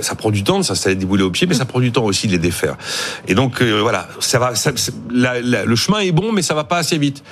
[0.00, 2.04] ça prend du temps de s'installer des boulets aux pieds, mais ça prend du temps
[2.04, 2.76] aussi de les défaire.
[3.28, 4.52] Et donc euh, voilà, ça va.
[5.10, 7.22] le chemin est bon, mais ça va pas assez vite.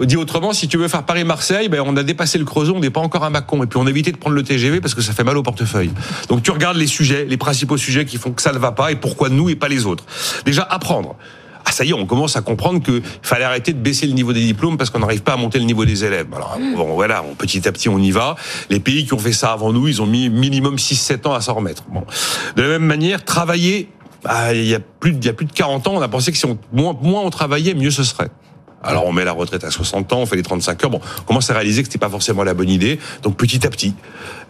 [0.00, 2.90] Dit autrement, si tu veux faire Paris-Marseille, ben on a dépassé le Creusot, on n'est
[2.90, 5.02] pas encore à Macon, et puis on a évité de prendre le TGV parce que
[5.02, 5.90] ça fait mal au portefeuille.
[6.28, 8.92] Donc tu regardes les sujets, les principaux sujets qui font que ça ne va pas,
[8.92, 10.04] et pourquoi nous et pas les autres.
[10.44, 11.16] Déjà apprendre.
[11.70, 14.32] Ah ça y est, on commence à comprendre qu'il fallait arrêter de baisser le niveau
[14.32, 16.26] des diplômes parce qu'on n'arrive pas à monter le niveau des élèves.
[16.34, 18.34] Alors bon, voilà, petit à petit on y va.
[18.70, 21.40] Les pays qui ont fait ça avant nous, ils ont mis minimum 6-7 ans à
[21.40, 21.84] s'en remettre.
[21.88, 22.02] Bon.
[22.56, 23.88] De la même manière, travailler
[24.24, 26.32] bah, il y a plus il y a plus de 40 ans, on a pensé
[26.32, 28.30] que si on, moins, moins on travaillait, mieux ce serait.
[28.82, 30.90] Alors on met la retraite à 60 ans, on fait les 35 heures.
[30.90, 32.98] Bon, on commence à réaliser que c'était pas forcément la bonne idée.
[33.22, 33.94] Donc petit à petit,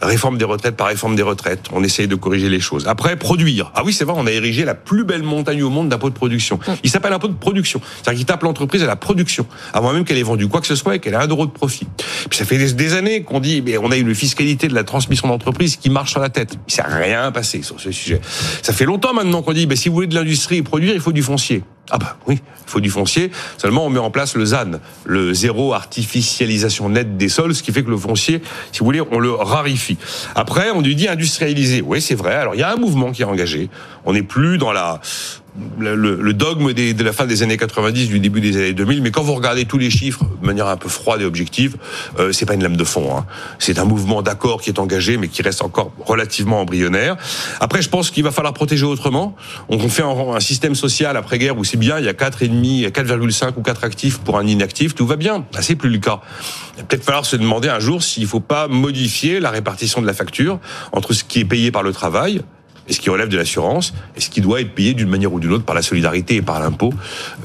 [0.01, 2.86] réforme des retraites par réforme des retraites, on essaye de corriger les choses.
[2.86, 3.73] Après, produire.
[3.74, 6.15] Ah oui, c'est vrai, on a érigé la plus belle montagne au monde d'impôt de
[6.15, 6.59] production.
[6.66, 6.73] Mm.
[6.85, 7.81] Il s'appelle impôt de production.
[7.97, 10.74] C'est-à-dire qu'il tape l'entreprise à la production, avant même qu'elle ait vendu quoi que ce
[10.74, 11.86] soit et qu'elle ait un euro de profit.
[12.28, 15.28] Puis ça fait des, années qu'on dit, mais on a une fiscalité de la transmission
[15.28, 16.57] d'entreprise qui marche sur la tête.
[16.69, 18.20] Il s'est rien passé sur ce sujet.
[18.62, 21.01] Ça fait longtemps maintenant qu'on dit, mais si vous voulez de l'industrie et produire, il
[21.01, 21.62] faut du foncier.
[21.91, 23.31] Ah bah oui, il faut du foncier.
[23.59, 27.73] Seulement, on met en place le ZAN, le zéro artificialisation nette des sols, ce qui
[27.73, 28.43] fait que le foncier,
[28.73, 29.99] si vous voulez, on le raréfie.
[30.35, 31.83] Après, on lui dit industrialiser.
[31.83, 32.35] Oui, c'est vrai.
[32.35, 33.71] Alors, il y a un mouvement qui est engagé.
[34.05, 35.01] On n'est plus dans la
[35.79, 39.03] le, le, dogme des, de la fin des années 90, du début des années 2000.
[39.03, 41.77] Mais quand vous regardez tous les chiffres de manière un peu froide et objective,
[42.19, 43.17] euh, c'est pas une lame de fond.
[43.17, 43.27] Hein.
[43.59, 47.17] C'est un mouvement d'accord qui est engagé, mais qui reste encore relativement embryonnaire.
[47.61, 49.35] Après, je pense qu'il va falloir protéger autrement.
[49.69, 53.53] On fait un, un système social après-guerre où c'est bien, il y a 4,5, 4,5
[53.57, 55.45] ou 4 actifs pour un inactif, tout va bien.
[55.55, 56.21] Ah, c'est plus le cas.
[56.89, 60.15] Peut-être falloir se demander un jour s'il ne faut pas modifier la répartition de la
[60.15, 60.61] facture
[60.93, 62.43] entre ce qui est payé par le travail
[62.91, 65.41] et ce qui relève de l'assurance, et ce qui doit être payé d'une manière ou
[65.41, 66.93] d'une autre par la solidarité et par l'impôt,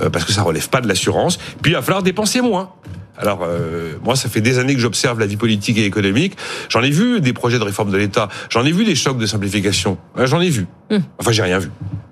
[0.01, 1.37] euh, parce que ça relève pas de l'assurance.
[1.61, 2.71] Puis il va falloir dépenser moins.
[3.17, 6.35] Alors euh, moi, ça fait des années que j'observe la vie politique et économique.
[6.67, 8.27] J'en ai vu des projets de réforme de l'État.
[8.49, 9.97] J'en ai vu des chocs de simplification.
[10.17, 10.65] J'en ai vu.
[10.89, 11.01] Hum.
[11.19, 11.69] Enfin, j'ai rien vu.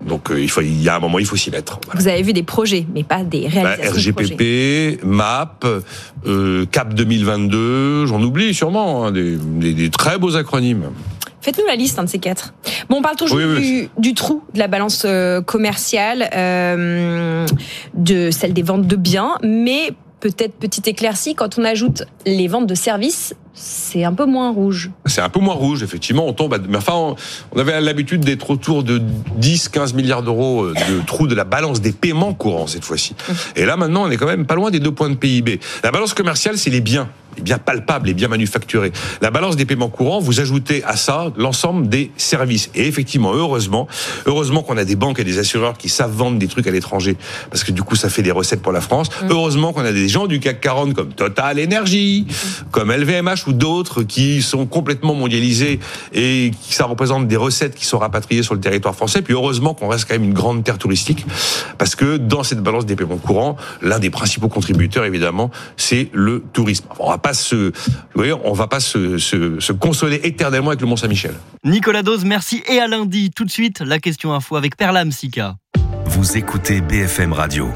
[0.07, 1.79] Donc euh, il faut, il y a un moment, il faut s'y mettre.
[1.95, 4.13] Vous avez vu des projets, mais pas des bah, réalisations.
[4.13, 5.65] RGPP, MAP,
[6.71, 10.91] Cap 2022, j'en oublie sûrement, hein, des, des très beaux acronymes.
[11.43, 12.53] Faites-nous la liste, un de ces quatre.
[12.89, 13.37] Bon, on parle toujours
[13.97, 17.45] Du, trou de la balance euh, commerciale, euh,
[17.93, 19.91] de celle des ventes de biens, mais
[20.21, 24.89] peut-être petite éclaircie, quand on ajoute les ventes de services, c'est un peu moins rouge.
[25.05, 26.25] C'est un peu moins rouge, effectivement.
[26.27, 27.15] On tombe, mais enfin,
[27.51, 28.99] on, avait l'habitude d'être autour de
[29.39, 33.13] 10-15 milliards d'euros euh, de trou de la balance des paiements courants cette fois-ci.
[33.13, 33.33] Mmh.
[33.57, 35.59] Et là, maintenant, on est quand même pas loin des deux points de PIB.
[35.83, 38.91] La balance commerciale, c'est les biens les biens palpables, les biens manufacturés.
[39.21, 42.69] La balance des paiements courants, vous ajoutez à ça l'ensemble des services.
[42.75, 43.87] Et effectivement, heureusement,
[44.25, 47.17] heureusement qu'on a des banques et des assureurs qui savent vendre des trucs à l'étranger,
[47.49, 49.09] parce que du coup, ça fait des recettes pour la France.
[49.09, 49.27] Mmh.
[49.29, 52.27] Heureusement qu'on a des gens du CAC 40 comme Total Energy,
[52.71, 55.79] comme LVMH ou d'autres qui sont complètement mondialisés
[56.13, 59.21] et qui ça représente des recettes qui sont rapatriées sur le territoire français.
[59.21, 61.25] Puis heureusement qu'on reste quand même une grande terre touristique,
[61.77, 66.43] parce que dans cette balance des paiements courants, l'un des principaux contributeurs, évidemment, c'est le
[66.53, 66.85] tourisme.
[66.99, 67.71] On va pas se,
[68.15, 71.33] on va pas se, se, consoler éternellement avec le Mont Saint-Michel.
[71.63, 73.31] Nicolas Dose, merci et à lundi.
[73.31, 75.55] Tout de suite, la question info avec Perlam Sika.
[76.05, 77.69] Vous écoutez BFM Radio.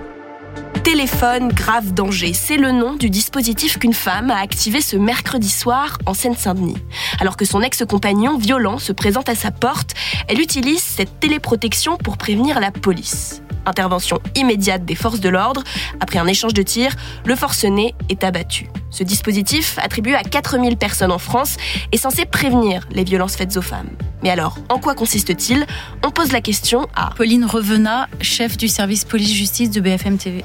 [0.83, 5.97] Téléphone grave danger, c'est le nom du dispositif qu'une femme a activé ce mercredi soir
[6.05, 6.77] en Seine-Saint-Denis.
[7.19, 9.93] Alors que son ex-compagnon violent se présente à sa porte,
[10.27, 13.41] elle utilise cette téléprotection pour prévenir la police.
[13.65, 15.63] Intervention immédiate des forces de l'ordre.
[15.99, 16.95] Après un échange de tirs,
[17.25, 18.67] le forcené est abattu.
[18.89, 21.57] Ce dispositif, attribué à 4000 personnes en France,
[21.91, 23.89] est censé prévenir les violences faites aux femmes.
[24.23, 25.65] Mais alors, en quoi consiste-t-il?
[26.03, 30.43] On pose la question à Pauline Revenat, chef du service police-justice de BFM TV.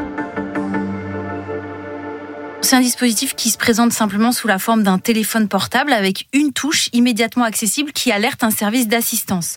[0.00, 0.29] thank you
[2.62, 6.52] C'est un dispositif qui se présente simplement sous la forme d'un téléphone portable avec une
[6.52, 9.56] touche immédiatement accessible qui alerte un service d'assistance.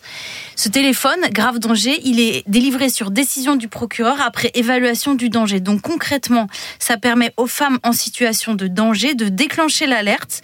[0.56, 5.60] Ce téléphone, grave danger, il est délivré sur décision du procureur après évaluation du danger.
[5.60, 6.48] Donc concrètement,
[6.78, 10.40] ça permet aux femmes en situation de danger de déclencher l'alerte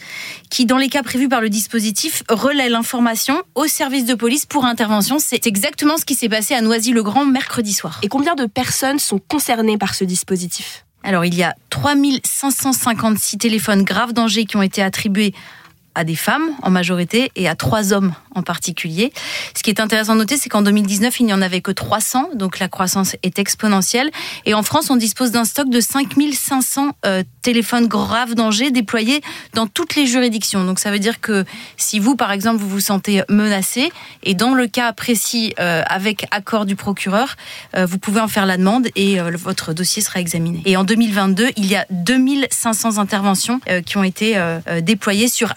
[0.50, 4.66] qui, dans les cas prévus par le dispositif, relaie l'information au service de police pour
[4.66, 5.18] intervention.
[5.18, 7.98] C'est exactement ce qui s'est passé à Noisy-le-Grand mercredi soir.
[8.02, 10.84] Et combien de personnes sont concernées par ce dispositif?
[11.02, 15.34] Alors, il y a 3556 téléphones graves danger qui ont été attribués
[16.00, 19.12] à des femmes en majorité et à trois hommes en particulier.
[19.54, 22.30] Ce qui est intéressant de noter, c'est qu'en 2019, il n'y en avait que 300,
[22.34, 24.10] donc la croissance est exponentielle.
[24.46, 29.20] Et en France, on dispose d'un stock de 5500 euh, téléphones graves danger déployés
[29.52, 30.64] dans toutes les juridictions.
[30.64, 31.44] Donc ça veut dire que
[31.76, 36.26] si vous, par exemple, vous vous sentez menacé, et dans le cas précis, euh, avec
[36.30, 37.36] accord du procureur,
[37.76, 40.62] euh, vous pouvez en faire la demande et votre dossier sera examiné.
[40.64, 44.40] Et en 2022, il y a 2500 interventions qui ont été
[44.82, 45.52] déployées sur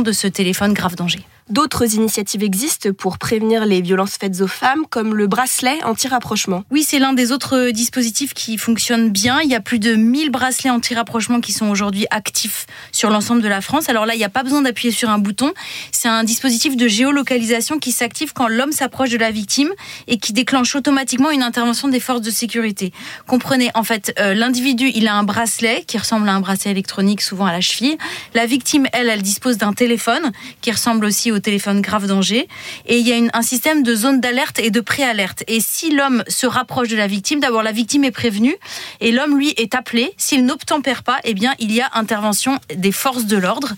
[0.00, 1.20] de ce téléphone grave danger.
[1.50, 6.64] D'autres initiatives existent pour prévenir les violences faites aux femmes, comme le bracelet anti-rapprochement.
[6.70, 9.40] Oui, c'est l'un des autres dispositifs qui fonctionne bien.
[9.42, 13.48] Il y a plus de 1000 bracelets anti-rapprochement qui sont aujourd'hui actifs sur l'ensemble de
[13.48, 13.90] la France.
[13.90, 15.52] Alors là, il n'y a pas besoin d'appuyer sur un bouton.
[15.92, 19.70] C'est un dispositif de géolocalisation qui s'active quand l'homme s'approche de la victime
[20.08, 22.90] et qui déclenche automatiquement une intervention des forces de sécurité.
[23.26, 27.20] Comprenez, en fait, euh, l'individu, il a un bracelet qui ressemble à un bracelet électronique,
[27.20, 27.98] souvent à la cheville.
[28.32, 32.48] La victime, elle, elle dispose d'un téléphone qui ressemble aussi au téléphone grave danger.
[32.86, 35.44] Et il y a un système de zone d'alerte et de préalerte.
[35.48, 38.54] Et si l'homme se rapproche de la victime, d'abord la victime est prévenue
[39.00, 40.12] et l'homme, lui, est appelé.
[40.16, 43.74] S'il n'obtempère pas, eh bien, il y a intervention des forces de l'ordre.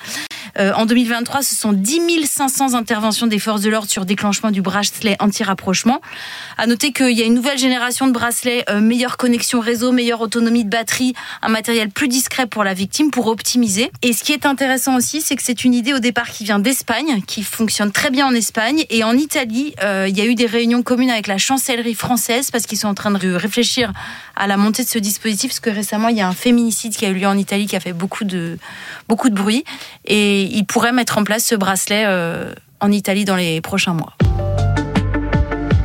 [0.58, 4.62] Euh, en 2023, ce sont 10 500 interventions des forces de l'ordre sur déclenchement du
[4.62, 6.00] bracelet anti-rapprochement.
[6.56, 10.20] À noter qu'il y a une nouvelle génération de bracelets, euh, meilleure connexion réseau, meilleure
[10.20, 13.90] autonomie de batterie, un matériel plus discret pour la victime pour optimiser.
[14.02, 16.58] Et ce qui est intéressant aussi, c'est que c'est une idée au départ qui vient
[16.58, 18.84] d'Espagne, qui fonctionne très bien en Espagne.
[18.90, 22.50] Et en Italie, euh, il y a eu des réunions communes avec la chancellerie française
[22.50, 23.92] parce qu'ils sont en train de réfléchir
[24.36, 25.50] à la montée de ce dispositif.
[25.50, 27.76] Parce que récemment, il y a un féminicide qui a eu lieu en Italie qui
[27.76, 28.58] a fait beaucoup de,
[29.08, 29.64] beaucoup de bruit.
[30.04, 34.14] Et il pourrait mettre en place ce bracelet euh, en Italie dans les prochains mois.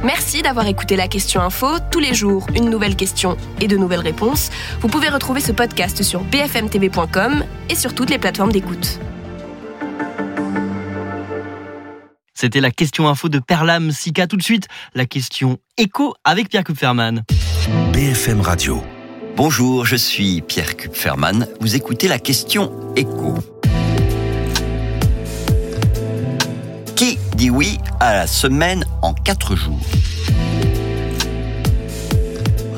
[0.04, 1.68] Merci d'avoir écouté la question info.
[1.92, 4.50] Tous les jours, une nouvelle question et de nouvelles réponses.
[4.80, 9.00] Vous pouvez retrouver ce podcast sur bfmtv.com et sur toutes les plateformes d'écoute.
[12.42, 14.26] C'était la question info de Perlam Sika.
[14.26, 17.24] Tout de suite, la question écho avec Pierre Kupferman.
[17.94, 18.84] BFM Radio.
[19.36, 21.46] Bonjour, je suis Pierre Kupferman.
[21.60, 23.36] Vous écoutez la question écho.
[26.96, 29.86] Qui dit oui à la semaine en quatre jours?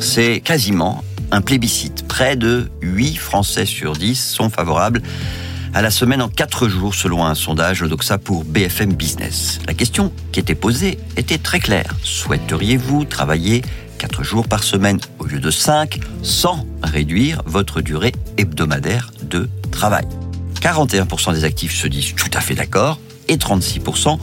[0.01, 2.05] C'est quasiment un plébiscite.
[2.09, 5.01] Près de 8 Français sur 10 sont favorables
[5.73, 9.59] à la semaine en 4 jours selon un sondage Doxa pour BFM Business.
[9.67, 11.95] La question qui était posée était très claire.
[12.03, 13.63] Souhaiteriez-vous travailler
[13.97, 20.05] 4 jours par semaine au lieu de 5 sans réduire votre durée hebdomadaire de travail?
[20.61, 24.19] 41% des actifs se disent tout à fait d'accord, et 36%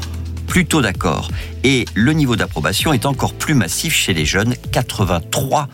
[0.47, 1.31] plutôt d'accord.
[1.65, 4.55] Et le niveau d'approbation est encore plus massif chez les jeunes.
[4.73, 5.67] 83%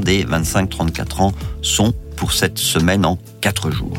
[0.00, 1.32] des 25-34 ans
[1.62, 3.96] sont pour cette semaine en 4 jours.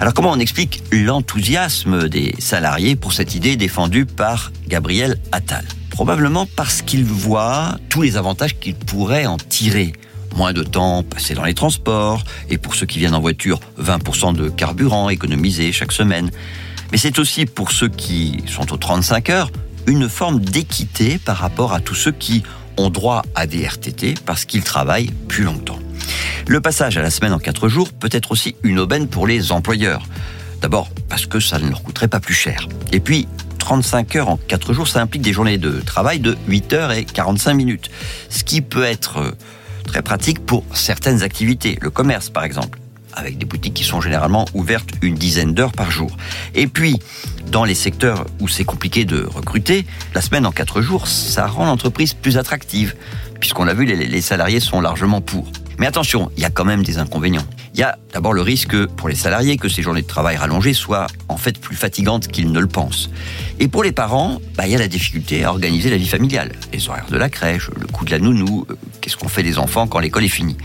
[0.00, 5.64] Alors comment on explique l'enthousiasme des salariés pour cette idée défendue par Gabriel Attal?
[5.90, 9.92] Probablement parce qu'ils voient tous les avantages qu'ils pourraient en tirer
[10.36, 14.34] moins de temps passé dans les transports, et pour ceux qui viennent en voiture, 20%
[14.34, 16.30] de carburant économisé chaque semaine.
[16.92, 19.50] Mais c'est aussi pour ceux qui sont aux 35 heures
[19.86, 22.42] une forme d'équité par rapport à tous ceux qui
[22.76, 25.78] ont droit à des RTT parce qu'ils travaillent plus longtemps.
[26.46, 29.52] Le passage à la semaine en 4 jours peut être aussi une aubaine pour les
[29.52, 30.06] employeurs.
[30.60, 32.68] D'abord parce que ça ne leur coûterait pas plus cher.
[32.92, 33.28] Et puis,
[33.58, 37.04] 35 heures en 4 jours, ça implique des journées de travail de 8 heures et
[37.04, 37.90] 45 minutes.
[38.30, 39.30] Ce qui peut être euh,
[39.86, 42.78] très pratique pour certaines activités, le commerce par exemple
[43.16, 46.16] avec des boutiques qui sont généralement ouvertes une dizaine d'heures par jour.
[46.54, 47.00] Et puis,
[47.50, 51.66] dans les secteurs où c'est compliqué de recruter, la semaine en quatre jours, ça rend
[51.66, 52.94] l'entreprise plus attractive,
[53.40, 55.50] puisqu'on l'a vu, les salariés sont largement pour.
[55.78, 57.44] Mais attention, il y a quand même des inconvénients.
[57.74, 60.72] Il y a d'abord le risque pour les salariés que ces journées de travail rallongées
[60.72, 63.10] soient en fait plus fatigantes qu'ils ne le pensent.
[63.60, 66.52] Et pour les parents, bah, il y a la difficulté à organiser la vie familiale.
[66.72, 69.58] Les horaires de la crèche, le coût de la nounou, euh, qu'est-ce qu'on fait des
[69.58, 70.56] enfants quand l'école est finie.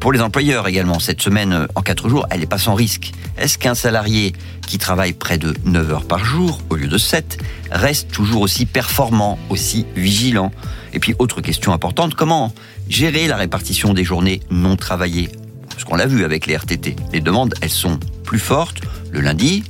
[0.00, 3.12] Pour les employeurs également, cette semaine euh, en 4 jours, elle n'est pas sans risque.
[3.38, 4.34] Est-ce qu'un salarié
[4.66, 7.38] qui travaille près de 9 heures par jour au lieu de 7
[7.70, 10.52] reste toujours aussi performant, aussi vigilant?
[10.92, 12.52] Et puis autre question importante, comment
[12.88, 15.30] gérer la répartition des journées non travaillées?
[15.70, 18.80] Parce qu'on l'a vu avec les RTT, les demandes, elles sont plus fortes
[19.10, 19.64] le lundi,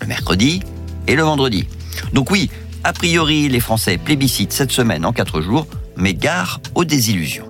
[0.00, 0.60] le mercredi
[1.06, 1.66] et le vendredi.
[2.12, 2.50] Donc oui,
[2.84, 5.66] a priori, les Français plébiscitent cette semaine en 4 jours,
[5.96, 7.49] mais gare aux désillusions.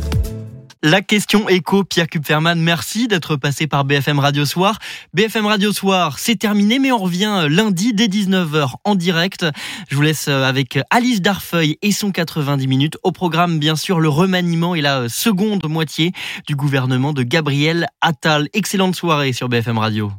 [0.83, 4.79] La question écho, Pierre Kupferman, merci d'être passé par BFM Radio Soir.
[5.13, 9.45] BFM Radio Soir, c'est terminé, mais on revient lundi dès 19h en direct.
[9.89, 12.97] Je vous laisse avec Alice Darfeuille et son 90 minutes.
[13.03, 16.13] Au programme, bien sûr, le remaniement et la seconde moitié
[16.47, 18.49] du gouvernement de Gabriel Attal.
[18.53, 20.11] Excellente soirée sur BFM Radio.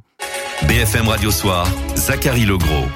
[0.69, 1.67] BFM Radio Soir,
[1.97, 2.87] Zachary Legros.